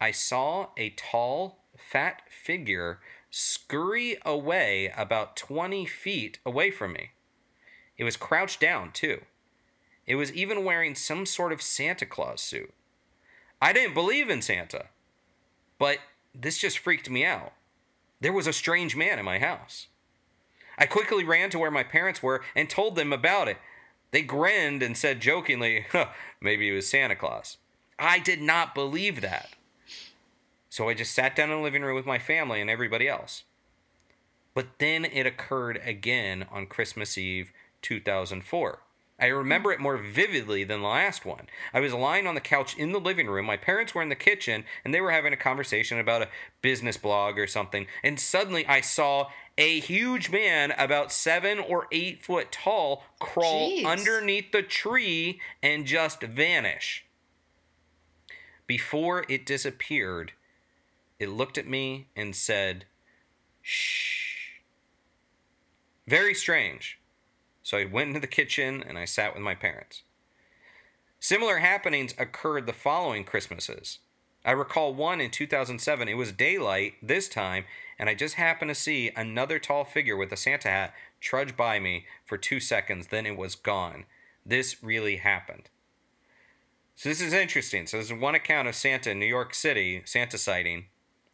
I 0.00 0.10
saw 0.10 0.68
a 0.76 0.90
tall, 0.90 1.64
fat 1.76 2.22
figure 2.28 3.00
scurry 3.30 4.16
away 4.24 4.92
about 4.96 5.36
20 5.36 5.86
feet 5.86 6.38
away 6.44 6.70
from 6.70 6.92
me. 6.92 7.10
It 8.00 8.04
was 8.04 8.16
crouched 8.16 8.60
down, 8.60 8.92
too. 8.92 9.20
It 10.06 10.14
was 10.14 10.32
even 10.32 10.64
wearing 10.64 10.94
some 10.94 11.26
sort 11.26 11.52
of 11.52 11.60
Santa 11.60 12.06
Claus 12.06 12.40
suit. 12.40 12.72
I 13.60 13.74
didn't 13.74 13.92
believe 13.92 14.30
in 14.30 14.40
Santa, 14.40 14.86
but 15.78 15.98
this 16.34 16.56
just 16.56 16.78
freaked 16.78 17.10
me 17.10 17.26
out. 17.26 17.52
There 18.18 18.32
was 18.32 18.46
a 18.46 18.54
strange 18.54 18.96
man 18.96 19.18
in 19.18 19.26
my 19.26 19.38
house. 19.38 19.88
I 20.78 20.86
quickly 20.86 21.24
ran 21.24 21.50
to 21.50 21.58
where 21.58 21.70
my 21.70 21.82
parents 21.82 22.22
were 22.22 22.42
and 22.56 22.70
told 22.70 22.96
them 22.96 23.12
about 23.12 23.48
it. 23.48 23.58
They 24.12 24.22
grinned 24.22 24.82
and 24.82 24.96
said 24.96 25.20
jokingly, 25.20 25.84
huh, 25.92 26.06
maybe 26.40 26.70
it 26.70 26.74
was 26.74 26.88
Santa 26.88 27.14
Claus. 27.14 27.58
I 27.98 28.18
did 28.18 28.40
not 28.40 28.74
believe 28.74 29.20
that. 29.20 29.50
So 30.70 30.88
I 30.88 30.94
just 30.94 31.12
sat 31.12 31.36
down 31.36 31.50
in 31.50 31.58
the 31.58 31.62
living 31.62 31.82
room 31.82 31.96
with 31.96 32.06
my 32.06 32.18
family 32.18 32.62
and 32.62 32.70
everybody 32.70 33.06
else. 33.06 33.42
But 34.54 34.78
then 34.78 35.04
it 35.04 35.26
occurred 35.26 35.82
again 35.84 36.46
on 36.50 36.64
Christmas 36.64 37.18
Eve 37.18 37.52
2004. 37.82 38.80
I 39.20 39.26
remember 39.26 39.70
it 39.70 39.80
more 39.80 39.98
vividly 39.98 40.64
than 40.64 40.80
the 40.80 40.88
last 40.88 41.26
one. 41.26 41.46
I 41.74 41.80
was 41.80 41.92
lying 41.92 42.26
on 42.26 42.34
the 42.34 42.40
couch 42.40 42.76
in 42.78 42.92
the 42.92 43.00
living 43.00 43.26
room. 43.26 43.44
My 43.44 43.58
parents 43.58 43.94
were 43.94 44.02
in 44.02 44.08
the 44.08 44.14
kitchen 44.14 44.64
and 44.82 44.94
they 44.94 45.00
were 45.02 45.10
having 45.10 45.34
a 45.34 45.36
conversation 45.36 45.98
about 45.98 46.22
a 46.22 46.28
business 46.62 46.96
blog 46.96 47.38
or 47.38 47.46
something. 47.46 47.86
And 48.02 48.18
suddenly 48.18 48.66
I 48.66 48.80
saw 48.80 49.28
a 49.58 49.80
huge 49.80 50.30
man, 50.30 50.72
about 50.78 51.12
seven 51.12 51.58
or 51.58 51.86
eight 51.92 52.24
foot 52.24 52.50
tall, 52.50 53.04
crawl 53.18 53.70
Jeez. 53.70 53.84
underneath 53.84 54.52
the 54.52 54.62
tree 54.62 55.38
and 55.62 55.84
just 55.84 56.22
vanish. 56.22 57.04
Before 58.66 59.26
it 59.28 59.44
disappeared, 59.44 60.32
it 61.18 61.28
looked 61.28 61.58
at 61.58 61.66
me 61.66 62.08
and 62.16 62.34
said, 62.34 62.86
Shh. 63.60 64.60
Very 66.06 66.32
strange. 66.34 66.99
So 67.70 67.78
I 67.78 67.84
went 67.84 68.08
into 68.08 68.18
the 68.18 68.26
kitchen 68.26 68.82
and 68.84 68.98
I 68.98 69.04
sat 69.04 69.32
with 69.32 69.44
my 69.44 69.54
parents. 69.54 70.02
Similar 71.20 71.58
happenings 71.58 72.16
occurred 72.18 72.66
the 72.66 72.72
following 72.72 73.22
Christmases. 73.22 74.00
I 74.44 74.50
recall 74.50 74.92
one 74.92 75.20
in 75.20 75.30
2007. 75.30 76.08
It 76.08 76.14
was 76.14 76.32
daylight 76.32 76.94
this 77.00 77.28
time, 77.28 77.66
and 77.96 78.10
I 78.10 78.16
just 78.16 78.34
happened 78.34 78.70
to 78.70 78.74
see 78.74 79.12
another 79.14 79.60
tall 79.60 79.84
figure 79.84 80.16
with 80.16 80.32
a 80.32 80.36
Santa 80.36 80.66
hat 80.66 80.94
trudge 81.20 81.56
by 81.56 81.78
me 81.78 82.06
for 82.26 82.36
two 82.36 82.58
seconds, 82.58 83.06
then 83.06 83.24
it 83.24 83.36
was 83.36 83.54
gone. 83.54 84.06
This 84.44 84.82
really 84.82 85.18
happened. 85.18 85.68
So 86.96 87.08
this 87.08 87.20
is 87.20 87.32
interesting. 87.32 87.86
So 87.86 87.98
this 87.98 88.06
is 88.06 88.12
one 88.12 88.34
account 88.34 88.66
of 88.66 88.74
Santa 88.74 89.12
in 89.12 89.20
New 89.20 89.26
York 89.26 89.54
City, 89.54 90.02
Santa 90.06 90.38
sighting. 90.38 90.86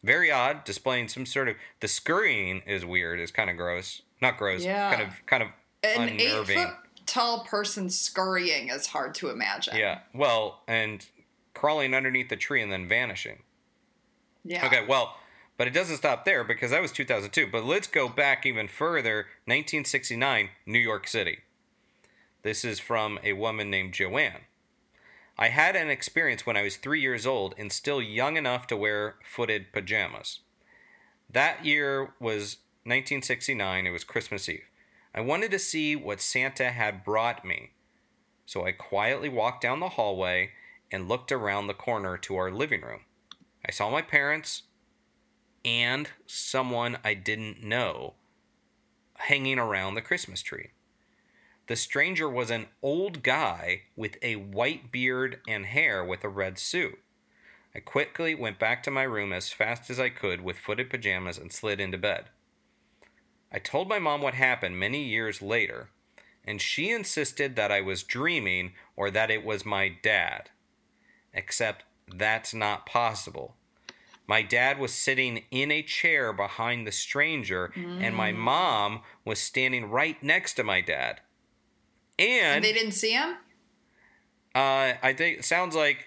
Very 0.03 0.31
odd, 0.31 0.65
displaying 0.65 1.07
some 1.07 1.25
sort 1.25 1.49
of 1.49 1.55
the 1.79 1.87
scurrying 1.87 2.61
is 2.67 2.85
weird, 2.85 3.19
is 3.19 3.31
kind 3.31 3.49
of 3.49 3.57
gross. 3.57 4.03
Not 4.21 4.37
gross, 4.37 4.63
Yeah. 4.63 4.93
kind 4.93 5.01
of 5.01 5.25
kind 5.25 5.41
of 5.41 5.49
An 5.83 6.09
eight 6.19 6.45
foot 6.45 6.69
tall 7.05 7.45
person 7.45 7.89
scurrying 7.89 8.69
is 8.69 8.87
hard 8.87 9.15
to 9.15 9.29
imagine. 9.29 9.75
Yeah. 9.75 9.99
Well, 10.13 10.61
and 10.67 11.05
crawling 11.53 11.93
underneath 11.93 12.29
the 12.29 12.35
tree 12.35 12.61
and 12.61 12.71
then 12.71 12.87
vanishing. 12.87 13.39
Yeah. 14.43 14.65
Okay, 14.65 14.85
well, 14.87 15.17
but 15.57 15.67
it 15.67 15.73
doesn't 15.73 15.97
stop 15.97 16.23
there 16.23 16.43
because 16.43 16.71
that 16.71 16.81
was 16.81 16.91
2002. 16.91 17.47
But 17.51 17.65
let's 17.65 17.87
go 17.87 18.07
back 18.07 18.45
even 18.45 18.67
further 18.67 19.25
1969, 19.45 20.49
New 20.65 20.79
York 20.79 21.07
City. 21.07 21.39
This 22.43 22.63
is 22.63 22.79
from 22.79 23.19
a 23.23 23.33
woman 23.33 23.69
named 23.69 23.93
Joanne. 23.93 24.41
I 25.39 25.49
had 25.49 25.75
an 25.75 25.89
experience 25.89 26.45
when 26.45 26.57
I 26.57 26.63
was 26.63 26.77
three 26.77 27.01
years 27.01 27.27
old 27.27 27.53
and 27.57 27.71
still 27.71 28.01
young 28.01 28.37
enough 28.37 28.67
to 28.67 28.77
wear 28.77 29.15
footed 29.23 29.71
pajamas. 29.71 30.39
That 31.29 31.65
year 31.65 32.13
was 32.19 32.57
1969, 32.85 33.85
it 33.85 33.91
was 33.91 34.03
Christmas 34.03 34.47
Eve. 34.47 34.63
I 35.13 35.21
wanted 35.21 35.51
to 35.51 35.59
see 35.59 35.95
what 35.95 36.21
Santa 36.21 36.71
had 36.71 37.03
brought 37.03 37.45
me. 37.45 37.71
So 38.45 38.65
I 38.65 38.71
quietly 38.71 39.29
walked 39.29 39.61
down 39.61 39.79
the 39.79 39.89
hallway 39.89 40.51
and 40.91 41.09
looked 41.09 41.31
around 41.31 41.67
the 41.67 41.73
corner 41.73 42.17
to 42.17 42.35
our 42.37 42.51
living 42.51 42.81
room. 42.81 43.01
I 43.65 43.71
saw 43.71 43.89
my 43.89 44.01
parents 44.01 44.63
and 45.65 46.09
someone 46.25 46.97
I 47.03 47.13
didn't 47.13 47.63
know 47.63 48.13
hanging 49.15 49.59
around 49.59 49.95
the 49.95 50.01
Christmas 50.01 50.41
tree. 50.41 50.69
The 51.67 51.75
stranger 51.75 52.29
was 52.29 52.49
an 52.49 52.67
old 52.81 53.23
guy 53.23 53.83
with 53.95 54.17
a 54.21 54.37
white 54.37 54.91
beard 54.91 55.41
and 55.47 55.65
hair 55.65 56.03
with 56.05 56.23
a 56.23 56.29
red 56.29 56.57
suit. 56.57 56.99
I 57.75 57.79
quickly 57.79 58.33
went 58.33 58.57
back 58.57 58.81
to 58.83 58.91
my 58.91 59.03
room 59.03 59.33
as 59.33 59.51
fast 59.51 59.89
as 59.89 59.99
I 59.99 60.09
could 60.09 60.41
with 60.41 60.57
footed 60.57 60.89
pajamas 60.89 61.37
and 61.37 61.51
slid 61.51 61.81
into 61.81 61.97
bed. 61.97 62.29
I 63.51 63.59
told 63.59 63.87
my 63.87 63.99
mom 63.99 64.21
what 64.21 64.33
happened 64.33 64.79
many 64.79 65.03
years 65.03 65.41
later, 65.41 65.89
and 66.45 66.61
she 66.61 66.91
insisted 66.91 67.55
that 67.55 67.71
I 67.71 67.81
was 67.81 68.03
dreaming 68.03 68.73
or 68.95 69.09
that 69.11 69.31
it 69.31 69.43
was 69.45 69.65
my 69.65 69.89
dad. 70.01 70.49
Except 71.33 71.83
that's 72.13 72.53
not 72.53 72.85
possible. 72.85 73.55
My 74.27 74.41
dad 74.41 74.79
was 74.79 74.93
sitting 74.93 75.43
in 75.51 75.71
a 75.71 75.81
chair 75.81 76.33
behind 76.33 76.85
the 76.85 76.91
stranger, 76.91 77.71
and 77.75 78.13
my 78.15 78.33
mom 78.33 79.01
was 79.23 79.39
standing 79.39 79.89
right 79.89 80.21
next 80.21 80.55
to 80.55 80.63
my 80.63 80.81
dad. 80.81 81.21
And 82.19 82.55
And 82.57 82.63
they 82.63 82.73
didn't 82.73 82.91
see 82.93 83.11
him? 83.11 83.35
uh, 84.55 84.93
I 85.01 85.13
think 85.15 85.39
it 85.39 85.45
sounds 85.45 85.75
like 85.75 86.05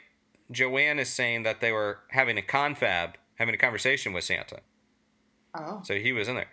Joanne 0.50 0.98
is 0.98 1.08
saying 1.08 1.44
that 1.44 1.60
they 1.60 1.72
were 1.72 2.00
having 2.08 2.36
a 2.36 2.42
confab, 2.42 3.16
having 3.36 3.54
a 3.54 3.58
conversation 3.58 4.12
with 4.12 4.24
Santa. 4.24 4.60
Oh. 5.54 5.80
So 5.84 5.94
he 5.94 6.12
was 6.12 6.28
in 6.28 6.34
there. 6.34 6.48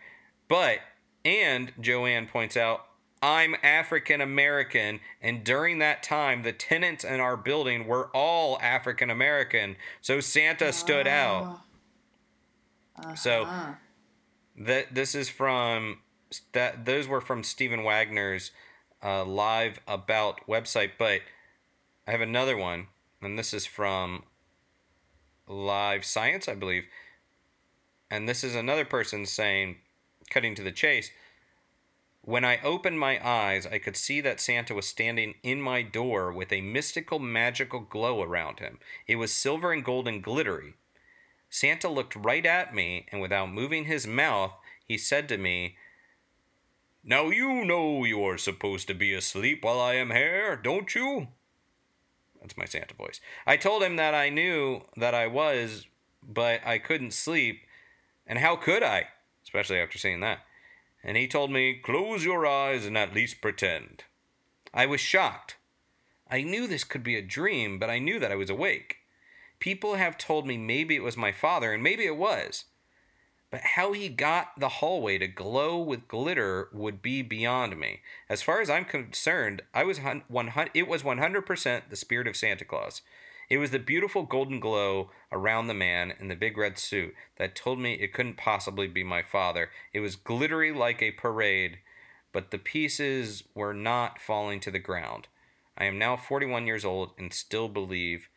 But, 0.48 0.80
and 1.26 1.74
Joanne 1.80 2.28
points 2.28 2.56
out, 2.56 2.86
I'm 3.22 3.56
African 3.64 4.22
American, 4.22 5.00
and 5.22 5.44
during 5.44 5.80
that 5.80 6.04
time, 6.04 6.44
the 6.44 6.54
tenants 6.54 7.04
in 7.04 7.20
our 7.20 7.36
building 7.36 7.88
were 7.88 8.10
all 8.14 8.60
African 8.62 9.10
American, 9.10 9.76
so 10.02 10.20
Santa 10.20 10.72
stood 10.72 11.08
out. 11.08 11.60
So, 13.16 13.44
Uh-huh. 13.44 13.74
that 14.56 14.94
this 14.94 15.16
is 15.16 15.30
from 15.30 16.02
that 16.52 16.86
those 16.86 17.08
were 17.08 17.22
from 17.22 17.44
Stephen 17.44 17.84
Wagner's 17.84 18.52
uh, 19.02 19.24
LiveAbout 19.24 20.40
website, 20.48 20.92
but 20.98 21.22
I 22.08 22.12
have 22.12 22.22
another 22.22 22.58
one, 22.58 22.88
and 23.22 23.38
this 23.38 23.54
is 23.54 23.66
from 23.66 24.24
Live 25.48 26.06
Science, 26.06 26.48
I 26.48 26.56
believe. 26.56 26.86
And 28.10 28.28
this 28.28 28.44
is 28.44 28.56
another 28.56 28.86
person 28.86 29.26
saying, 29.26 29.78
cutting 30.30 30.56
to 30.56 30.64
the 30.64 30.72
chase, 30.72 31.12
when 32.28 32.44
I 32.44 32.60
opened 32.62 33.00
my 33.00 33.26
eyes, 33.26 33.66
I 33.66 33.80
could 33.80 33.96
see 33.96 34.20
that 34.20 34.42
Santa 34.42 34.74
was 34.74 34.86
standing 34.86 35.36
in 35.44 35.62
my 35.62 35.82
door 35.82 36.30
with 36.30 36.52
a 36.52 36.60
mystical, 36.60 37.20
magical 37.20 37.80
glow 37.80 38.22
around 38.22 38.60
him. 38.60 38.80
It 39.08 39.16
was 39.16 39.32
silver 39.32 39.72
and 39.72 39.82
gold 39.82 40.10
and 40.10 40.22
glittery. 40.22 40.74
Santa 41.50 41.88
looked 41.88 42.18
right 42.18 42.46
at 42.46 42.76
me, 42.76 43.06
and 43.14 43.22
without 43.22 43.54
moving 43.54 43.86
his 43.86 44.06
mouth, 44.06 44.52
he 44.86 44.98
said 44.98 45.30
to 45.30 45.38
me, 45.38 45.78
Now 47.02 47.30
you 47.30 47.64
know 47.64 48.04
you 48.04 48.22
are 48.26 48.38
supposed 48.38 48.88
to 48.88 48.94
be 48.94 49.14
asleep 49.14 49.64
while 49.64 49.80
I 49.80 49.94
am 49.94 50.12
here, 50.12 50.58
don't 50.58 50.94
you? 50.94 51.30
That's 52.42 52.58
my 52.58 52.66
Santa 52.66 52.94
voice. 52.94 53.22
I 53.46 53.56
told 53.56 53.84
him 53.84 53.96
that 53.96 54.14
I 54.14 54.28
knew 54.28 54.82
that 54.98 55.14
I 55.14 55.28
was, 55.28 55.86
but 56.22 56.60
I 56.66 56.78
couldn't 56.78 57.14
sleep, 57.14 57.62
and 58.26 58.40
how 58.40 58.58
could 58.58 58.84
I? 58.84 59.08
Especially 59.48 59.80
after 59.80 59.98
seeing 59.98 60.20
that. 60.20 60.40
And 61.02 61.16
he 61.16 61.26
told 61.26 61.52
me, 61.52 61.80
Close 61.82 62.26
your 62.26 62.46
eyes 62.46 62.86
and 62.86 62.98
at 62.98 63.16
least 63.16 63.40
pretend. 63.40 64.04
I 64.74 64.86
was 64.86 65.00
shocked. 65.00 65.56
I 66.30 66.42
knew 66.42 66.68
this 66.68 66.84
could 66.84 67.02
be 67.02 67.16
a 67.16 67.22
dream, 67.22 67.80
but 67.80 67.90
I 67.90 67.98
knew 67.98 68.20
that 68.20 68.32
I 68.32 68.36
was 68.36 68.50
awake. 68.50 68.98
People 69.60 69.96
have 69.96 70.18
told 70.18 70.46
me 70.46 70.58
maybe 70.58 70.98
it 70.98 71.04
was 71.04 71.16
my 71.16 71.32
father, 71.32 71.72
and 71.72 71.82
maybe 71.82 72.06
it 72.06 72.18
was. 72.18 72.66
But 73.50 73.62
how 73.62 73.94
he 73.94 74.10
got 74.10 74.60
the 74.60 74.68
hallway 74.68 75.18
to 75.20 75.28
glow 75.28 75.78
with 75.78 76.10
glitter 76.10 76.68
would 76.74 77.02
be 77.02 77.22
beyond 77.22 77.80
me. 77.80 78.02
As 78.28 78.42
far 78.42 78.60
as 78.60 78.70
I'm 78.70 78.84
concerned, 78.84 79.62
I 79.74 79.86
was 79.86 80.02
100, 80.02 80.72
it 80.74 80.90
was 80.90 81.04
100% 81.04 81.90
the 81.90 81.96
spirit 81.96 82.28
of 82.28 82.36
Santa 82.36 82.66
Claus. 82.66 83.02
It 83.50 83.58
was 83.58 83.72
the 83.72 83.80
beautiful 83.80 84.24
golden 84.24 84.60
glow 84.60 85.10
around 85.32 85.68
the 85.68 85.74
man 85.74 86.14
in 86.20 86.28
the 86.28 86.36
big 86.36 86.58
red 86.58 86.78
suit 86.78 87.14
that 87.38 87.56
told 87.56 87.80
me 87.80 87.94
it 87.94 88.14
couldn't 88.14 88.38
possibly 88.38 88.88
be 88.88 89.04
my 89.04 89.24
father. 89.24 89.70
It 89.94 90.02
was 90.02 90.16
glittery 90.18 90.74
like 90.74 91.02
a 91.02 91.12
parade, 91.12 91.80
but 92.34 92.52
the 92.52 92.58
pieces 92.58 93.44
were 93.56 93.74
not 93.74 94.20
falling 94.22 94.60
to 94.62 94.72
the 94.72 94.80
ground. 94.80 95.28
I 95.78 95.86
am 95.86 95.98
now 95.98 96.18
41 96.18 96.68
years 96.68 96.84
old 96.84 97.12
and 97.18 97.34
still 97.34 97.70
believe 97.70 98.28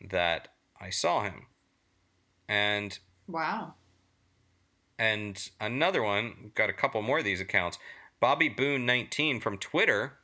that 0.00 0.48
I 0.80 0.90
saw 0.90 1.22
him. 1.22 1.46
And 2.48 2.98
Wow. 3.28 3.74
and 4.98 5.50
another 5.60 6.02
one, 6.02 6.52
got 6.54 6.70
a 6.70 6.74
couple 6.74 7.02
more 7.02 7.18
of 7.18 7.24
these 7.24 7.40
accounts. 7.40 7.78
Bobby 8.18 8.48
Boone 8.48 8.86
19 8.86 9.40
from 9.40 9.58
Twitter. 9.58 10.18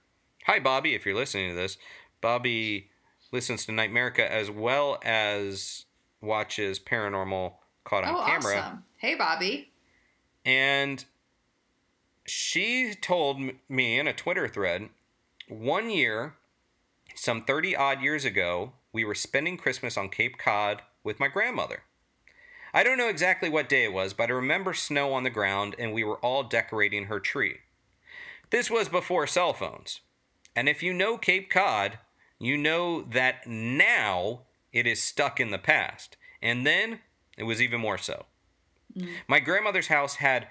Hi 0.47 0.59
Bobby, 0.59 0.95
if 0.95 1.05
you're 1.05 1.14
listening 1.14 1.51
to 1.51 1.57
this. 1.57 1.76
Bobby 2.20 2.90
listens 3.33 3.66
to 3.66 3.72
Nightmerica 3.72 4.20
as 4.28 4.51
well 4.51 4.99
as 5.03 5.87
watches 6.20 6.78
Paranormal 6.78 7.55
Caught 7.85 8.05
on 8.05 8.14
Oh, 8.14 8.24
Camera. 8.24 8.59
awesome. 8.61 8.85
Hey, 8.99 9.14
Bobby. 9.16 9.72
And 10.45 11.05
she 12.24 12.95
told 12.95 13.41
me 13.68 13.99
in 13.99 14.07
a 14.07 14.12
Twitter 14.12 14.47
thread 14.47 14.89
one 15.49 15.91
year, 15.91 16.35
some 17.14 17.43
30 17.45 17.74
odd 17.74 18.01
years 18.03 18.24
ago, 18.24 18.72
we 18.93 19.05
were 19.05 19.14
spending 19.14 19.57
Christmas 19.57 19.97
on 19.97 20.09
Cape 20.09 20.39
Cod 20.39 20.83
with 21.03 21.18
my 21.18 21.28
grandmother. 21.28 21.83
I 22.74 22.83
don't 22.85 22.97
know 22.97 23.09
exactly 23.09 23.49
what 23.51 23.68
day 23.68 23.85
it 23.85 23.93
was, 23.93 24.14
but 24.14 24.30
I 24.30 24.35
remember 24.35 24.72
snow 24.72 25.12
on 25.12 25.24
the 25.24 25.30
ground 25.30 25.74
and 25.78 25.93
we 25.93 26.05
were 26.05 26.18
all 26.18 26.43
decorating 26.45 27.07
her 27.07 27.20
tree. 27.20 27.57
This 28.51 28.70
was 28.70 28.89
before 28.89 29.26
cell 29.26 29.53
phones. 29.53 30.01
And 30.55 30.68
if 30.68 30.83
you 30.83 30.93
know 30.95 31.18
Cape 31.18 31.51
Cod, 31.51 31.99
you 32.43 32.59
know 32.59 33.03
that 33.03 33.47
now 33.47 34.40
it 34.72 34.86
is 34.86 35.01
stuck 35.01 35.38
in 35.38 35.51
the 35.51 35.59
past. 35.59 36.16
And 36.43 36.66
then 36.66 36.99
it 37.38 37.45
was 37.45 37.62
even 37.62 37.80
more 37.80 37.99
so. 37.99 38.26
Mm. 38.99 39.09
My 39.28 39.38
grandmother's 39.38 39.86
house 39.86 40.16
had 40.16 40.49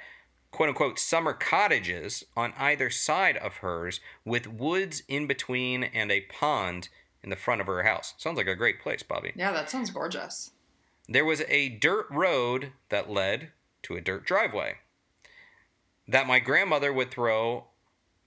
quote 0.52 0.70
unquote 0.70 0.98
summer 0.98 1.34
cottages 1.34 2.24
on 2.36 2.54
either 2.58 2.90
side 2.90 3.36
of 3.38 3.58
hers 3.58 4.00
with 4.24 4.48
woods 4.48 5.04
in 5.10 5.28
between 5.28 5.84
and 5.84 6.12
a 6.12 6.22
pond 6.22 6.88
in 7.24 7.30
the 7.30 7.36
front 7.36 7.60
of 7.60 7.68
her 7.68 7.84
house. 7.84 8.14
Sounds 8.18 8.38
like 8.38 8.48
a 8.48 8.56
great 8.56 8.80
place, 8.80 9.04
Bobby. 9.04 9.34
Yeah, 9.36 9.52
that 9.52 9.70
sounds 9.70 9.92
gorgeous. 9.92 10.52
There 11.10 11.26
was 11.26 11.42
a 11.50 11.68
dirt 11.68 12.08
road 12.10 12.72
that 12.88 13.12
led 13.12 13.50
to 13.84 13.98
a 13.98 14.02
dirt 14.02 14.26
driveway 14.26 14.76
that 16.08 16.28
my 16.28 16.40
grandmother 16.40 16.94
would 16.94 17.12
throw 17.12 17.66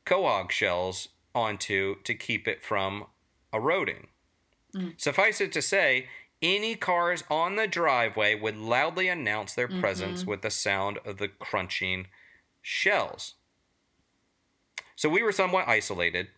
quahog 0.05 0.51
shells 0.51 1.09
onto 1.35 1.97
to 2.05 2.15
keep 2.15 2.47
it 2.47 2.63
from 2.63 3.07
eroding. 3.55 4.09
Mm. 4.75 5.01
Suffice 5.01 5.41
it 5.41 5.53
to 5.53 5.63
say, 5.63 6.09
any 6.43 6.75
cars 6.75 7.25
on 7.31 7.57
the 7.57 7.67
driveway 7.67 8.35
would 8.35 8.57
loudly 8.57 9.09
announce 9.09 9.55
their 9.55 9.69
mm-hmm. 9.69 9.81
presence 9.81 10.27
with 10.27 10.43
the 10.43 10.51
sound 10.51 10.99
of 11.05 11.19
the 11.19 11.29
crunching 11.29 12.09
shells. 12.61 13.35
So 14.97 15.09
we 15.09 15.23
were 15.23 15.33
somewhat 15.33 15.69
isolated. 15.69 16.29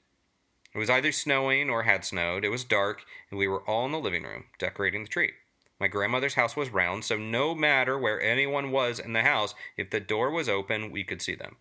It 0.74 0.78
was 0.78 0.90
either 0.90 1.12
snowing 1.12 1.70
or 1.70 1.82
had 1.82 2.04
snowed. 2.04 2.44
It 2.44 2.50
was 2.50 2.64
dark, 2.64 3.02
and 3.30 3.38
we 3.38 3.48
were 3.48 3.62
all 3.62 3.86
in 3.86 3.92
the 3.92 3.98
living 3.98 4.24
room 4.24 4.44
decorating 4.58 5.02
the 5.02 5.08
tree. 5.08 5.32
My 5.80 5.88
grandmother's 5.88 6.34
house 6.34 6.56
was 6.56 6.70
round, 6.70 7.04
so 7.04 7.16
no 7.16 7.54
matter 7.54 7.98
where 7.98 8.20
anyone 8.20 8.70
was 8.70 8.98
in 8.98 9.12
the 9.12 9.22
house, 9.22 9.54
if 9.76 9.90
the 9.90 10.00
door 10.00 10.30
was 10.30 10.48
open, 10.48 10.90
we 10.90 11.04
could 11.04 11.20
see 11.20 11.34
them. 11.34 11.56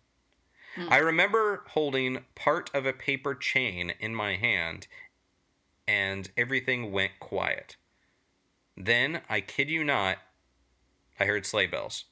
Mm. 0.76 0.90
I 0.90 0.98
remember 0.98 1.64
holding 1.68 2.24
part 2.34 2.70
of 2.74 2.86
a 2.86 2.92
paper 2.92 3.34
chain 3.34 3.92
in 4.00 4.14
my 4.14 4.36
hand, 4.36 4.86
and 5.86 6.30
everything 6.36 6.92
went 6.92 7.18
quiet. 7.20 7.76
Then, 8.76 9.22
I 9.28 9.40
kid 9.40 9.70
you 9.70 9.84
not, 9.84 10.18
I 11.18 11.24
heard 11.24 11.46
sleigh 11.46 11.66
bells. 11.66 12.04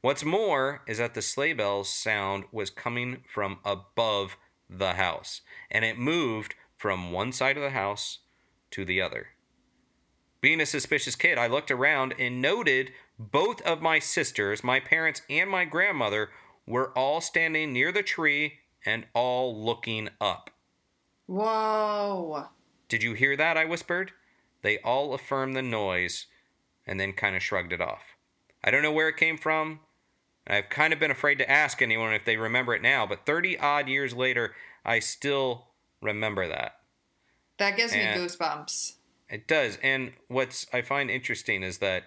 What's 0.00 0.24
more 0.24 0.82
is 0.86 0.98
that 0.98 1.14
the 1.14 1.22
sleigh 1.22 1.52
bells 1.52 1.88
sound 1.90 2.44
was 2.52 2.70
coming 2.70 3.24
from 3.32 3.58
above 3.64 4.36
the 4.68 4.94
house, 4.94 5.42
and 5.70 5.84
it 5.84 5.98
moved 5.98 6.54
from 6.76 7.12
one 7.12 7.32
side 7.32 7.58
of 7.58 7.62
the 7.62 7.70
house 7.70 8.20
to 8.70 8.84
the 8.84 9.02
other. 9.02 9.28
Being 10.40 10.62
a 10.62 10.66
suspicious 10.66 11.16
kid, 11.16 11.36
I 11.36 11.48
looked 11.48 11.70
around 11.70 12.14
and 12.18 12.40
noted 12.40 12.92
both 13.18 13.60
of 13.62 13.82
my 13.82 13.98
sisters, 13.98 14.64
my 14.64 14.80
parents, 14.80 15.20
and 15.28 15.50
my 15.50 15.66
grandmother 15.66 16.30
were 16.66 16.96
all 16.96 17.20
standing 17.20 17.74
near 17.74 17.92
the 17.92 18.02
tree 18.02 18.54
and 18.86 19.06
all 19.12 19.62
looking 19.62 20.08
up. 20.18 20.50
Whoa. 21.26 22.46
Did 22.90 23.02
you 23.02 23.14
hear 23.14 23.36
that? 23.36 23.56
I 23.56 23.64
whispered. 23.64 24.12
They 24.62 24.78
all 24.78 25.14
affirmed 25.14 25.56
the 25.56 25.62
noise 25.62 26.26
and 26.86 27.00
then 27.00 27.12
kind 27.12 27.36
of 27.36 27.42
shrugged 27.42 27.72
it 27.72 27.80
off. 27.80 28.02
I 28.62 28.70
don't 28.70 28.82
know 28.82 28.92
where 28.92 29.08
it 29.08 29.16
came 29.16 29.38
from. 29.38 29.80
I've 30.46 30.68
kind 30.68 30.92
of 30.92 30.98
been 30.98 31.12
afraid 31.12 31.38
to 31.38 31.50
ask 31.50 31.80
anyone 31.80 32.12
if 32.12 32.24
they 32.24 32.36
remember 32.36 32.74
it 32.74 32.82
now, 32.82 33.06
but 33.06 33.24
30 33.24 33.58
odd 33.58 33.88
years 33.88 34.12
later, 34.12 34.54
I 34.84 34.98
still 34.98 35.68
remember 36.02 36.48
that. 36.48 36.80
That 37.58 37.76
gives 37.76 37.94
me 37.94 38.00
goosebumps. 38.00 38.94
It 39.28 39.46
does. 39.46 39.78
And 39.82 40.12
what's 40.26 40.66
I 40.72 40.82
find 40.82 41.10
interesting 41.10 41.62
is 41.62 41.78
that 41.78 42.04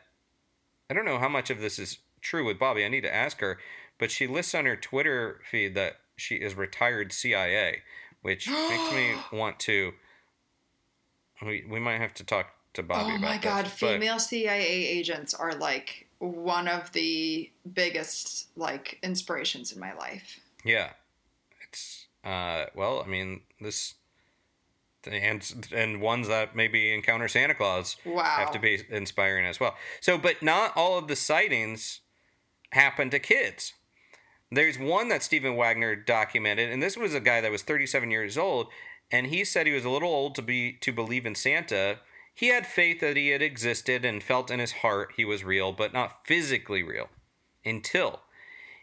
I 0.90 0.94
don't 0.94 1.06
know 1.06 1.20
how 1.20 1.30
much 1.30 1.50
of 1.50 1.62
this 1.62 1.80
is 1.80 2.00
true 2.20 2.46
with 2.46 2.60
Bobby. 2.60 2.84
I 2.84 2.90
need 2.90 3.02
to 3.02 3.16
ask 3.16 3.40
her, 3.40 3.58
but 3.98 4.12
she 4.12 4.28
lists 4.28 4.54
on 4.54 4.66
her 4.66 4.76
Twitter 4.76 5.40
feed 5.50 5.76
that 5.76 5.94
she 6.18 6.36
is 6.36 6.56
retired 6.56 7.14
CIA, 7.14 7.84
which 8.22 8.50
makes 8.50 8.92
me 8.92 9.14
want 9.32 9.60
to. 9.62 9.94
We, 11.46 11.66
we 11.70 11.80
might 11.80 12.00
have 12.00 12.14
to 12.16 12.24
talk 12.24 12.48
to 12.74 12.84
Bobby 12.84 13.02
about 13.02 13.14
it. 13.14 13.18
oh 13.18 13.20
my 13.30 13.36
this, 13.38 13.44
god, 13.44 13.64
but- 13.66 13.72
female 13.72 14.20
CIA 14.20 14.66
agents 14.88 15.34
are 15.34 15.54
like 15.54 16.08
one 16.20 16.68
of 16.68 16.92
the 16.94 17.52
biggest 17.74 18.48
like 18.58 18.98
inspirations 19.04 19.72
in 19.74 19.80
my 19.80 19.94
life. 19.94 20.40
Yeah, 20.64 20.92
it's 21.68 22.08
uh 22.24 22.66
well, 22.76 23.04
I 23.06 23.08
mean 23.10 23.42
this, 23.60 23.96
and 25.06 25.68
and 25.76 26.02
ones 26.02 26.28
that 26.30 26.56
maybe 26.56 26.94
encounter 26.94 27.28
Santa 27.28 27.54
Claus 27.56 27.98
Wow. 28.06 28.24
have 28.24 28.52
to 28.52 28.60
be 28.60 28.82
inspiring 28.90 29.46
as 29.46 29.60
well. 29.60 29.76
So, 30.00 30.18
but 30.18 30.42
not 30.42 30.72
all 30.78 30.98
of 30.98 31.08
the 31.08 31.16
sightings 31.16 32.00
happen 32.72 33.10
to 33.10 33.20
kids. 33.20 33.74
There's 34.52 34.78
one 34.80 35.08
that 35.10 35.24
Stephen 35.24 35.56
Wagner 35.56 35.96
documented, 35.96 36.70
and 36.70 36.82
this 36.82 36.96
was 36.96 37.14
a 37.14 37.20
guy 37.20 37.42
that 37.42 37.52
was 37.52 37.64
37 37.64 38.12
years 38.12 38.38
old, 38.38 38.68
and 39.14 39.28
he 39.28 39.46
said 39.46 39.68
he 39.68 39.74
was 39.74 39.86
a 39.86 39.92
little 39.92 40.10
old 40.10 40.34
to 40.34 40.42
be 40.42 40.74
to 40.82 40.92
believe 40.92 41.28
in 41.28 41.36
Santa. 41.36 42.00
He 42.34 42.48
had 42.48 42.66
faith 42.66 43.00
that 43.02 43.16
he 43.16 43.30
had 43.30 43.44
existed 43.44 44.04
and 44.04 44.24
felt 44.24 44.50
in 44.50 44.60
his 44.60 44.72
heart 44.72 45.14
he 45.16 45.24
was 45.24 45.44
real, 45.44 45.72
but 45.72 45.94
not 45.94 46.26
physically 46.26 46.82
real, 46.82 47.10
until 47.64 48.22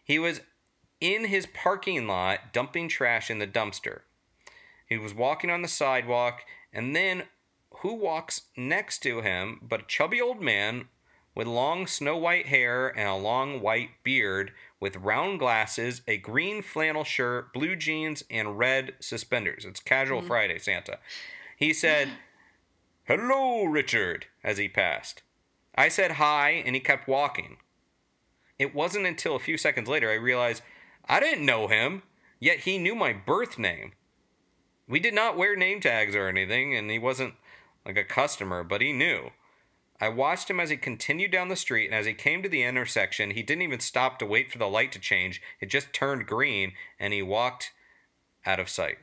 he 0.04 0.20
was 0.20 0.40
in 1.00 1.24
his 1.24 1.46
parking 1.46 2.06
lot 2.06 2.52
dumping 2.52 2.88
trash 2.88 3.28
in 3.28 3.40
the 3.40 3.46
dumpster. 3.46 4.02
He 4.86 4.96
was 4.96 5.12
walking 5.12 5.50
on 5.50 5.62
the 5.62 5.68
sidewalk, 5.68 6.42
and 6.72 6.94
then 6.94 7.24
who 7.78 7.94
walks 7.94 8.42
next 8.56 9.00
to 9.00 9.22
him 9.22 9.58
but 9.60 9.80
a 9.80 9.86
chubby 9.86 10.20
old 10.20 10.40
man 10.40 10.88
with 11.34 11.48
long 11.48 11.88
snow 11.88 12.16
white 12.16 12.46
hair 12.46 12.88
and 12.96 13.08
a 13.08 13.16
long 13.16 13.60
white 13.60 13.90
beard 14.04 14.52
with 14.80 14.96
round 14.96 15.38
glasses, 15.38 16.02
a 16.08 16.16
green 16.16 16.62
flannel 16.62 17.04
shirt, 17.04 17.52
blue 17.52 17.76
jeans, 17.76 18.24
and 18.30 18.58
red 18.58 18.94
suspenders. 18.98 19.64
It's 19.64 19.80
casual 19.80 20.22
hmm. 20.22 20.26
Friday, 20.26 20.58
Santa. 20.58 20.98
He 21.56 21.72
said, 21.72 22.08
Hello, 23.04 23.64
Richard, 23.64 24.26
as 24.42 24.58
he 24.58 24.68
passed. 24.68 25.22
I 25.74 25.88
said 25.88 26.12
hi, 26.12 26.62
and 26.64 26.74
he 26.74 26.80
kept 26.80 27.08
walking. 27.08 27.58
It 28.58 28.74
wasn't 28.74 29.06
until 29.06 29.36
a 29.36 29.40
few 29.40 29.56
seconds 29.56 29.88
later 29.88 30.10
I 30.10 30.14
realized 30.14 30.62
I 31.08 31.20
didn't 31.20 31.46
know 31.46 31.66
him, 31.66 32.02
yet 32.38 32.60
he 32.60 32.78
knew 32.78 32.94
my 32.94 33.12
birth 33.12 33.58
name. 33.58 33.92
We 34.88 35.00
did 35.00 35.14
not 35.14 35.36
wear 35.36 35.56
name 35.56 35.80
tags 35.80 36.14
or 36.14 36.28
anything, 36.28 36.74
and 36.74 36.90
he 36.90 36.98
wasn't 36.98 37.34
like 37.86 37.96
a 37.96 38.04
customer, 38.04 38.62
but 38.62 38.80
he 38.80 38.92
knew. 38.92 39.30
I 40.00 40.08
watched 40.08 40.48
him 40.48 40.60
as 40.60 40.70
he 40.70 40.76
continued 40.76 41.30
down 41.30 41.48
the 41.48 41.56
street, 41.56 41.86
and 41.86 41.94
as 41.94 42.06
he 42.06 42.14
came 42.14 42.42
to 42.42 42.48
the 42.48 42.62
intersection, 42.62 43.32
he 43.32 43.42
didn't 43.42 43.62
even 43.62 43.80
stop 43.80 44.18
to 44.18 44.26
wait 44.26 44.50
for 44.50 44.58
the 44.58 44.68
light 44.68 44.92
to 44.92 44.98
change. 44.98 45.42
It 45.60 45.66
just 45.66 45.92
turned 45.92 46.26
green, 46.26 46.72
and 46.98 47.12
he 47.12 47.22
walked 47.22 47.72
out 48.46 48.58
of 48.58 48.70
sight. 48.70 48.98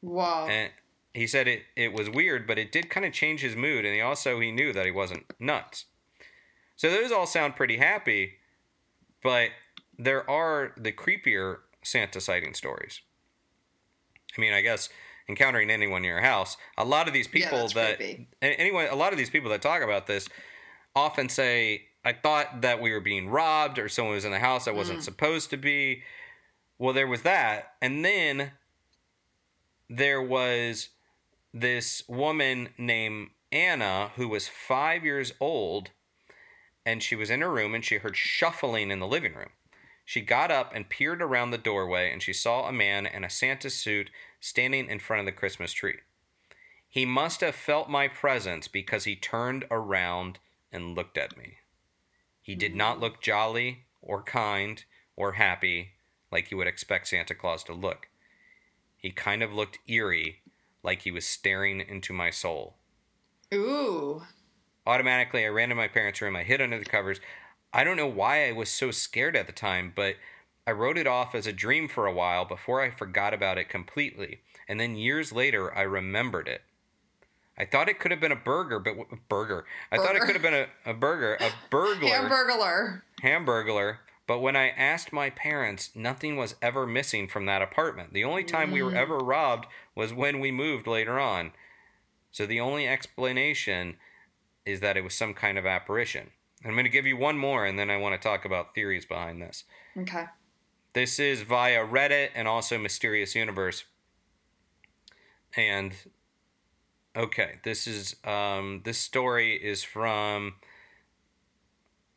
Wow. 0.00 0.46
And 0.46 0.70
he 1.12 1.26
said 1.26 1.48
it, 1.48 1.62
it 1.74 1.92
was 1.92 2.08
weird, 2.08 2.46
but 2.46 2.58
it 2.58 2.70
did 2.70 2.88
kind 2.88 3.04
of 3.04 3.12
change 3.12 3.40
his 3.40 3.56
mood, 3.56 3.84
and 3.84 3.94
he 3.94 4.00
also 4.00 4.38
he 4.38 4.52
knew 4.52 4.72
that 4.72 4.86
he 4.86 4.92
wasn't 4.92 5.26
nuts. 5.40 5.86
So 6.76 6.88
those 6.90 7.10
all 7.10 7.26
sound 7.26 7.56
pretty 7.56 7.78
happy, 7.78 8.34
but 9.22 9.50
there 9.98 10.28
are 10.30 10.72
the 10.76 10.92
creepier 10.92 11.58
Santa 11.82 12.20
sighting 12.20 12.54
stories. 12.54 13.00
I 14.36 14.40
mean, 14.40 14.52
I 14.52 14.60
guess 14.60 14.88
encountering 15.28 15.70
anyone 15.70 15.98
in 15.98 16.08
your 16.08 16.20
house, 16.20 16.56
a 16.76 16.84
lot 16.84 17.06
of 17.06 17.14
these 17.14 17.28
people 17.28 17.58
that's 17.58 17.74
that 17.74 17.96
creepy. 17.98 18.28
a- 18.42 18.92
a 18.92 18.96
lot 18.96 19.12
of 19.12 19.18
these 19.18 19.30
people 19.30 19.50
that 19.50 19.62
talk 19.62 19.82
about 19.82 20.06
this 20.06 20.28
often 20.96 21.28
say, 21.28 21.86
"I 22.04 22.12
thought 22.12 22.62
that 22.62 22.80
we 22.80 22.92
were 22.92 23.00
being 23.00 23.28
robbed, 23.28 23.78
or 23.78 23.88
someone 23.88 24.14
was 24.14 24.24
in 24.24 24.30
the 24.32 24.38
house 24.38 24.64
that 24.64 24.74
Mm. 24.74 24.78
wasn't 24.78 25.04
supposed 25.04 25.50
to 25.50 25.56
be." 25.56 26.02
Well, 26.78 26.94
there 26.94 27.06
was 27.06 27.22
that, 27.22 27.74
and 27.82 28.04
then 28.04 28.52
there 29.88 30.22
was 30.22 30.90
this 31.52 32.02
woman 32.08 32.74
named 32.78 33.30
Anna 33.50 34.12
who 34.16 34.28
was 34.28 34.48
five 34.48 35.04
years 35.04 35.32
old, 35.40 35.90
and 36.86 37.02
she 37.02 37.16
was 37.16 37.30
in 37.30 37.40
her 37.40 37.50
room 37.50 37.74
and 37.74 37.84
she 37.84 37.96
heard 37.96 38.16
shuffling 38.16 38.90
in 38.90 38.98
the 38.98 39.06
living 39.06 39.34
room. 39.34 39.50
She 40.04 40.20
got 40.22 40.50
up 40.50 40.74
and 40.74 40.88
peered 40.88 41.20
around 41.20 41.50
the 41.50 41.58
doorway 41.58 42.10
and 42.12 42.22
she 42.22 42.32
saw 42.32 42.66
a 42.66 42.72
man 42.72 43.06
in 43.06 43.24
a 43.24 43.30
Santa 43.30 43.68
suit 43.70 44.10
standing 44.40 44.88
in 44.88 44.98
front 44.98 45.20
of 45.20 45.26
the 45.26 45.32
Christmas 45.32 45.72
tree. 45.72 45.98
He 46.88 47.04
must 47.04 47.40
have 47.42 47.54
felt 47.54 47.90
my 47.90 48.08
presence 48.08 48.66
because 48.66 49.04
he 49.04 49.16
turned 49.16 49.66
around 49.70 50.38
and 50.72 50.94
looked 50.94 51.18
at 51.18 51.36
me. 51.36 51.58
He 52.40 52.54
did 52.54 52.74
not 52.74 53.00
look 53.00 53.20
jolly 53.20 53.86
or 54.00 54.22
kind 54.22 54.84
or 55.16 55.32
happy 55.32 55.90
like 56.30 56.50
you 56.50 56.56
would 56.56 56.66
expect 56.66 57.08
Santa 57.08 57.34
Claus 57.34 57.64
to 57.64 57.72
look. 57.72 58.08
He 58.96 59.10
kind 59.10 59.42
of 59.42 59.52
looked 59.52 59.78
eerie, 59.86 60.42
like 60.82 61.02
he 61.02 61.10
was 61.10 61.26
staring 61.26 61.80
into 61.80 62.12
my 62.12 62.30
soul. 62.30 62.76
Ooh. 63.52 64.22
Automatically, 64.86 65.44
I 65.44 65.48
ran 65.48 65.68
to 65.68 65.74
my 65.74 65.88
parents' 65.88 66.20
room. 66.20 66.36
I 66.36 66.42
hid 66.42 66.60
under 66.60 66.78
the 66.78 66.84
covers. 66.84 67.20
I 67.72 67.84
don't 67.84 67.96
know 67.96 68.06
why 68.06 68.48
I 68.48 68.52
was 68.52 68.70
so 68.70 68.90
scared 68.90 69.36
at 69.36 69.46
the 69.46 69.52
time, 69.52 69.92
but 69.94 70.16
I 70.68 70.72
wrote 70.72 70.98
it 70.98 71.06
off 71.06 71.34
as 71.34 71.46
a 71.46 71.52
dream 71.54 71.88
for 71.88 72.04
a 72.04 72.12
while 72.12 72.44
before 72.44 72.82
I 72.82 72.90
forgot 72.90 73.32
about 73.32 73.56
it 73.56 73.70
completely. 73.70 74.40
And 74.68 74.78
then 74.78 74.96
years 74.96 75.32
later, 75.32 75.74
I 75.74 75.80
remembered 75.80 76.46
it. 76.46 76.60
I 77.56 77.64
thought 77.64 77.88
it 77.88 77.98
could 77.98 78.10
have 78.10 78.20
been 78.20 78.32
a 78.32 78.36
burger, 78.36 78.78
but 78.78 78.98
w- 78.98 79.18
burger. 79.30 79.64
I 79.90 79.96
thought 79.96 80.14
it 80.14 80.20
could 80.20 80.34
have 80.34 80.42
been 80.42 80.52
a, 80.52 80.66
a 80.84 80.92
burger, 80.92 81.38
a 81.40 81.50
burglar, 81.70 82.10
Hamburglar. 82.10 83.00
hamburglar. 83.22 83.96
But 84.26 84.40
when 84.40 84.56
I 84.56 84.68
asked 84.68 85.10
my 85.10 85.30
parents, 85.30 85.92
nothing 85.94 86.36
was 86.36 86.54
ever 86.60 86.86
missing 86.86 87.28
from 87.28 87.46
that 87.46 87.62
apartment. 87.62 88.12
The 88.12 88.24
only 88.24 88.44
time 88.44 88.70
we 88.70 88.82
were 88.82 88.92
mm. 88.92 88.96
ever 88.96 89.16
robbed 89.16 89.68
was 89.94 90.12
when 90.12 90.38
we 90.38 90.52
moved 90.52 90.86
later 90.86 91.18
on. 91.18 91.52
So 92.30 92.44
the 92.44 92.60
only 92.60 92.86
explanation 92.86 93.96
is 94.66 94.80
that 94.80 94.98
it 94.98 95.02
was 95.02 95.14
some 95.14 95.32
kind 95.32 95.56
of 95.56 95.64
apparition. 95.64 96.28
I'm 96.62 96.72
going 96.72 96.84
to 96.84 96.90
give 96.90 97.06
you 97.06 97.16
one 97.16 97.38
more, 97.38 97.64
and 97.64 97.78
then 97.78 97.88
I 97.88 97.96
want 97.96 98.20
to 98.20 98.28
talk 98.28 98.44
about 98.44 98.74
theories 98.74 99.06
behind 99.06 99.40
this. 99.40 99.64
Okay. 99.96 100.26
This 100.98 101.20
is 101.20 101.42
via 101.42 101.86
Reddit 101.86 102.30
and 102.34 102.48
also 102.48 102.76
Mysterious 102.76 103.36
Universe. 103.36 103.84
And 105.56 105.92
okay, 107.14 107.60
this 107.62 107.86
is 107.86 108.16
um, 108.24 108.80
this 108.84 108.98
story 108.98 109.54
is 109.54 109.84
from. 109.84 110.54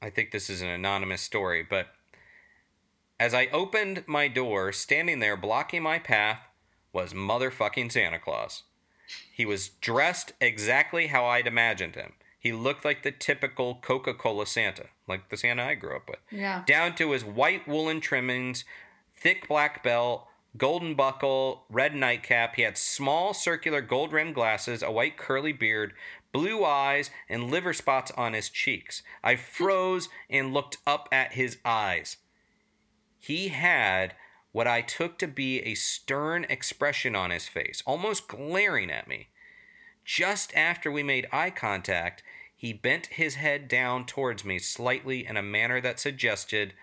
I 0.01 0.09
think 0.09 0.31
this 0.31 0.49
is 0.49 0.63
an 0.63 0.67
anonymous 0.67 1.21
story, 1.21 1.61
but 1.61 1.89
as 3.19 3.35
I 3.35 3.49
opened 3.53 4.03
my 4.07 4.27
door, 4.27 4.71
standing 4.71 5.19
there 5.19 5.37
blocking 5.37 5.83
my 5.83 5.99
path 5.99 6.39
was 6.91 7.13
motherfucking 7.13 7.91
Santa 7.91 8.17
Claus. 8.17 8.63
He 9.31 9.45
was 9.45 9.69
dressed 9.69 10.33
exactly 10.41 11.05
how 11.05 11.25
I'd 11.25 11.45
imagined 11.45 11.93
him. 11.93 12.13
He 12.41 12.51
looked 12.51 12.83
like 12.83 13.03
the 13.03 13.11
typical 13.11 13.75
Coca 13.75 14.15
Cola 14.15 14.47
Santa, 14.47 14.87
like 15.07 15.29
the 15.29 15.37
Santa 15.37 15.63
I 15.63 15.75
grew 15.75 15.95
up 15.95 16.09
with 16.09 16.19
Yeah. 16.31 16.63
down 16.65 16.95
to 16.95 17.11
his 17.11 17.23
white 17.23 17.67
woolen 17.67 18.01
trimmings, 18.01 18.65
thick 19.15 19.47
black 19.47 19.83
belt, 19.83 20.27
golden 20.57 20.95
buckle, 20.95 21.65
red 21.69 21.93
nightcap. 21.93 22.55
He 22.55 22.63
had 22.63 22.79
small 22.79 23.35
circular 23.35 23.79
gold 23.79 24.11
rimmed 24.11 24.33
glasses, 24.33 24.81
a 24.81 24.89
white 24.91 25.17
curly 25.17 25.53
beard, 25.53 25.93
blue 26.31 26.65
eyes, 26.65 27.11
and 27.29 27.51
liver 27.51 27.73
spots 27.73 28.09
on 28.17 28.33
his 28.33 28.49
cheeks. 28.49 29.03
I 29.23 29.35
froze 29.57 30.09
and 30.27 30.51
looked 30.51 30.77
up 30.87 31.07
at 31.11 31.33
his 31.33 31.59
eyes. 31.63 32.17
He 33.19 33.49
had 33.49 34.15
what 34.51 34.65
I 34.67 34.81
took 34.81 35.19
to 35.19 35.27
be 35.27 35.59
a 35.59 35.75
stern 35.75 36.45
expression 36.49 37.15
on 37.15 37.29
his 37.29 37.47
face, 37.47 37.83
almost 37.85 38.27
glaring 38.27 38.89
at 38.89 39.07
me. 39.07 39.27
Just 40.03 40.53
after 40.55 40.91
we 40.91 41.03
made 41.03 41.27
eye 41.31 41.49
contact, 41.49 42.23
he 42.55 42.73
bent 42.73 43.07
his 43.07 43.35
head 43.35 43.67
down 43.67 44.05
towards 44.05 44.45
me 44.45 44.59
slightly 44.59 45.25
in 45.25 45.37
a 45.37 45.41
manner 45.41 45.81
that 45.81 45.99
suggested, 45.99 46.73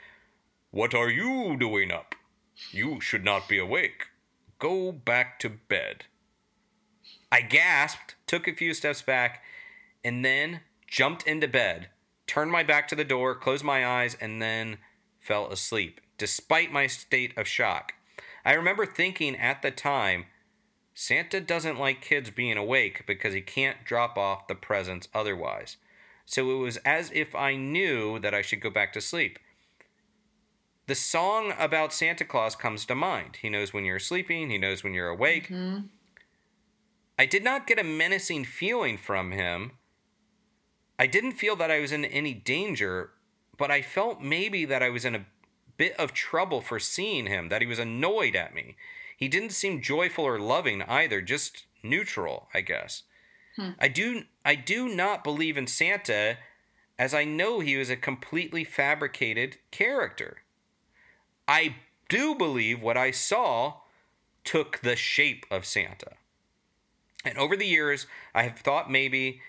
What 0.71 0.95
are 0.95 1.11
you 1.11 1.57
doing 1.57 1.93
up? 1.93 2.15
You 2.73 3.01
should 3.01 3.25
not 3.25 3.49
be 3.49 3.59
awake. 3.59 4.07
Go 4.59 4.91
back 4.91 5.39
to 5.41 5.49
bed. 5.49 6.07
I 7.31 7.43
gasped, 7.43 8.17
took 8.27 8.49
a 8.49 8.55
few 8.55 8.75
steps 8.75 9.03
back, 9.03 9.43
and 10.03 10.25
then 10.25 10.61
jumped 10.87 11.27
into 11.27 11.47
bed, 11.47 11.91
turned 12.27 12.51
my 12.51 12.63
back 12.63 12.89
to 12.89 12.97
the 12.97 13.05
door, 13.05 13.35
closed 13.35 13.65
my 13.65 13.87
eyes, 13.87 14.17
and 14.21 14.41
then 14.43 14.79
fell 15.21 15.49
asleep, 15.49 16.01
despite 16.17 16.73
my 16.73 16.87
state 16.87 17.37
of 17.37 17.47
shock. 17.47 17.93
I 18.45 18.55
remember 18.55 18.87
thinking 18.87 19.37
at 19.37 19.63
the 19.63 19.71
time, 19.71 20.27
Santa 21.01 21.41
doesn't 21.41 21.79
like 21.79 22.01
kids 22.01 22.29
being 22.29 22.57
awake 22.57 23.05
because 23.07 23.33
he 23.33 23.41
can't 23.41 23.85
drop 23.85 24.19
off 24.19 24.49
the 24.49 24.57
presents 24.57 25.07
otherwise. 25.15 25.77
So 26.27 26.51
it 26.51 26.57
was 26.57 26.77
as 26.79 27.13
if 27.15 27.37
I 27.37 27.55
knew 27.55 28.19
that 28.19 28.35
I 28.35 28.43
should 28.43 28.61
go 28.61 28.69
back 28.69 28.93
to 28.95 29.01
sleep. 29.01 29.39
The 30.89 30.97
song 30.97 31.55
about 31.57 31.93
Santa 31.93 32.25
Claus 32.25 32.57
comes 32.57 32.85
to 32.87 32.97
mind. 32.97 33.37
He 33.41 33.49
knows 33.49 33.73
when 33.73 33.85
you're 33.85 34.01
sleeping, 34.01 34.51
he 34.51 34.59
knows 34.59 34.83
when 34.83 34.93
you're 34.93 35.09
awake. 35.09 35.45
Mm-hmm. 35.45 35.87
I 37.17 37.27
did 37.27 37.45
not 37.45 37.69
get 37.69 37.79
a 37.79 37.85
menacing 37.85 38.47
feeling 38.47 38.99
from 38.99 39.31
him. 39.31 39.75
I 40.99 41.07
didn't 41.07 41.35
feel 41.35 41.55
that 41.55 41.71
I 41.71 41.79
was 41.79 41.93
in 41.93 42.07
any 42.07 42.35
danger, 42.35 43.11
but 43.57 43.71
I 43.71 43.83
felt 43.83 44.21
maybe 44.21 44.65
that 44.65 44.83
I 44.83 44.91
was 44.91 45.05
in 45.05 45.15
a 45.15 45.27
bit 45.77 45.95
of 45.97 46.13
trouble 46.13 46.61
for 46.61 46.81
seeing 46.81 47.27
him, 47.27 47.51
that 47.51 47.63
he 47.63 47.69
was 47.69 47.79
annoyed 47.79 48.35
at 48.35 48.53
me. 48.53 48.75
He 49.19 49.27
didn't 49.27 49.51
seem 49.51 49.83
joyful 49.83 50.25
or 50.25 50.39
loving 50.39 50.83
either, 50.83 51.21
just 51.21 51.65
neutral, 51.83 52.49
I 52.55 52.61
guess. 52.61 53.03
Hmm. 53.57 53.71
I 53.81 53.89
do 53.89 54.23
I 54.45 54.55
do 54.55 54.89
not 54.89 55.25
believe 55.25 55.57
in 55.57 55.67
Santa 55.67 56.39
as 57.01 57.13
I 57.13 57.25
know 57.25 57.59
he 57.59 57.77
was 57.77 57.91
a 57.91 57.97
completely 57.97 58.63
fabricated 58.63 59.57
character. 59.73 60.39
I 61.49 61.75
do 62.09 62.37
believe 62.37 62.81
what 62.81 62.97
I 62.97 63.11
saw 63.11 63.79
took 64.45 64.79
the 64.79 64.95
shape 64.95 65.45
of 65.51 65.67
Santa. 65.67 66.13
And 67.25 67.37
over 67.37 67.57
the 67.57 67.67
years, 67.67 68.07
I 68.37 68.45
have 68.45 68.61
thought 68.61 68.89
maybe 68.89 69.41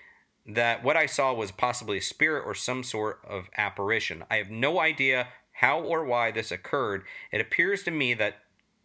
that 0.47 0.84
what 0.84 0.97
I 0.97 1.05
saw 1.05 1.32
was 1.32 1.51
possibly 1.51 1.99
a 1.99 2.01
spirit 2.01 2.43
or 2.43 2.55
some 2.55 2.84
sort 2.84 3.20
of 3.24 3.51
apparition. 3.55 4.24
I 4.32 4.38
have 4.38 4.49
no 4.49 4.80
idea 4.80 5.28
how 5.51 5.80
or 5.82 6.05
why 6.05 6.32
this 6.32 6.51
occurred. 6.51 7.03
It 7.32 7.39
appears 7.39 7.84
to 7.84 7.91
me 7.91 8.15
that 8.15 8.39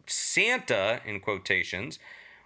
Santa, 0.07 1.01
in 1.05 1.19
quotations, 1.19 1.99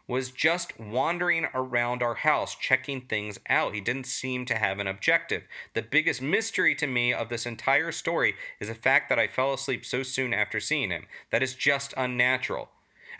was 0.08 0.32
just 0.32 0.80
wandering 0.80 1.46
around 1.54 2.02
our 2.02 2.16
house 2.16 2.56
checking 2.56 3.00
things 3.00 3.40
out. 3.48 3.76
He 3.76 3.80
didn't 3.80 4.08
seem 4.08 4.44
to 4.46 4.56
have 4.56 4.80
an 4.80 4.88
objective. 4.88 5.44
The 5.76 5.84
biggest 5.84 6.20
mystery 6.20 6.74
to 6.76 6.88
me 6.88 7.14
of 7.14 7.30
this 7.30 7.46
entire 7.46 7.92
story 7.92 8.34
is 8.60 8.70
the 8.70 8.76
fact 8.76 9.08
that 9.10 9.20
I 9.20 9.28
fell 9.28 9.54
asleep 9.54 9.86
so 9.86 10.02
soon 10.02 10.34
after 10.34 10.60
seeing 10.60 10.90
him. 10.90 11.06
That 11.30 11.44
is 11.44 11.54
just 11.54 11.94
unnatural. 11.96 12.70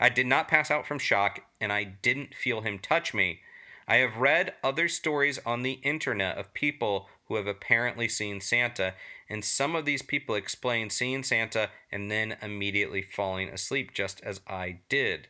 I 0.00 0.08
did 0.08 0.26
not 0.26 0.48
pass 0.48 0.68
out 0.68 0.84
from 0.84 0.98
shock, 0.98 1.40
and 1.60 1.72
I 1.72 1.84
didn't 1.84 2.34
feel 2.34 2.62
him 2.62 2.80
touch 2.80 3.14
me. 3.14 3.40
I 3.86 3.96
have 3.96 4.16
read 4.16 4.54
other 4.64 4.88
stories 4.88 5.38
on 5.46 5.62
the 5.62 5.80
internet 5.84 6.38
of 6.38 6.54
people 6.54 7.08
who 7.30 7.36
have 7.36 7.46
apparently 7.46 8.08
seen 8.08 8.40
Santa, 8.40 8.92
and 9.28 9.44
some 9.44 9.76
of 9.76 9.84
these 9.84 10.02
people 10.02 10.34
explain 10.34 10.90
seeing 10.90 11.22
Santa 11.22 11.70
and 11.92 12.10
then 12.10 12.36
immediately 12.42 13.02
falling 13.02 13.48
asleep, 13.48 13.94
just 13.94 14.20
as 14.24 14.40
I 14.48 14.80
did. 14.88 15.28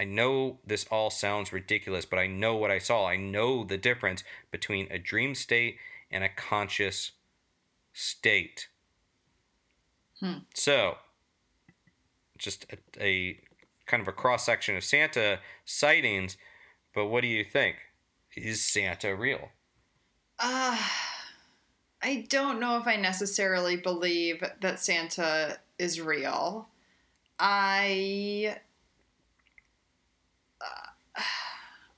I 0.00 0.04
know 0.04 0.60
this 0.66 0.86
all 0.90 1.10
sounds 1.10 1.52
ridiculous, 1.52 2.06
but 2.06 2.18
I 2.18 2.26
know 2.26 2.56
what 2.56 2.70
I 2.70 2.78
saw. 2.78 3.06
I 3.06 3.16
know 3.16 3.64
the 3.64 3.76
difference 3.76 4.24
between 4.50 4.90
a 4.90 4.98
dream 4.98 5.34
state 5.34 5.76
and 6.10 6.24
a 6.24 6.30
conscious 6.30 7.12
state. 7.92 8.68
Hmm. 10.20 10.38
So, 10.54 10.96
just 12.38 12.64
a, 12.72 13.04
a 13.04 13.40
kind 13.84 14.00
of 14.00 14.08
a 14.08 14.12
cross 14.12 14.46
section 14.46 14.74
of 14.74 14.84
Santa 14.84 15.40
sightings, 15.66 16.38
but 16.94 17.08
what 17.08 17.20
do 17.20 17.28
you 17.28 17.44
think? 17.44 17.76
Is 18.34 18.64
Santa 18.64 19.14
real? 19.14 19.50
Uh, 20.38 20.76
I 22.02 22.26
don't 22.28 22.58
know 22.60 22.78
if 22.78 22.86
I 22.86 22.96
necessarily 22.96 23.76
believe 23.76 24.42
that 24.60 24.80
Santa 24.80 25.58
is 25.78 26.00
real. 26.00 26.68
I. 27.38 28.56
uh, 30.60 31.22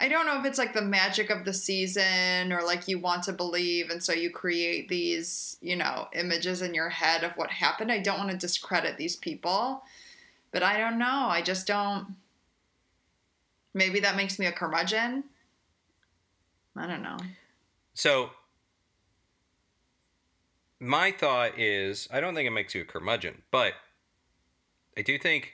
I 0.00 0.08
don't 0.08 0.26
know 0.26 0.38
if 0.38 0.44
it's 0.44 0.58
like 0.58 0.74
the 0.74 0.82
magic 0.82 1.30
of 1.30 1.44
the 1.44 1.54
season 1.54 2.52
or 2.52 2.62
like 2.62 2.88
you 2.88 2.98
want 2.98 3.22
to 3.24 3.32
believe 3.32 3.88
and 3.90 4.02
so 4.02 4.12
you 4.12 4.28
create 4.28 4.88
these, 4.88 5.56
you 5.62 5.76
know, 5.76 6.08
images 6.12 6.60
in 6.60 6.74
your 6.74 6.90
head 6.90 7.24
of 7.24 7.32
what 7.36 7.50
happened. 7.50 7.90
I 7.90 8.00
don't 8.00 8.18
want 8.18 8.30
to 8.30 8.36
discredit 8.36 8.98
these 8.98 9.16
people, 9.16 9.82
but 10.52 10.62
I 10.62 10.76
don't 10.78 10.98
know. 10.98 11.26
I 11.28 11.40
just 11.42 11.66
don't. 11.66 12.16
Maybe 13.72 14.00
that 14.00 14.16
makes 14.16 14.38
me 14.38 14.46
a 14.46 14.52
curmudgeon. 14.52 15.24
I 16.76 16.86
don't 16.86 17.02
know. 17.02 17.16
So, 17.94 18.30
my 20.80 21.12
thought 21.12 21.58
is 21.58 22.08
I 22.12 22.20
don't 22.20 22.34
think 22.34 22.46
it 22.46 22.50
makes 22.50 22.74
you 22.74 22.82
a 22.82 22.84
curmudgeon, 22.84 23.42
but 23.50 23.74
I 24.96 25.02
do 25.02 25.18
think. 25.18 25.52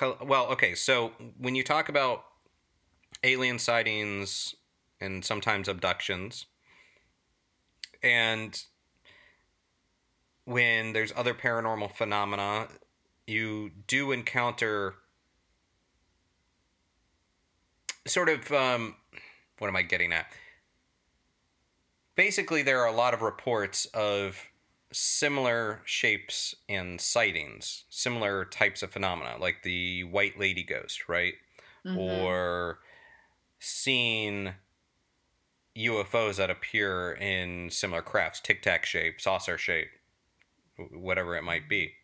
Well, 0.00 0.46
okay, 0.46 0.74
so 0.74 1.12
when 1.38 1.54
you 1.54 1.62
talk 1.62 1.90
about 1.90 2.24
alien 3.22 3.58
sightings 3.58 4.54
and 5.00 5.24
sometimes 5.24 5.68
abductions, 5.68 6.46
and 8.02 8.60
when 10.46 10.92
there's 10.94 11.12
other 11.14 11.34
paranormal 11.34 11.92
phenomena, 11.92 12.68
you 13.26 13.70
do 13.86 14.10
encounter 14.10 14.94
sort 18.06 18.28
of 18.28 18.50
um, 18.52 18.96
what 19.58 19.68
am 19.68 19.76
I 19.76 19.82
getting 19.82 20.12
at? 20.12 20.26
Basically, 22.16 22.62
there 22.62 22.80
are 22.80 22.86
a 22.86 22.92
lot 22.92 23.14
of 23.14 23.22
reports 23.22 23.86
of 23.86 24.50
similar 24.92 25.80
shapes 25.84 26.54
and 26.68 27.00
sightings, 27.00 27.84
similar 27.88 28.44
types 28.44 28.82
of 28.82 28.92
phenomena, 28.92 29.36
like 29.40 29.62
the 29.62 30.04
white 30.04 30.38
lady 30.38 30.62
ghost, 30.62 31.08
right? 31.08 31.34
Mm-hmm. 31.84 31.98
Or 31.98 32.78
seeing 33.58 34.54
UFOs 35.76 36.36
that 36.36 36.50
appear 36.50 37.12
in 37.12 37.70
similar 37.70 38.02
crafts, 38.02 38.40
tic 38.40 38.62
tac 38.62 38.86
shape, 38.86 39.20
saucer 39.20 39.58
shape, 39.58 39.88
whatever 40.92 41.36
it 41.36 41.42
might 41.42 41.68
be. 41.68 41.94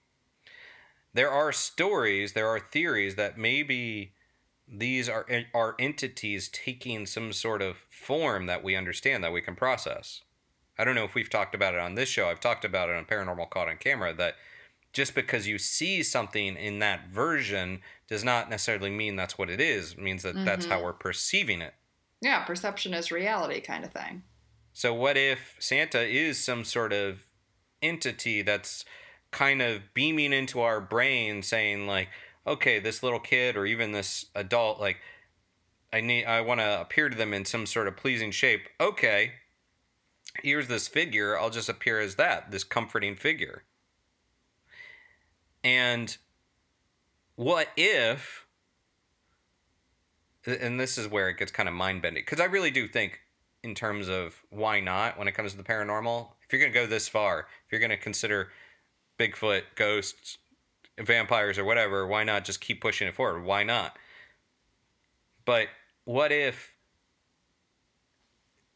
There 1.14 1.30
are 1.30 1.52
stories, 1.52 2.32
there 2.32 2.48
are 2.48 2.60
theories 2.60 3.14
that 3.16 3.38
maybe 3.38 4.12
these 4.70 5.08
are 5.08 5.26
are 5.52 5.74
entities 5.78 6.48
taking 6.48 7.06
some 7.06 7.32
sort 7.32 7.62
of 7.62 7.76
form 7.88 8.46
that 8.46 8.62
we 8.62 8.76
understand 8.76 9.24
that 9.24 9.32
we 9.32 9.40
can 9.40 9.56
process. 9.56 10.22
I 10.78 10.84
don't 10.84 10.94
know 10.94 11.04
if 11.04 11.14
we've 11.14 11.28
talked 11.28 11.54
about 11.54 11.74
it 11.74 11.80
on 11.80 11.94
this 11.94 12.08
show. 12.08 12.28
I've 12.28 12.40
talked 12.40 12.64
about 12.64 12.88
it 12.88 12.96
on 12.96 13.04
Paranormal 13.04 13.50
Caught 13.50 13.68
on 13.68 13.76
Camera 13.76 14.14
that 14.14 14.36
just 14.92 15.14
because 15.14 15.46
you 15.46 15.58
see 15.58 16.02
something 16.02 16.56
in 16.56 16.78
that 16.78 17.08
version 17.08 17.80
does 18.08 18.24
not 18.24 18.48
necessarily 18.48 18.90
mean 18.90 19.16
that's 19.16 19.36
what 19.36 19.50
it 19.50 19.60
is. 19.60 19.92
It 19.92 19.98
means 19.98 20.22
that 20.22 20.44
that's 20.44 20.66
how 20.66 20.76
mm-hmm. 20.76 20.84
we're 20.84 20.92
perceiving 20.94 21.60
it. 21.60 21.74
Yeah, 22.22 22.44
perception 22.44 22.94
is 22.94 23.12
reality 23.12 23.60
kind 23.60 23.84
of 23.84 23.92
thing. 23.92 24.22
So 24.72 24.94
what 24.94 25.16
if 25.16 25.56
Santa 25.58 26.00
is 26.00 26.42
some 26.42 26.64
sort 26.64 26.92
of 26.92 27.20
entity 27.82 28.42
that's 28.42 28.84
kind 29.30 29.62
of 29.62 29.82
beaming 29.94 30.32
into 30.32 30.60
our 30.60 30.80
brain 30.80 31.42
saying 31.42 31.86
like, 31.86 32.08
okay, 32.50 32.80
this 32.80 33.02
little 33.02 33.20
kid 33.20 33.56
or 33.56 33.64
even 33.64 33.92
this 33.92 34.26
adult 34.34 34.80
like 34.80 34.98
I 35.92 36.00
need 36.00 36.24
I 36.24 36.40
want 36.40 36.60
to 36.60 36.80
appear 36.80 37.08
to 37.08 37.16
them 37.16 37.32
in 37.32 37.44
some 37.44 37.66
sort 37.66 37.88
of 37.88 37.96
pleasing 37.96 38.30
shape. 38.30 38.68
Okay. 38.80 39.32
Here's 40.42 40.68
this 40.68 40.86
figure. 40.86 41.38
I'll 41.38 41.50
just 41.50 41.68
appear 41.68 41.98
as 42.00 42.14
that, 42.16 42.50
this 42.50 42.62
comforting 42.62 43.16
figure. 43.16 43.64
And 45.64 46.16
what 47.36 47.68
if 47.76 48.46
and 50.46 50.80
this 50.80 50.96
is 50.96 51.06
where 51.06 51.28
it 51.28 51.36
gets 51.36 51.52
kind 51.52 51.68
of 51.68 51.74
mind 51.74 52.02
bending 52.02 52.22
because 52.22 52.40
I 52.40 52.44
really 52.44 52.70
do 52.70 52.88
think 52.88 53.20
in 53.62 53.74
terms 53.74 54.08
of 54.08 54.40
why 54.50 54.80
not 54.80 55.18
when 55.18 55.28
it 55.28 55.32
comes 55.32 55.52
to 55.52 55.58
the 55.58 55.64
paranormal. 55.64 56.28
If 56.42 56.52
you're 56.52 56.60
going 56.60 56.72
to 56.72 56.78
go 56.78 56.86
this 56.86 57.08
far, 57.08 57.46
if 57.66 57.72
you're 57.72 57.80
going 57.80 57.90
to 57.90 57.96
consider 57.96 58.50
Bigfoot, 59.18 59.62
ghosts, 59.76 60.38
vampires, 61.00 61.58
or 61.58 61.64
whatever, 61.64 62.06
why 62.06 62.24
not 62.24 62.44
just 62.44 62.60
keep 62.60 62.80
pushing 62.80 63.08
it 63.08 63.14
forward? 63.14 63.44
Why 63.44 63.62
not? 63.62 63.96
But 65.44 65.68
what 66.04 66.32
if 66.32 66.72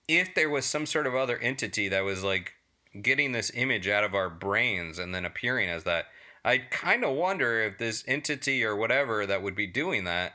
if 0.06 0.34
there 0.34 0.50
was 0.50 0.66
some 0.66 0.86
sort 0.86 1.06
of 1.06 1.14
other 1.14 1.38
entity 1.38 1.88
that 1.88 2.04
was 2.04 2.22
like 2.22 2.52
getting 3.00 3.32
this 3.32 3.50
image 3.54 3.88
out 3.88 4.04
of 4.04 4.14
our 4.14 4.28
brains 4.28 4.98
and 4.98 5.14
then 5.14 5.24
appearing 5.24 5.68
as 5.68 5.84
that? 5.84 6.06
I 6.44 6.58
kind 6.58 7.04
of 7.04 7.14
wonder 7.16 7.62
if 7.62 7.78
this 7.78 8.04
entity 8.06 8.64
or 8.64 8.76
whatever 8.76 9.24
that 9.24 9.42
would 9.42 9.54
be 9.54 9.66
doing 9.66 10.04
that 10.04 10.34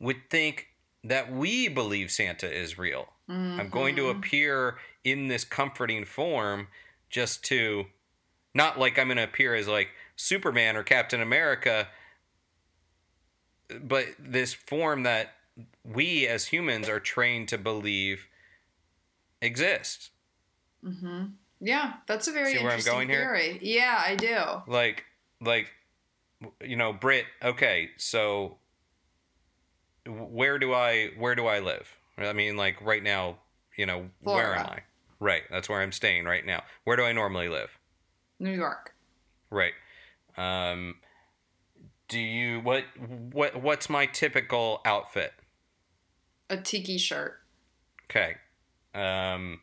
would 0.00 0.28
think 0.28 0.68
that 1.04 1.32
we 1.32 1.68
believe 1.68 2.10
Santa 2.10 2.50
is 2.50 2.78
real. 2.78 3.08
I'm 3.28 3.70
going 3.70 3.96
to 3.96 4.02
mm-hmm. 4.02 4.18
appear 4.18 4.76
in 5.02 5.28
this 5.28 5.44
comforting 5.44 6.04
form 6.04 6.68
just 7.08 7.42
to 7.44 7.86
not 8.54 8.78
like 8.78 8.98
I'm 8.98 9.06
going 9.06 9.16
to 9.16 9.24
appear 9.24 9.54
as 9.54 9.68
like 9.68 9.88
Superman 10.16 10.76
or 10.76 10.82
Captain 10.82 11.20
America, 11.20 11.88
but 13.80 14.06
this 14.18 14.54
form 14.54 15.02
that 15.04 15.34
we 15.84 16.26
as 16.26 16.46
humans 16.46 16.88
are 16.88 17.00
trained 17.00 17.48
to 17.48 17.58
believe 17.58 18.26
exists. 19.40 20.10
Mm-hmm. 20.84 21.26
Yeah, 21.60 21.94
that's 22.06 22.28
a 22.28 22.32
very 22.32 22.52
See 22.52 22.58
where 22.58 22.72
I'm 22.72 22.78
interesting 22.78 22.92
going 22.92 23.08
here? 23.08 23.58
Yeah, 23.60 24.02
I 24.04 24.16
do. 24.16 24.36
Like, 24.66 25.04
like, 25.40 25.70
you 26.62 26.76
know, 26.76 26.92
Brit. 26.92 27.24
Okay, 27.42 27.90
so 27.96 28.58
where 30.06 30.58
do 30.58 30.74
I 30.74 31.10
where 31.16 31.34
do 31.34 31.46
I 31.46 31.60
live? 31.60 31.88
I 32.18 32.32
mean, 32.32 32.56
like 32.56 32.80
right 32.82 33.02
now, 33.02 33.38
you 33.76 33.86
know, 33.86 34.10
where 34.22 34.54
am 34.54 34.66
I? 34.66 34.80
Right, 35.20 35.42
that's 35.50 35.68
where 35.68 35.80
I'm 35.80 35.92
staying 35.92 36.24
right 36.24 36.44
now. 36.44 36.62
Where 36.84 36.96
do 36.96 37.04
I 37.04 37.12
normally 37.12 37.48
live? 37.48 37.70
New 38.38 38.52
York. 38.52 38.94
Right. 39.50 39.72
Um, 40.36 40.96
do 42.08 42.18
you 42.18 42.60
what 42.60 42.84
what 43.32 43.60
what's 43.62 43.88
my 43.88 44.06
typical 44.06 44.80
outfit? 44.84 45.32
A 46.50 46.56
tiki 46.56 46.98
shirt. 46.98 47.38
Okay. 48.10 48.34
Um, 48.94 49.60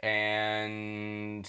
and 0.00 1.48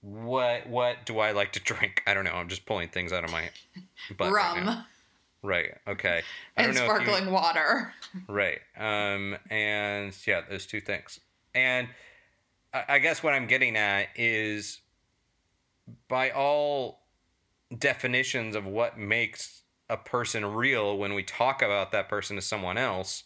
what 0.00 0.68
what 0.68 1.04
do 1.06 1.18
I 1.18 1.32
like 1.32 1.52
to 1.52 1.60
drink? 1.60 2.02
I 2.06 2.14
don't 2.14 2.24
know. 2.24 2.32
I'm 2.32 2.48
just 2.48 2.66
pulling 2.66 2.88
things 2.88 3.12
out 3.12 3.24
of 3.24 3.30
my 3.32 3.50
butt 4.16 4.32
right 4.32 4.56
Rum 4.56 4.66
now. 4.66 4.86
Right. 5.42 5.74
Okay. 5.88 6.22
I 6.56 6.62
and 6.62 6.74
don't 6.74 6.86
know 6.86 6.94
if 6.94 7.00
you- 7.00 7.06
sparkling 7.06 7.32
water. 7.32 7.92
Right. 8.28 8.58
Um, 8.76 9.36
and 9.50 10.14
yeah, 10.26 10.42
those 10.48 10.66
two 10.66 10.80
things. 10.82 11.18
And 11.54 11.88
I, 12.74 12.84
I 12.90 12.98
guess 12.98 13.22
what 13.22 13.32
I'm 13.32 13.46
getting 13.46 13.74
at 13.76 14.08
is 14.16 14.80
by 16.08 16.30
all 16.30 17.01
definitions 17.78 18.56
of 18.56 18.64
what 18.66 18.98
makes 18.98 19.62
a 19.88 19.96
person 19.96 20.44
real 20.44 20.96
when 20.96 21.14
we 21.14 21.22
talk 21.22 21.62
about 21.62 21.92
that 21.92 22.08
person 22.08 22.36
to 22.36 22.42
someone 22.42 22.78
else, 22.78 23.24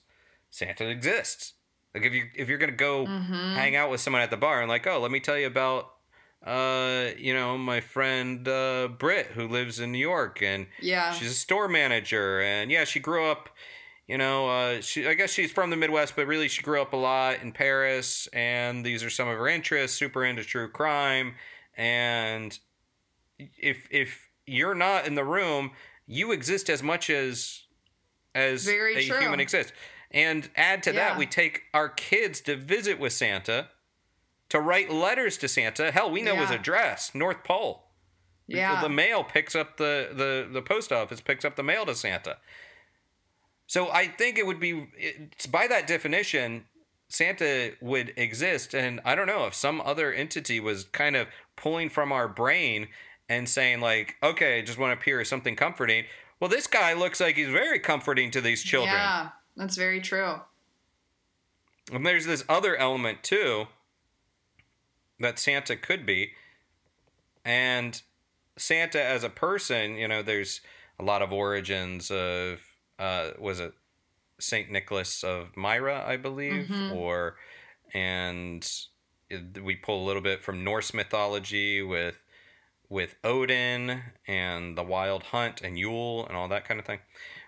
Santa 0.51 0.89
exists. 0.89 1.55
Like 1.95 2.05
if 2.05 2.13
you 2.13 2.25
if 2.35 2.49
you're 2.49 2.59
gonna 2.59 2.73
go 2.73 3.07
hang 3.07 3.77
out 3.77 3.91
with 3.91 4.01
someone 4.01 4.23
at 4.23 4.31
the 4.31 4.37
bar 4.37 4.61
and 4.61 4.69
like, 4.69 4.87
oh, 4.87 4.99
let 5.01 5.11
me 5.11 5.21
tell 5.21 5.39
you 5.39 5.47
about 5.47 5.93
uh, 6.45 7.11
you 7.17 7.33
know, 7.35 7.57
my 7.59 7.81
friend 7.81 8.47
uh 8.47 8.89
Britt 8.89 9.29
who 9.29 9.49
lives 9.49 9.81
in 9.81 9.93
New 9.93 9.99
York 9.99 10.43
and 10.43 10.67
Yeah. 10.81 11.11
she's 11.13 11.31
a 11.31 11.35
store 11.35 11.69
manager 11.69 12.41
and 12.43 12.71
yeah 12.71 12.85
she 12.85 13.01
grew 13.01 13.25
up 13.27 13.49
you 14.07 14.17
know 14.19 14.49
uh, 14.49 14.81
she 14.81 15.09
i 15.09 15.15
guess 15.15 15.33
she's 15.33 15.51
from 15.51 15.71
the 15.71 15.77
midwest 15.77 16.15
but 16.15 16.27
really 16.27 16.47
she 16.47 16.63
grew 16.63 16.81
up 16.81 16.93
a 16.93 16.97
lot 16.97 17.41
in 17.43 17.51
paris 17.51 18.29
and 18.33 18.87
these 18.87 19.03
are 19.03 19.11
some 19.11 19.27
of 19.27 19.37
her 19.37 19.49
interests 19.49 19.97
super 19.97 20.25
into 20.25 20.45
true 20.45 20.69
crime 20.71 21.35
and 21.77 22.61
if 23.39 23.89
if 23.91 24.26
you're 24.47 24.75
not 24.75 25.07
in 25.07 25.15
the 25.15 25.25
room 25.25 25.71
you 26.07 26.33
exist 26.33 26.71
as 26.71 26.83
much 26.83 27.11
as 27.11 27.63
as 28.35 28.65
Very 28.65 28.97
a 28.97 29.09
true. 29.09 29.21
human 29.21 29.41
exists 29.41 29.73
and 30.11 30.49
add 30.55 30.83
to 30.85 30.93
that 30.93 31.19
we 31.19 31.27
take 31.27 31.63
our 31.75 31.89
kids 31.89 32.41
to 32.43 32.57
visit 32.57 32.99
with 32.99 33.13
santa 33.13 33.69
to 34.49 34.61
write 34.61 34.91
letters 34.91 35.37
to 35.39 35.49
santa 35.49 35.91
hell 35.91 36.11
we 36.11 36.23
know 36.23 36.37
his 36.37 36.51
address 36.51 37.15
north 37.15 37.43
pole 37.45 37.87
yeah. 38.47 38.81
the 38.81 38.89
mail 38.89 39.25
picks 39.25 39.55
up 39.55 39.77
the, 39.77 40.11
the 40.13 40.49
the 40.53 40.63
post 40.63 40.93
office 40.93 41.21
picks 41.21 41.45
up 41.45 41.57
the 41.57 41.63
mail 41.63 41.87
to 41.87 41.95
Santa. 41.95 42.39
So 43.67 43.91
I 43.91 44.07
think 44.07 44.39
it 44.39 44.47
would 44.47 44.61
be 44.61 44.89
it's, 44.97 45.47
by 45.47 45.67
that 45.67 45.87
definition, 45.87 46.65
Santa 47.09 47.73
would 47.81 48.13
exist, 48.17 48.75
and 48.75 49.01
I 49.05 49.15
don't 49.15 49.27
know 49.27 49.47
if 49.47 49.55
some 49.55 49.81
other 49.81 50.13
entity 50.13 50.61
was 50.61 50.85
kind 50.85 51.17
of 51.17 51.27
pulling 51.57 51.91
from 51.91 52.13
our 52.13 52.29
brain 52.29 52.89
and 53.29 53.49
saying 53.49 53.81
like, 53.81 54.17
okay, 54.23 54.59
I 54.59 54.63
just 54.63 54.79
want 54.79 54.91
to 54.97 55.01
appear 55.01 55.21
as 55.21 55.29
something 55.29 55.57
comforting. 55.57 56.05
Well, 56.41 56.51
this 56.51 56.67
guy 56.67 56.93
looks 56.93 57.21
like 57.21 57.37
he's 57.37 57.49
very 57.49 57.79
comforting 57.79 58.31
to 58.33 58.41
these 58.41 58.63
children. 58.63 58.95
Yeah, 58.95 59.29
that's 59.57 59.77
very 59.77 60.01
true. 60.01 60.41
And 61.93 62.05
there's 62.05 62.27
this 62.27 62.45
other 62.49 62.77
element 62.77 63.23
too 63.23 63.67
that 65.21 65.39
Santa 65.39 65.77
could 65.77 66.05
be. 66.05 66.33
And 67.45 68.01
Santa 68.57 69.03
as 69.03 69.25
a 69.25 69.29
person, 69.31 69.95
you 69.97 70.09
know, 70.09 70.23
there's 70.23 70.61
a 70.99 71.05
lot 71.05 71.23
of 71.23 71.33
origins 71.33 72.11
of 72.11 72.61
uh 72.99 73.31
was 73.39 73.61
it 73.61 73.73
Saint 74.39 74.71
Nicholas 74.71 75.23
of 75.25 75.57
Myra, 75.57 76.05
I 76.07 76.17
believe, 76.17 76.71
or 76.93 77.37
and 77.95 78.69
it- 79.31 79.63
we 79.63 79.77
pull 79.77 80.05
a 80.05 80.07
little 80.07 80.23
bit 80.23 80.43
from 80.43 80.65
Norse 80.65 80.93
mythology 80.93 81.83
with 81.83 82.17
with 82.89 83.17
Odin 83.25 84.03
and 84.27 84.77
the 84.77 84.83
Wild 84.83 85.25
Hunt 85.25 85.63
and 85.63 85.79
Yule 85.79 86.27
and 86.27 86.37
all 86.37 86.49
that 86.49 86.67
kind 86.67 86.79
of 86.81 86.87
thing. 86.87 87.01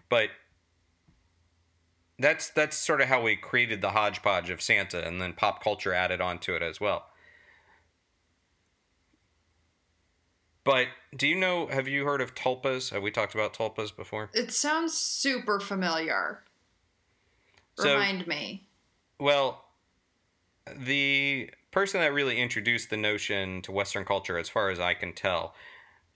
But 0.09 0.31
that's 2.19 2.51
that's 2.51 2.77
sort 2.77 3.01
of 3.01 3.09
how 3.09 3.23
we 3.23 3.37
created 3.37 3.81
the 3.81 3.91
hodgepodge 3.91 4.51
of 4.51 4.61
Santa, 4.61 5.07
and 5.07 5.21
then 5.21 5.33
pop 5.33 5.63
culture 5.63 5.93
added 5.95 6.21
onto 6.21 6.55
it 6.55 6.63
as 6.63 6.81
well. 6.81 7.07
But 10.65 10.89
do 11.17 11.27
you 11.27 11.37
know? 11.37 11.67
Have 11.69 11.89
you 11.89 12.05
heard 12.05 12.21
of 12.21 12.35
tulpas? 12.35 12.91
Have 12.91 13.03
we 13.03 13.11
talked 13.11 13.35
about 13.35 13.55
tulpas 13.55 13.95
before? 13.95 14.31
It 14.35 14.53
sounds 14.53 14.93
super 14.95 15.61
familiar. 15.61 16.43
So- 17.79 17.95
Remind 17.95 18.27
me. 18.27 18.69
Well, 19.21 19.65
the 20.77 21.51
person 21.71 22.01
that 22.01 22.13
really 22.13 22.41
introduced 22.41 22.91
the 22.91 22.97
notion 22.97 23.63
to 23.63 23.73
Western 23.73 24.05
culture, 24.05 24.39
as 24.39 24.49
far 24.49 24.71
as 24.71 24.81
I 24.81 24.95
can 24.95 25.13
tell, 25.13 25.55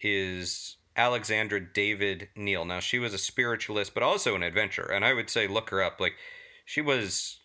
is 0.00 0.76
Alexandra 0.96 1.60
David-Néel. 1.60 2.66
Now, 2.66 2.80
she 2.80 2.98
was 2.98 3.14
a 3.14 3.18
spiritualist, 3.18 3.94
but 3.94 4.02
also 4.02 4.34
an 4.34 4.42
adventurer. 4.42 4.92
And 4.92 5.04
I 5.04 5.12
would 5.12 5.30
say 5.30 5.46
look 5.46 5.70
her 5.70 5.82
up. 5.82 6.00
Like, 6.00 6.14
she 6.64 6.80
was 6.80 7.38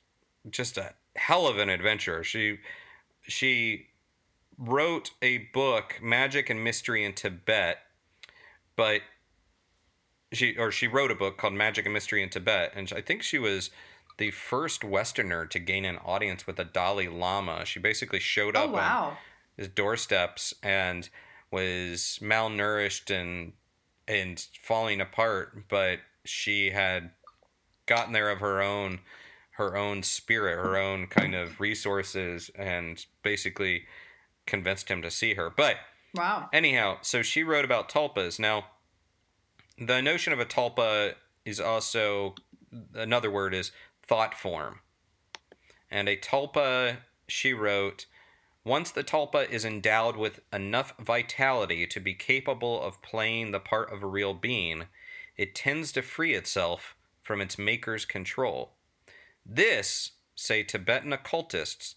just 0.49 0.77
a 0.77 0.93
hell 1.15 1.47
of 1.47 1.57
an 1.57 1.69
adventurer. 1.69 2.23
She 2.23 2.59
she 3.23 3.87
wrote 4.57 5.11
a 5.21 5.49
book, 5.53 5.99
Magic 6.01 6.49
and 6.49 6.63
Mystery 6.63 7.03
in 7.03 7.13
Tibet, 7.13 7.79
but 8.75 9.01
she 10.31 10.57
or 10.57 10.71
she 10.71 10.87
wrote 10.87 11.11
a 11.11 11.15
book 11.15 11.37
called 11.37 11.53
Magic 11.53 11.85
and 11.85 11.93
Mystery 11.93 12.23
in 12.23 12.29
Tibet, 12.29 12.73
and 12.75 12.91
I 12.95 13.01
think 13.01 13.23
she 13.23 13.39
was 13.39 13.69
the 14.17 14.31
first 14.31 14.83
Westerner 14.83 15.45
to 15.45 15.59
gain 15.59 15.85
an 15.85 15.97
audience 15.97 16.47
with 16.47 16.57
the 16.57 16.63
Dalai 16.63 17.07
Lama. 17.07 17.65
She 17.65 17.79
basically 17.79 18.19
showed 18.19 18.55
Oh 18.55 18.65
up 18.65 18.73
on 18.73 19.17
his 19.55 19.67
doorsteps 19.67 20.53
and 20.61 21.09
was 21.51 22.19
malnourished 22.21 23.09
and 23.11 23.53
and 24.07 24.45
falling 24.63 25.01
apart, 25.01 25.67
but 25.69 25.99
she 26.23 26.71
had 26.71 27.11
gotten 27.85 28.13
there 28.13 28.29
of 28.29 28.39
her 28.39 28.61
own 28.61 28.99
her 29.51 29.75
own 29.75 30.03
spirit, 30.03 30.55
her 30.55 30.77
own 30.77 31.07
kind 31.07 31.33
of 31.33 31.59
resources, 31.59 32.51
and 32.55 33.05
basically 33.23 33.85
convinced 34.45 34.89
him 34.89 35.01
to 35.01 35.09
see 35.09 35.33
her. 35.33 35.49
But 35.49 35.77
Wow. 36.13 36.49
anyhow, 36.53 36.99
so 37.01 37.21
she 37.21 37.43
wrote 37.43 37.65
about 37.65 37.89
tulpas. 37.89 38.39
Now, 38.39 38.65
the 39.77 40.01
notion 40.01 40.31
of 40.31 40.39
a 40.39 40.45
tulpa 40.45 41.15
is 41.43 41.59
also 41.59 42.35
another 42.93 43.31
word 43.31 43.53
is 43.53 43.71
thought 44.07 44.33
form. 44.33 44.79
And 45.89 46.07
a 46.09 46.17
tulpa, 46.17 46.97
she 47.27 47.53
wrote, 47.53 48.05
once 48.63 48.91
the 48.91 49.03
tulpa 49.03 49.49
is 49.49 49.63
endowed 49.63 50.17
with 50.17 50.41
enough 50.51 50.93
vitality 50.99 51.87
to 51.87 51.99
be 52.01 52.13
capable 52.13 52.81
of 52.81 53.01
playing 53.01 53.51
the 53.51 53.59
part 53.59 53.91
of 53.93 54.03
a 54.03 54.07
real 54.07 54.33
being, 54.33 54.83
it 55.37 55.55
tends 55.55 55.93
to 55.93 56.01
free 56.01 56.33
itself 56.33 56.95
from 57.23 57.39
its 57.39 57.57
maker's 57.57 58.03
control. 58.03 58.71
This, 59.45 60.11
say 60.35 60.63
Tibetan 60.63 61.13
occultists, 61.13 61.95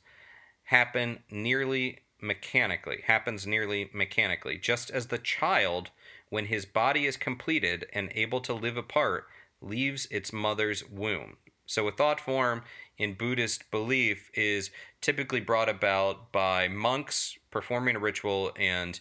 happen 0.65 1.25
nearly 1.29 2.01
mechanically, 2.21 3.03
happens 3.05 3.47
nearly 3.47 3.91
mechanically, 3.93 4.57
just 4.57 4.91
as 4.91 5.09
the 5.09 5.19
child, 5.19 5.91
when 6.29 6.47
his 6.47 6.67
body 6.67 7.07
is 7.07 7.17
completed 7.17 7.87
and 7.93 8.13
able 8.15 8.41
to 8.43 8.55
live 8.55 8.77
apart, 8.77 9.27
leaves 9.61 10.07
its 10.11 10.33
mother's 10.33 10.89
womb. 10.89 11.37
So 11.71 11.87
a 11.87 11.93
thought 11.93 12.19
form 12.19 12.63
in 12.99 13.15
Buddhist 13.15 13.71
belief 13.71 14.29
is 14.35 14.73
typically 15.01 15.39
brought 15.39 15.69
about 15.69 16.33
by 16.33 16.67
monks 16.67 17.39
performing 17.53 17.95
a 17.95 18.01
ritual 18.01 18.51
and 18.57 18.99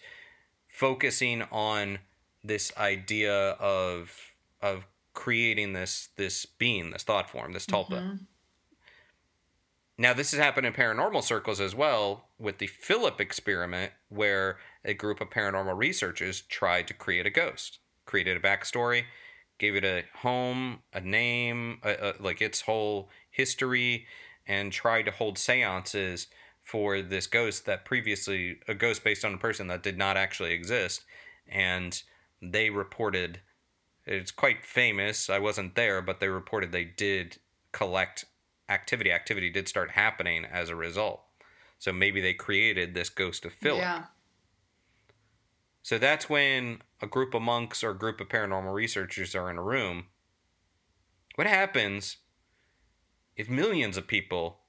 focusing 0.68 1.42
on 1.52 1.98
this 2.44 2.72
idea 2.78 3.34
of 3.34 4.16
of 4.62 4.86
creating 5.14 5.74
this 5.74 6.10
this 6.16 6.46
being, 6.46 6.92
this 6.92 7.02
thought 7.02 7.28
form, 7.28 7.54
this 7.54 7.66
tulpa. 7.66 7.90
Mm-hmm. 7.90 8.16
Now, 9.98 10.14
this 10.14 10.30
has 10.32 10.40
happened 10.40 10.68
in 10.68 10.74
paranormal 10.74 11.24
circles 11.24 11.60
as 11.60 11.74
well 11.74 12.30
with 12.38 12.60
the 12.60 12.68
Philip 12.68 13.20
experiment, 13.20 13.94
where 14.10 14.60
a 14.86 14.94
group 14.94 15.22
of 15.22 15.32
paranormal 15.32 15.76
researchers 15.76 16.42
tried 16.42 16.88
to 16.88 16.94
create 16.94 17.26
a 17.26 17.32
ghost, 17.32 17.80
created 18.06 18.38
a 18.38 18.40
backstory, 18.40 19.06
gave 19.60 19.76
it 19.76 19.84
a 19.84 20.04
home, 20.20 20.80
a 20.94 21.02
name, 21.02 21.80
a, 21.84 21.92
a, 21.92 22.14
like 22.20 22.42
its 22.42 22.62
whole 22.62 23.10
history, 23.30 24.08
and 24.48 24.72
tried 24.72 25.04
to 25.04 25.12
hold 25.12 25.38
seances 25.38 26.28
for 26.64 27.02
this 27.02 27.28
ghost 27.28 27.66
that 27.66 27.86
previously, 27.86 28.60
a 28.68 28.74
ghost 28.74 29.04
based 29.04 29.26
on 29.26 29.34
a 29.34 29.38
person 29.38 29.68
that 29.68 29.84
did 29.84 29.98
not 29.98 30.18
actually 30.18 30.54
exist. 30.54 31.04
And 31.48 32.02
they 32.42 32.70
reported, 32.70 33.42
it's 34.06 34.32
quite 34.32 34.64
famous. 34.64 35.30
I 35.30 35.40
wasn't 35.40 35.76
there, 35.76 36.02
but 36.02 36.20
they 36.20 36.30
reported 36.30 36.72
they 36.72 36.86
did 36.86 37.38
collect 37.72 38.26
activity. 38.70 39.12
Activity 39.12 39.50
did 39.50 39.68
start 39.68 39.92
happening 39.92 40.46
as 40.46 40.70
a 40.70 40.76
result. 40.76 41.22
So 41.80 41.92
maybe 41.92 42.22
they 42.22 42.34
created 42.34 42.94
this 42.94 43.10
ghost 43.10 43.46
of 43.46 43.54
Philip. 43.54 43.82
Yeah. 43.82 44.04
So 45.82 45.98
that's 45.98 46.30
when 46.30 46.82
a 47.02 47.08
group 47.08 47.34
of 47.34 47.42
monks 47.42 47.84
or 47.84 47.92
a 47.92 47.98
group 47.98 48.20
of 48.22 48.30
paranormal 48.30 48.74
researchers 48.74 49.36
are 49.36 49.50
in 49.50 49.58
a 49.58 49.64
room. 49.64 50.08
What 51.36 51.48
happens 51.48 52.18
if 53.36 53.50
millions 53.50 53.98
of 53.98 54.08
people 54.08 54.60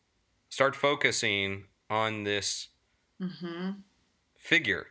start 0.49 0.75
focusing 0.77 1.67
on 1.89 2.25
this 2.25 2.69
Mm-hmm. 3.21 3.73
figure? 4.35 4.87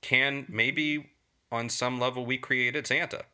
Can 0.00 0.46
maybe 0.48 1.12
on 1.52 1.68
some 1.68 2.00
level 2.00 2.24
we 2.24 2.38
created 2.38 2.86
Santa? 2.86 3.26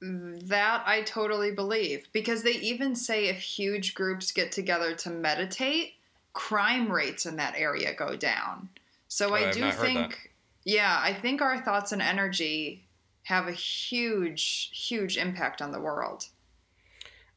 That 0.00 0.82
I 0.86 1.02
totally 1.02 1.50
believe 1.50 2.08
because 2.12 2.42
they 2.42 2.52
even 2.52 2.94
say 2.94 3.26
if 3.28 3.38
huge 3.40 3.94
groups 3.94 4.32
get 4.32 4.52
together 4.52 4.94
to 4.96 5.10
meditate, 5.10 5.94
crime 6.34 6.92
rates 6.92 7.24
in 7.24 7.36
that 7.36 7.54
area 7.56 7.94
go 7.94 8.14
down. 8.14 8.68
So 9.08 9.34
Oh, 9.34 9.34
I 9.34 9.48
I've 9.48 9.54
do 9.54 9.70
think. 9.72 10.33
Yeah, 10.64 10.98
I 11.02 11.14
think 11.14 11.40
our 11.42 11.60
thoughts 11.62 11.92
and 11.92 12.02
energy 12.02 12.88
have 13.24 13.48
a 13.48 13.52
huge, 13.52 14.70
huge 14.88 15.16
impact 15.16 15.62
on 15.62 15.72
the 15.72 15.80
world 15.80 16.24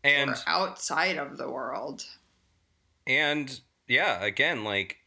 And 0.03 0.35
or 0.35 0.43
outside 0.47 1.17
of 1.17 1.37
the 1.37 1.49
world. 1.49 2.05
and 3.05 3.61
yeah, 3.87 4.23
again, 4.23 4.63
like 4.63 4.99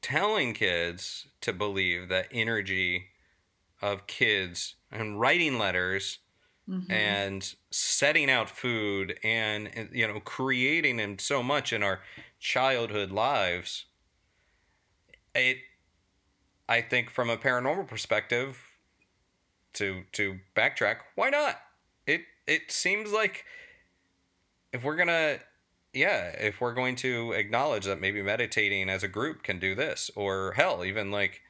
telling 0.00 0.54
kids 0.54 1.26
to 1.40 1.52
believe 1.52 2.08
that 2.08 2.28
energy 2.30 3.08
of 3.82 4.06
kids 4.08 4.76
and 4.90 5.20
writing 5.20 5.58
letters 5.58 6.20
Mhm. 6.66 6.88
and 6.88 7.54
setting 7.72 8.30
out 8.30 8.50
food 8.50 9.18
and, 9.24 9.90
you 9.92 10.06
know 10.08 10.20
creating 10.20 11.00
and 11.00 11.20
so 11.20 11.42
much 11.42 11.72
in 11.72 11.82
our 11.82 12.02
childhood 12.40 13.10
lives 13.12 13.86
it 15.34 15.58
i 16.68 16.80
think 16.80 17.10
from 17.10 17.30
a 17.30 17.36
paranormal 17.36 17.86
perspective 17.86 18.58
to 19.72 20.02
to 20.12 20.38
backtrack 20.56 20.96
why 21.14 21.30
not 21.30 21.60
it 22.06 22.22
it 22.46 22.70
seems 22.70 23.12
like 23.12 23.44
if 24.72 24.84
we're 24.84 24.96
gonna 24.96 25.38
yeah 25.92 26.28
if 26.38 26.60
we're 26.60 26.74
going 26.74 26.96
to 26.96 27.32
acknowledge 27.32 27.84
that 27.84 28.00
maybe 28.00 28.22
meditating 28.22 28.88
as 28.88 29.02
a 29.02 29.08
group 29.08 29.42
can 29.42 29.58
do 29.58 29.74
this 29.74 30.10
or 30.16 30.52
hell 30.52 30.84
even 30.84 31.10
like 31.10 31.42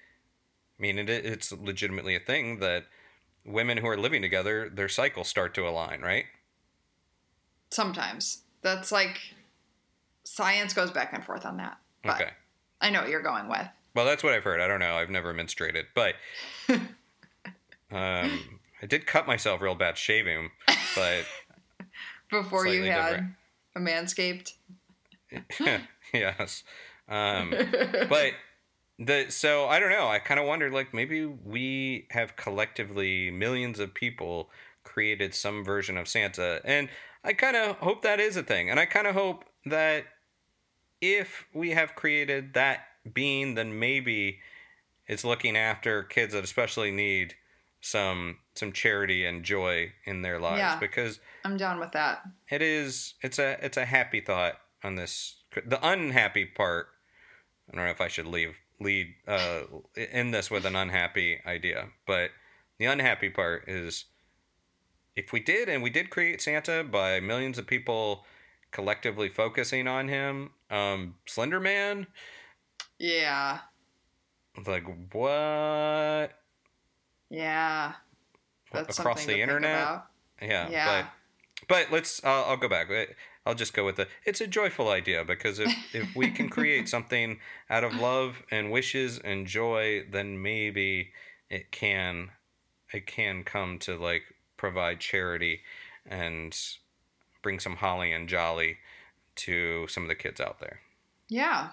i 0.79 0.83
mean 0.83 0.99
it, 0.99 1.09
it's 1.09 1.53
legitimately 1.53 2.15
a 2.15 2.21
thing 2.21 2.61
that 2.61 2.85
women 3.45 3.79
who 3.79 3.87
are 3.87 3.97
living 3.97 4.23
together 4.23 4.69
their 4.69 4.89
cycles 4.89 5.29
start 5.29 5.55
to 5.55 5.69
align 5.69 6.01
right 6.01 6.25
Sometimes 7.71 8.43
that's 8.63 8.93
like 8.93 9.19
science 10.23 10.73
goes 10.73 10.93
back 10.93 11.13
and 11.13 11.25
forth 11.25 11.45
on 11.45 11.57
that. 11.57 11.77
But 12.05 12.21
okay 12.21 12.31
I 12.81 12.91
know 12.91 13.01
what 13.01 13.11
you're 13.11 13.23
going 13.23 13.49
with. 13.49 13.67
Well 13.95 14.05
that's 14.05 14.23
what 14.23 14.33
i've 14.33 14.45
heard 14.45 14.61
i 14.61 14.67
don't 14.69 14.81
know 14.81 14.97
i've 14.97 15.11
never 15.11 15.33
menstruated 15.35 15.85
but 15.95 16.15
um 17.91 18.61
i 18.83 18.87
did 18.89 19.07
cut 19.07 19.27
myself 19.27 19.61
real 19.61 19.75
bad 19.75 19.97
shaving 19.97 20.51
but 20.97 21.25
Before 22.31 22.67
you 22.67 22.83
had 22.85 23.11
different. 23.11 23.35
a 23.77 23.81
manscaped. 23.81 24.53
yes 26.13 26.65
um 27.09 27.55
but 28.09 28.33
the 28.99 29.27
so 29.29 29.67
I 29.67 29.81
don't 29.81 29.91
know. 29.91 30.07
I 30.09 30.19
kind 30.21 30.39
of 30.39 30.47
wondered 30.47 30.73
like 30.73 30.95
maybe 30.95 31.27
we 31.27 32.07
have 32.11 32.37
collectively 32.37 33.31
millions 33.31 33.79
of 33.81 33.93
people 33.93 34.51
created 34.85 35.35
some 35.35 35.65
version 35.65 35.97
of 35.97 36.07
Santa, 36.09 36.61
and 36.65 36.89
I 37.25 37.33
kind 37.33 37.57
of 37.57 37.77
hope 37.79 38.03
that 38.03 38.21
is 38.21 38.37
a 38.37 38.43
thing, 38.43 38.71
and 38.71 38.79
I 38.79 38.87
kind 38.87 39.07
of 39.07 39.15
hope 39.15 39.45
that 39.67 40.05
if 41.01 41.45
we 41.53 41.71
have 41.71 41.95
created 41.97 42.55
that 42.55 42.81
being, 43.13 43.55
then 43.55 43.79
maybe 43.79 44.39
it's 45.07 45.25
looking 45.25 45.57
after 45.57 46.03
kids 46.03 46.33
that 46.33 46.45
especially 46.45 46.91
need 46.91 47.35
some 47.81 48.39
some 48.55 48.73
charity 48.73 49.27
and 49.27 49.45
joy 49.45 49.93
in 50.07 50.23
their 50.23 50.39
lives 50.39 50.59
Yeah. 50.59 50.79
because 50.81 51.21
I'm 51.45 51.59
down 51.59 51.79
with 51.79 51.93
that. 51.93 52.23
it 52.49 52.63
is 52.63 53.13
it's 53.23 53.39
a 53.39 53.63
it's 53.65 53.77
a 53.77 53.85
happy 53.85 54.21
thought 54.23 54.55
on 54.83 54.95
this 54.95 55.37
the 55.67 55.79
unhappy 55.87 56.47
part 56.47 56.87
i 57.71 57.77
don't 57.77 57.85
know 57.85 57.91
if 57.91 58.01
i 58.01 58.09
should 58.09 58.27
leave 58.27 58.57
lead 58.81 59.09
uh 59.29 59.61
in 59.97 60.31
this 60.31 60.51
with 60.51 60.65
an 60.65 60.75
unhappy 60.77 61.39
idea 61.47 61.89
but 62.07 62.31
the 62.79 62.87
unhappy 62.87 63.29
part 63.29 63.69
is 63.69 64.07
if 65.15 65.31
we 65.33 65.39
did 65.41 65.69
and 65.69 65.83
we 65.83 65.91
did 65.91 66.09
create 66.11 66.41
santa 66.41 66.83
by 66.83 67.21
millions 67.21 67.59
of 67.59 67.67
people 67.67 68.25
collectively 68.73 69.29
focusing 69.29 69.87
on 69.87 70.09
him 70.09 70.51
um 70.71 71.15
slender 71.27 71.61
man 71.61 72.07
Yeah. 73.05 73.59
like 74.67 74.85
what 75.13 76.33
Yeah. 77.29 77.93
That's 78.73 78.99
across 78.99 79.27
the 79.27 79.41
internet 79.41 79.83
about. 79.83 80.07
Yeah, 80.41 80.69
Yeah. 80.71 81.03
but 81.03 81.67
but 81.69 81.93
let's. 81.93 82.23
Uh, 82.25 82.45
I'll 82.47 82.57
go 82.57 82.69
back. 82.69 82.89
I'll 83.47 83.55
just 83.55 83.75
go 83.75 83.85
with 83.85 83.97
the. 83.97 84.09
It's 84.25 84.41
a 84.41 84.47
joyful 84.47 84.89
idea 84.89 85.25
because 85.25 85.59
if 85.59 85.73
if 85.95 86.17
we 86.17 86.31
can 86.31 86.49
create 86.49 86.89
something 86.95 87.41
out 87.71 87.85
of 87.85 87.95
love 87.95 88.43
and 88.51 88.71
wishes 88.71 89.19
and 89.19 89.47
joy, 89.47 90.05
then 90.11 90.41
maybe 90.43 91.13
it 91.51 91.71
can 91.71 92.31
it 92.93 93.07
can 93.07 93.45
come 93.45 93.79
to 93.81 93.97
like 93.97 94.23
provide 94.57 94.99
charity 95.01 95.61
and 96.07 96.59
bring 97.43 97.61
some 97.61 97.77
holly 97.77 98.13
and 98.13 98.29
jolly 98.29 98.79
to 99.37 99.87
some 99.89 100.03
of 100.03 100.09
the 100.09 100.15
kids 100.15 100.41
out 100.41 100.59
there. 100.61 100.81
Yeah. 101.29 101.71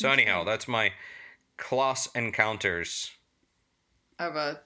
So 0.00 0.10
anyhow, 0.10 0.44
that's 0.44 0.66
my 0.66 0.92
Kloss 1.58 2.08
encounters 2.16 3.10
Of 4.18 4.34
a 4.34 4.60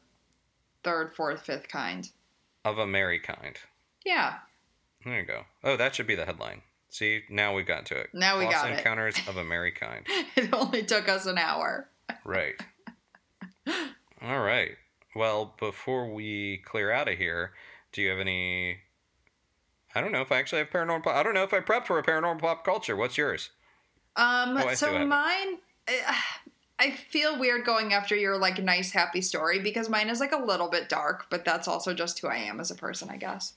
third, 0.85 1.12
fourth, 1.16 1.45
fifth 1.45 1.66
kind. 1.68 2.09
of 2.64 2.78
a 2.78 2.87
merry 2.87 3.18
kind. 3.18 3.57
Yeah. 4.07 4.35
There 5.05 5.18
you 5.18 5.26
go. 5.26 5.43
Oh, 5.64 5.76
that 5.76 5.93
should 5.97 6.07
be 6.07 6.14
the 6.14 6.24
headline. 6.24 6.62
See, 6.89 7.22
now 7.28 7.53
we've 7.53 7.66
got 7.66 7.85
to 7.87 7.97
it. 7.99 8.11
Now 8.14 8.39
we 8.39 8.45
Kloss 8.45 8.53
got 8.53 8.70
it. 8.70 8.78
encounters 8.78 9.16
of 9.26 9.37
a 9.37 9.43
merry 9.53 9.72
kind. 9.72 10.07
It 10.37 10.51
only 10.55 10.85
took 10.85 11.09
us 11.09 11.26
an 11.26 11.37
hour. 11.37 11.89
Right. 12.24 12.55
All 14.22 14.41
right. 14.41 14.70
Well, 15.16 15.55
before 15.59 16.12
we 16.14 16.59
clear 16.64 16.93
out 16.93 17.09
of 17.09 17.18
here, 17.18 17.53
do 17.93 18.03
you 18.03 18.11
have 18.11 18.20
any? 18.20 18.78
I 19.97 20.01
don't 20.01 20.12
know 20.12 20.20
if 20.20 20.30
I 20.30 20.39
actually 20.39 20.59
have 20.61 20.70
paranormal. 20.70 21.09
I 21.09 21.24
don't 21.24 21.35
know 21.35 21.43
if 21.43 21.53
I 21.53 21.59
prepped 21.59 21.87
for 21.87 21.99
a 21.99 22.05
paranormal 22.05 22.41
pop 22.41 22.64
culture. 22.64 22.95
What's 22.97 23.18
yours? 23.18 23.51
Um, 24.17 24.57
Oh, 24.57 24.69
I 24.69 24.75
see 24.75 24.87
what 24.87 24.93
so 24.95 25.07
mine, 25.07 25.59
eh, 25.89 26.15
I 26.79 26.91
feel 26.91 27.39
weird 27.39 27.65
going 27.65 27.93
after 27.93 28.17
your 28.17 28.37
like 28.37 28.62
nice 28.62 28.91
happy 28.91 29.21
story 29.21 29.59
because 29.59 29.89
mine 29.89 30.09
is 30.09 30.21
like 30.21 30.33
a 30.33 30.43
little 30.43 30.69
bit 30.69 30.89
dark, 30.89 31.27
but 31.31 31.45
that's 31.45 31.69
also 31.69 31.95
just 31.95 32.19
who 32.19 32.29
I 32.29 32.37
am 32.37 32.61
as 32.61 32.71
a 32.71 32.75
person, 32.75 33.11
I 33.11 33.17
guess. 33.17 33.55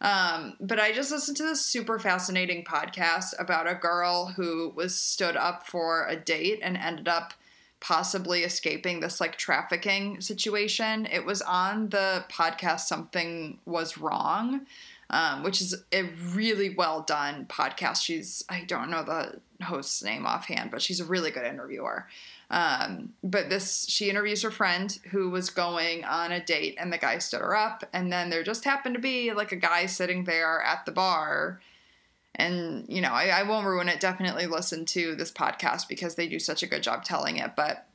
Um, 0.00 0.54
but 0.60 0.78
I 0.78 0.92
just 0.92 1.10
listened 1.10 1.36
to 1.38 1.42
this 1.42 1.64
super 1.64 1.98
fascinating 1.98 2.64
podcast 2.64 3.34
about 3.38 3.68
a 3.68 3.74
girl 3.74 4.26
who 4.26 4.72
was 4.76 4.94
stood 4.94 5.36
up 5.36 5.66
for 5.66 6.06
a 6.06 6.14
date 6.14 6.60
and 6.62 6.76
ended 6.76 7.08
up 7.08 7.34
possibly 7.80 8.42
escaping 8.42 9.00
this 9.00 9.20
like 9.20 9.36
trafficking 9.36 10.20
situation. 10.20 11.06
It 11.06 11.24
was 11.24 11.42
on 11.42 11.88
the 11.88 12.24
podcast 12.30 12.80
Something 12.80 13.58
Was 13.66 13.98
Wrong, 13.98 14.66
um, 15.10 15.42
which 15.42 15.60
is 15.60 15.74
a 15.92 16.02
really 16.32 16.70
well 16.70 17.02
done 17.02 17.46
podcast. 17.46 18.02
She's, 18.02 18.44
I 18.48 18.64
don't 18.64 18.90
know 18.90 19.02
the 19.02 19.40
host's 19.64 20.02
name 20.02 20.26
offhand, 20.26 20.70
but 20.70 20.82
she's 20.82 21.00
a 21.00 21.04
really 21.04 21.30
good 21.30 21.46
interviewer. 21.46 22.06
Um, 22.50 23.12
but 23.22 23.50
this, 23.50 23.86
she 23.88 24.10
interviews 24.10 24.42
her 24.42 24.50
friend 24.50 24.96
who 25.10 25.30
was 25.30 25.50
going 25.50 26.04
on 26.04 26.32
a 26.32 26.44
date 26.44 26.76
and 26.78 26.92
the 26.92 26.98
guy 26.98 27.18
stood 27.18 27.40
her 27.40 27.56
up. 27.56 27.84
And 27.92 28.12
then 28.12 28.30
there 28.30 28.42
just 28.42 28.64
happened 28.64 28.94
to 28.94 29.00
be 29.00 29.32
like 29.32 29.52
a 29.52 29.56
guy 29.56 29.86
sitting 29.86 30.24
there 30.24 30.62
at 30.62 30.84
the 30.86 30.92
bar. 30.92 31.60
And, 32.34 32.84
you 32.88 33.00
know, 33.00 33.12
I, 33.12 33.28
I 33.28 33.42
won't 33.42 33.66
ruin 33.66 33.88
it. 33.88 34.00
Definitely 34.00 34.46
listen 34.46 34.84
to 34.86 35.14
this 35.14 35.32
podcast 35.32 35.88
because 35.88 36.14
they 36.14 36.28
do 36.28 36.38
such 36.38 36.62
a 36.62 36.68
good 36.68 36.82
job 36.82 37.02
telling 37.02 37.36
it. 37.38 37.56
But 37.56 37.87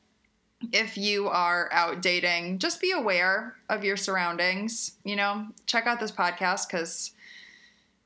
if 0.72 0.96
you 0.96 1.28
are 1.28 1.68
out 1.72 2.02
dating, 2.02 2.58
just 2.58 2.80
be 2.80 2.92
aware 2.92 3.54
of 3.68 3.84
your 3.84 3.96
surroundings. 3.96 4.92
You 5.04 5.16
know, 5.16 5.46
check 5.66 5.86
out 5.86 6.00
this 6.00 6.12
podcast 6.12 6.68
because 6.68 7.12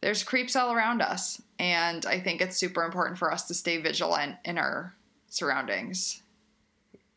there's 0.01 0.23
creeps 0.23 0.57
all 0.57 0.73
around 0.73 1.03
us. 1.03 1.41
And 1.59 2.07
I 2.07 2.21
think 2.21 2.41
it's 2.41 2.57
super 2.57 2.85
important 2.85 3.19
for 3.19 3.33
us 3.33 3.47
to 3.49 3.55
stay 3.55 3.79
vigilant 3.79 4.37
in 4.45 4.59
our 4.59 4.95
surroundings. 5.29 6.23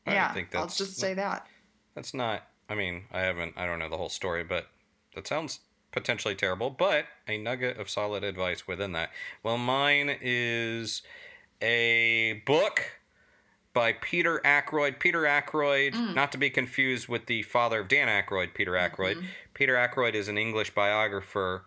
I 0.06 0.14
yeah, 0.14 0.34
think 0.34 0.56
I'll 0.56 0.68
just 0.68 0.98
say 0.98 1.14
that. 1.14 1.48
That's 1.96 2.14
not. 2.14 2.44
I 2.70 2.76
mean, 2.76 3.04
I 3.12 3.20
haven't. 3.20 3.54
I 3.56 3.66
don't 3.66 3.80
know 3.80 3.90
the 3.90 3.98
whole 3.98 4.10
story, 4.10 4.44
but 4.44 4.68
that 5.16 5.28
sounds 5.28 5.60
potentially 5.92 6.36
terrible. 6.36 6.70
But 6.70 7.06
a 7.28 7.38
nugget 7.38 7.78
of 7.78 7.90
solid 7.90 8.24
advice 8.24 8.68
within 8.68 8.94
that. 8.94 9.12
Well, 9.44 9.58
mine 9.58 10.18
is 10.22 11.04
a 11.62 12.42
book 12.46 13.01
by 13.74 13.94
Peter 13.94 14.42
Ackroyd. 14.46 15.00
Peter 15.00 15.26
Ackroyd, 15.26 15.94
not 15.96 16.32
to 16.32 16.38
be 16.38 16.50
confused 16.50 17.08
with 17.08 17.26
the 17.28 17.44
father 17.44 17.80
of 17.82 17.88
Dan 17.88 18.08
Aykroyd, 18.08 18.54
Peter 18.54 18.74
Aykroyd. 18.74 19.24
Peter 19.54 19.76
Ackroyd 19.78 20.16
is 20.16 20.28
an 20.28 20.38
English 20.38 20.72
biographer, 20.76 21.66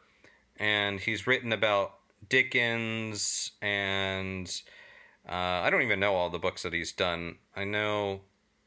and 0.56 1.00
he's 1.00 1.26
written 1.26 1.52
about 1.52 1.94
Dickens 2.28 3.52
and 3.62 4.50
uh, 5.28 5.32
I 5.32 5.70
don't 5.70 5.82
even 5.82 6.00
know 6.00 6.14
all 6.14 6.30
the 6.30 6.38
books 6.38 6.62
that 6.62 6.72
he's 6.72 6.92
done. 6.92 7.36
I 7.56 7.64
know 7.64 8.20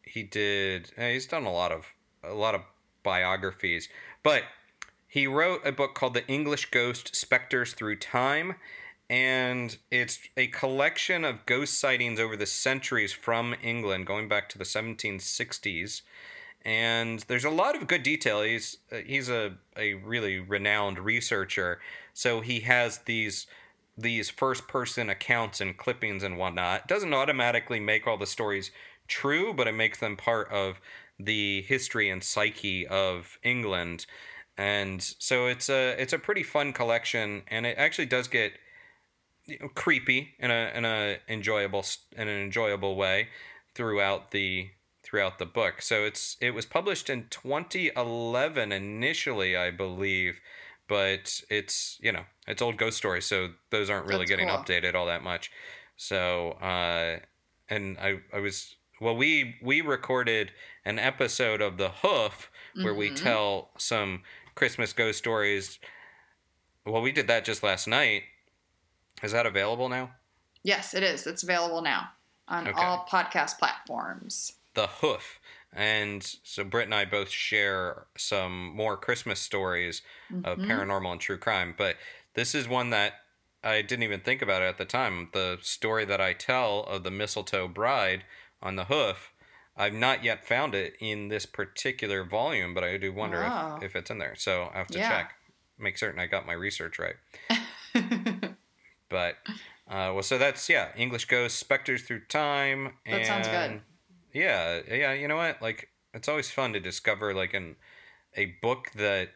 he 0.03 0.23
did. 0.23 0.91
eh, 0.97 1.13
He's 1.13 1.27
done 1.27 1.45
a 1.45 1.51
lot 1.51 1.71
of 1.71 1.85
a 2.23 2.33
lot 2.33 2.55
of 2.55 2.61
biographies, 3.03 3.87
but 4.23 4.43
he 5.07 5.27
wrote 5.27 5.61
a 5.65 5.71
book 5.71 5.93
called 5.95 6.13
The 6.15 6.27
English 6.27 6.71
Ghost: 6.71 7.15
Specters 7.15 7.73
Through 7.73 7.97
Time, 7.97 8.55
and 9.09 9.77
it's 9.89 10.19
a 10.35 10.47
collection 10.47 11.23
of 11.23 11.45
ghost 11.45 11.79
sightings 11.79 12.19
over 12.19 12.35
the 12.35 12.45
centuries 12.45 13.13
from 13.13 13.55
England, 13.63 14.05
going 14.05 14.27
back 14.27 14.49
to 14.49 14.57
the 14.57 14.65
1760s. 14.65 16.01
And 16.65 17.19
there's 17.27 17.45
a 17.45 17.49
lot 17.49 17.75
of 17.75 17.87
good 17.87 18.03
detail. 18.03 18.41
He's 18.41 18.77
uh, 18.91 18.97
he's 19.05 19.29
a, 19.29 19.53
a 19.77 19.93
really 19.93 20.39
renowned 20.39 20.99
researcher, 20.99 21.79
so 22.13 22.41
he 22.41 22.61
has 22.61 22.99
these 22.99 23.47
these 23.97 24.29
first 24.29 24.67
person 24.67 25.09
accounts 25.09 25.61
and 25.61 25.77
clippings 25.77 26.23
and 26.23 26.37
whatnot. 26.37 26.81
It 26.81 26.87
doesn't 26.87 27.13
automatically 27.13 27.79
make 27.79 28.05
all 28.05 28.17
the 28.17 28.27
stories 28.27 28.71
true, 29.07 29.53
but 29.53 29.67
it 29.67 29.73
makes 29.73 29.99
them 29.99 30.17
part 30.17 30.51
of 30.51 30.81
the 31.17 31.61
history 31.61 32.09
and 32.09 32.21
psyche 32.23 32.85
of 32.85 33.39
England. 33.43 34.05
And 34.57 35.01
so 35.01 35.47
it's 35.47 35.69
a 35.69 35.95
it's 36.01 36.13
a 36.13 36.19
pretty 36.19 36.43
fun 36.43 36.73
collection, 36.73 37.43
and 37.47 37.65
it 37.65 37.77
actually 37.77 38.07
does 38.07 38.27
get 38.27 38.53
you 39.47 39.59
know, 39.59 39.69
creepy 39.69 40.35
in 40.39 40.51
a 40.51 40.71
in 40.75 40.85
a 40.85 41.19
enjoyable 41.27 41.85
in 42.13 42.27
an 42.27 42.41
enjoyable 42.43 42.95
way 42.95 43.29
throughout 43.75 44.31
the 44.31 44.69
throughout 45.03 45.39
the 45.39 45.45
book. 45.45 45.81
So 45.81 46.03
it's 46.03 46.37
it 46.41 46.51
was 46.51 46.65
published 46.65 47.09
in 47.09 47.27
2011 47.29 48.71
initially, 48.71 49.55
I 49.55 49.71
believe, 49.71 50.39
but 50.87 51.41
it's 51.49 51.97
you 52.01 52.11
know 52.11 52.25
it's 52.47 52.61
old 52.61 52.77
ghost 52.77 52.97
stories, 52.97 53.25
so 53.25 53.53
those 53.71 53.89
aren't 53.89 54.05
really 54.05 54.25
That's 54.25 54.27
getting 54.27 54.47
cool. 54.47 54.49
updated 54.49 54.95
all 54.95 55.05
that 55.07 55.23
much. 55.23 55.51
So 55.95 56.51
uh, 56.51 57.19
and 57.69 57.97
I 57.99 58.21
I 58.33 58.39
was 58.39 58.75
well 59.01 59.15
we 59.15 59.55
we 59.61 59.81
recorded 59.81 60.51
an 60.85 60.99
episode 60.99 61.61
of 61.61 61.77
the 61.77 61.89
Hoof 61.89 62.51
where 62.81 62.95
we 62.95 63.09
Mhm. 63.09 63.11
tell 63.11 63.71
some 63.77 64.23
Christmas 64.55 64.93
ghost 64.93 65.17
stories. 65.19 65.79
Well, 66.85 67.01
we 67.01 67.11
did 67.11 67.27
that 67.27 67.45
just 67.45 67.63
last 67.63 67.87
night. 67.87 68.23
Is 69.23 69.31
that 69.31 69.45
available 69.45 69.89
now? 69.89 70.11
Yes, 70.63 70.93
it 70.93 71.03
is. 71.03 71.25
It's 71.27 71.43
available 71.43 71.81
now 71.81 72.09
on 72.47 72.67
Okay. 72.67 72.85
all 72.85 73.05
podcast 73.09 73.57
platforms. 73.57 74.53
The 74.73 74.87
Hoof. 74.87 75.39
And 75.73 76.23
so 76.43 76.63
Britt 76.63 76.85
and 76.85 76.95
I 76.95 77.05
both 77.05 77.29
share 77.29 78.07
some 78.17 78.75
more 78.75 78.95
Christmas 78.97 79.39
stories 79.39 80.01
of 80.43 80.59
Mhm. 80.59 80.67
paranormal 80.67 81.11
and 81.13 81.21
true 81.21 81.37
crime. 81.37 81.73
But 81.77 81.97
this 82.35 82.53
is 82.55 82.67
one 82.67 82.89
that 82.91 83.13
I 83.63 83.81
didn't 83.81 84.03
even 84.03 84.21
think 84.21 84.41
about 84.41 84.61
it 84.61 84.65
at 84.65 84.77
the 84.77 84.85
time. 84.85 85.29
The 85.33 85.57
story 85.61 86.05
that 86.05 86.21
I 86.21 86.33
tell 86.33 86.83
of 86.83 87.03
the 87.03 87.11
mistletoe 87.11 87.67
bride 87.67 88.23
on 88.61 88.75
the 88.75 88.85
hoof, 88.85 89.33
I've 89.75 89.93
not 89.93 90.23
yet 90.23 90.45
found 90.47 90.73
it 90.75 90.95
in 90.99 91.27
this 91.27 91.45
particular 91.45 92.23
volume, 92.23 92.73
but 92.73 92.83
I 92.83 92.97
do 92.97 93.11
wonder 93.11 93.43
if, 93.43 93.83
if 93.83 93.95
it's 93.95 94.09
in 94.09 94.19
there. 94.19 94.35
So 94.35 94.69
I 94.73 94.77
have 94.77 94.87
to 94.87 94.99
Yeah. 94.99 95.09
check, 95.09 95.35
make 95.77 95.97
certain 95.97 96.19
I 96.19 96.27
got 96.27 96.45
my 96.45 96.53
research 96.53 96.97
right. 96.99 97.15
But 99.09 99.35
uh, 99.89 100.11
well, 100.13 100.23
so 100.23 100.37
that's 100.37 100.69
yeah, 100.69 100.89
English 100.95 101.25
Ghost, 101.25 101.57
Specters 101.57 102.03
Through 102.03 102.25
Time. 102.25 102.93
That 103.09 103.25
sounds 103.25 103.47
good. 103.47 103.81
Yeah, 104.33 104.81
yeah. 104.89 105.13
You 105.13 105.27
know 105.27 105.37
what? 105.37 105.61
Like, 105.61 105.89
it's 106.13 106.27
always 106.27 106.49
fun 106.51 106.73
to 106.73 106.79
discover 106.79 107.33
like 107.33 107.53
an 107.53 107.75
a 108.35 108.55
book 108.61 108.91
that 108.95 109.29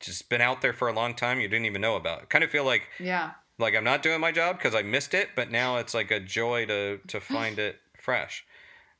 just 0.00 0.28
been 0.28 0.40
out 0.40 0.60
there 0.60 0.72
for 0.72 0.88
a 0.88 0.92
long 0.92 1.14
time 1.14 1.40
you 1.40 1.48
didn't 1.48 1.66
even 1.66 1.80
know 1.80 1.96
about. 1.96 2.28
kind 2.28 2.44
of 2.44 2.50
feel 2.50 2.64
like 2.64 2.82
yeah. 3.00 3.32
like 3.58 3.74
I'm 3.74 3.84
not 3.84 4.02
doing 4.02 4.20
my 4.20 4.32
job 4.32 4.58
because 4.58 4.74
I 4.74 4.82
missed 4.82 5.14
it, 5.14 5.30
but 5.34 5.50
now 5.50 5.78
it's 5.78 5.94
like 5.94 6.10
a 6.10 6.20
joy 6.20 6.66
to 6.66 6.98
to 7.08 7.20
find 7.20 7.58
it 7.58 7.76
fresh. 7.98 8.44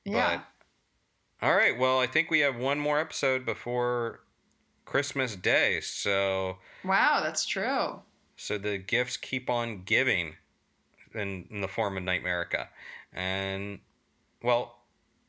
Yeah. 0.04 0.40
But 1.40 1.46
all 1.46 1.54
right, 1.54 1.78
well, 1.78 1.98
I 1.98 2.06
think 2.06 2.30
we 2.30 2.40
have 2.40 2.56
one 2.56 2.78
more 2.78 2.98
episode 2.98 3.44
before 3.44 4.20
Christmas 4.86 5.36
Day, 5.36 5.80
so 5.82 6.58
wow, 6.84 7.20
that's 7.22 7.44
true. 7.44 8.00
So 8.36 8.58
the 8.58 8.78
gifts 8.78 9.16
keep 9.16 9.48
on 9.48 9.82
giving 9.84 10.34
in, 11.14 11.46
in 11.50 11.60
the 11.60 11.68
form 11.68 11.96
of 11.96 12.02
NIGHTMERICA. 12.02 12.68
And 13.12 13.78
well, 14.42 14.78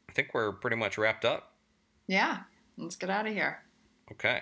I 0.10 0.14
think 0.14 0.34
we're 0.34 0.52
pretty 0.52 0.76
much 0.76 0.98
wrapped 0.98 1.26
up. 1.26 1.54
Yeah. 2.08 2.40
Let's 2.78 2.96
get 2.96 3.10
out 3.10 3.28
of 3.28 3.34
here. 3.34 3.60
Okay. 4.12 4.42